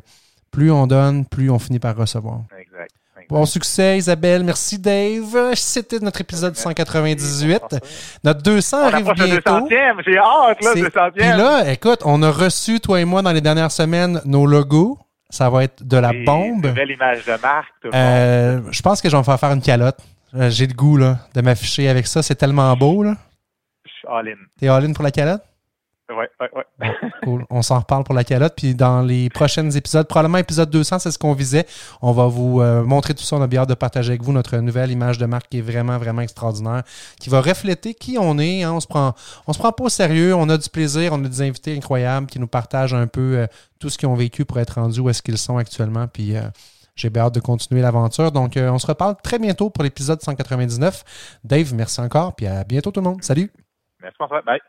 plus 0.52 0.72
on 0.72 0.88
donne, 0.88 1.26
plus 1.26 1.50
on 1.50 1.60
finit 1.60 1.80
par 1.80 1.96
recevoir. 1.96 2.44
Exact. 2.58 2.97
Bon 3.30 3.46
succès, 3.46 3.98
Isabelle. 3.98 4.44
Merci, 4.44 4.80
Dave. 4.80 5.54
C'était 5.56 6.00
notre 6.00 6.22
épisode 6.22 6.56
198. 6.56 7.62
Notre 8.24 8.42
200 8.42 8.78
arrive 8.86 9.12
bientôt. 9.14 9.68
J'ai 9.70 10.18
hâte, 10.18 10.64
là, 10.64 10.74
200e. 10.74 11.12
Puis 11.12 11.28
là, 11.28 11.70
écoute, 11.72 12.00
on 12.06 12.24
a 12.24 12.32
reçu, 12.32 12.80
toi 12.80 13.02
et 13.02 13.06
moi, 13.06 13.22
dans 13.22 13.34
les 13.34 13.42
dernières 13.42 13.72
semaines, 13.72 14.22
nos 14.26 14.46
logos. 14.46 14.98
Ça 15.30 15.50
va 15.50 15.66
être 15.66 15.84
de 15.84 15.98
la 15.98 16.14
bombe. 16.26 16.66
Une 16.68 16.72
belle 16.72 16.92
image 16.92 17.26
de 17.26 17.42
marque. 17.42 17.74
Euh, 17.94 18.62
je 18.72 18.82
pense 18.82 19.02
que 19.02 19.10
je 19.10 19.14
vais 19.14 19.20
me 19.20 19.26
faire 19.26 19.38
faire 19.38 19.52
une 19.52 19.62
calotte. 19.62 19.98
Euh, 20.34 20.50
j'ai 20.50 20.68
le 20.68 20.74
goût 20.74 20.96
là, 20.96 21.18
de 21.36 21.42
m'afficher 21.42 21.90
avec 21.90 22.08
ça. 22.08 22.24
C'est 22.24 22.36
tellement 22.36 22.74
beau. 22.78 23.04
Là. 23.04 23.16
Je 23.86 23.92
suis 23.92 24.08
all-in. 24.08 24.38
T'es 24.58 24.70
all-in 24.70 24.94
pour 24.94 25.04
la 25.04 25.12
calotte? 25.12 25.42
Oui, 26.10 26.26
oui, 26.40 26.48
oui. 26.80 26.88
Cool. 27.24 27.46
On 27.50 27.62
s'en 27.62 27.80
reparle 27.80 28.04
pour 28.04 28.16
la 28.16 28.24
calotte. 28.24 28.54
Puis 28.56 28.76
dans 28.76 29.02
les 29.02 29.30
prochains 29.30 29.70
épisodes, 29.72 30.08
probablement 30.08 30.38
épisode 30.38 30.70
200, 30.70 31.00
c'est 31.00 31.12
ce 31.12 31.18
qu'on 31.18 31.34
visait. 31.34 31.66
On 32.02 32.12
va 32.12 32.28
vous 32.28 32.62
euh, 32.62 32.84
montrer 32.84 33.14
tout 33.14 33.24
ça. 33.24 33.36
On 33.36 33.42
a 33.42 33.48
bien 33.48 33.62
hâte 33.62 33.70
de 33.70 33.74
partager 33.74 34.10
avec 34.10 34.24
vous 34.24 34.32
notre 34.32 34.58
nouvelle 34.58 34.92
image 34.92 35.18
de 35.18 35.26
marque 35.26 35.50
qui 35.50 35.60
est 35.60 35.62
vraiment, 35.62 35.98
vraiment 35.98 36.22
extraordinaire, 36.22 36.84
qui 37.20 37.30
va 37.30 37.42
refléter 37.42 37.94
qui 37.94 38.18
on 38.20 38.38
est. 38.40 38.64
Hein. 38.64 38.74
On 38.74 38.80
se 38.80 38.88
prend, 38.88 39.14
on 39.48 39.54
se 39.54 39.60
prend 39.60 39.72
pas 39.72 39.86
au 39.86 39.90
sérieux. 39.90 40.34
On 40.36 40.50
a 40.50 40.58
du 40.58 40.70
plaisir. 40.70 41.14
On 41.14 41.24
a 41.24 41.28
des 41.28 41.42
invités 41.42 41.76
incroyables 41.76 42.28
qui 42.28 42.40
nous 42.40 42.48
partagent 42.48 42.94
un 42.94 43.08
peu 43.08 43.38
euh, 43.38 43.48
tout 43.80 43.90
ce 43.90 43.98
qu'ils 43.98 44.10
ont 44.10 44.16
vécu 44.16 44.46
pour 44.46 44.60
être 44.60 44.76
rendus 44.76 45.00
où 45.00 45.10
est-ce 45.10 45.22
qu'ils 45.22 45.38
sont 45.38 45.58
actuellement. 45.58 46.08
Puis 46.08 46.36
euh, 46.36 46.42
j'ai 46.96 47.10
bien 47.10 47.24
hâte 47.24 47.36
de 47.36 47.40
continuer 47.40 47.82
l'aventure. 47.82 48.32
Donc, 48.32 48.54
on 48.58 48.80
se 48.80 48.88
reparle 48.88 49.16
très 49.22 49.38
bientôt 49.38 49.70
pour 49.70 49.84
l'épisode 49.84 50.22
199. 50.22 51.40
Dave, 51.44 51.74
merci 51.76 52.02
encore. 52.02 52.36
Puis 52.36 52.48
à 52.48 52.64
bientôt 52.64 52.92
tout 52.92 53.02
le 53.02 53.10
monde. 53.10 53.24
Salut. 53.24 53.52
Merci, 54.02 54.16
François. 54.16 54.42
Bye. 54.42 54.60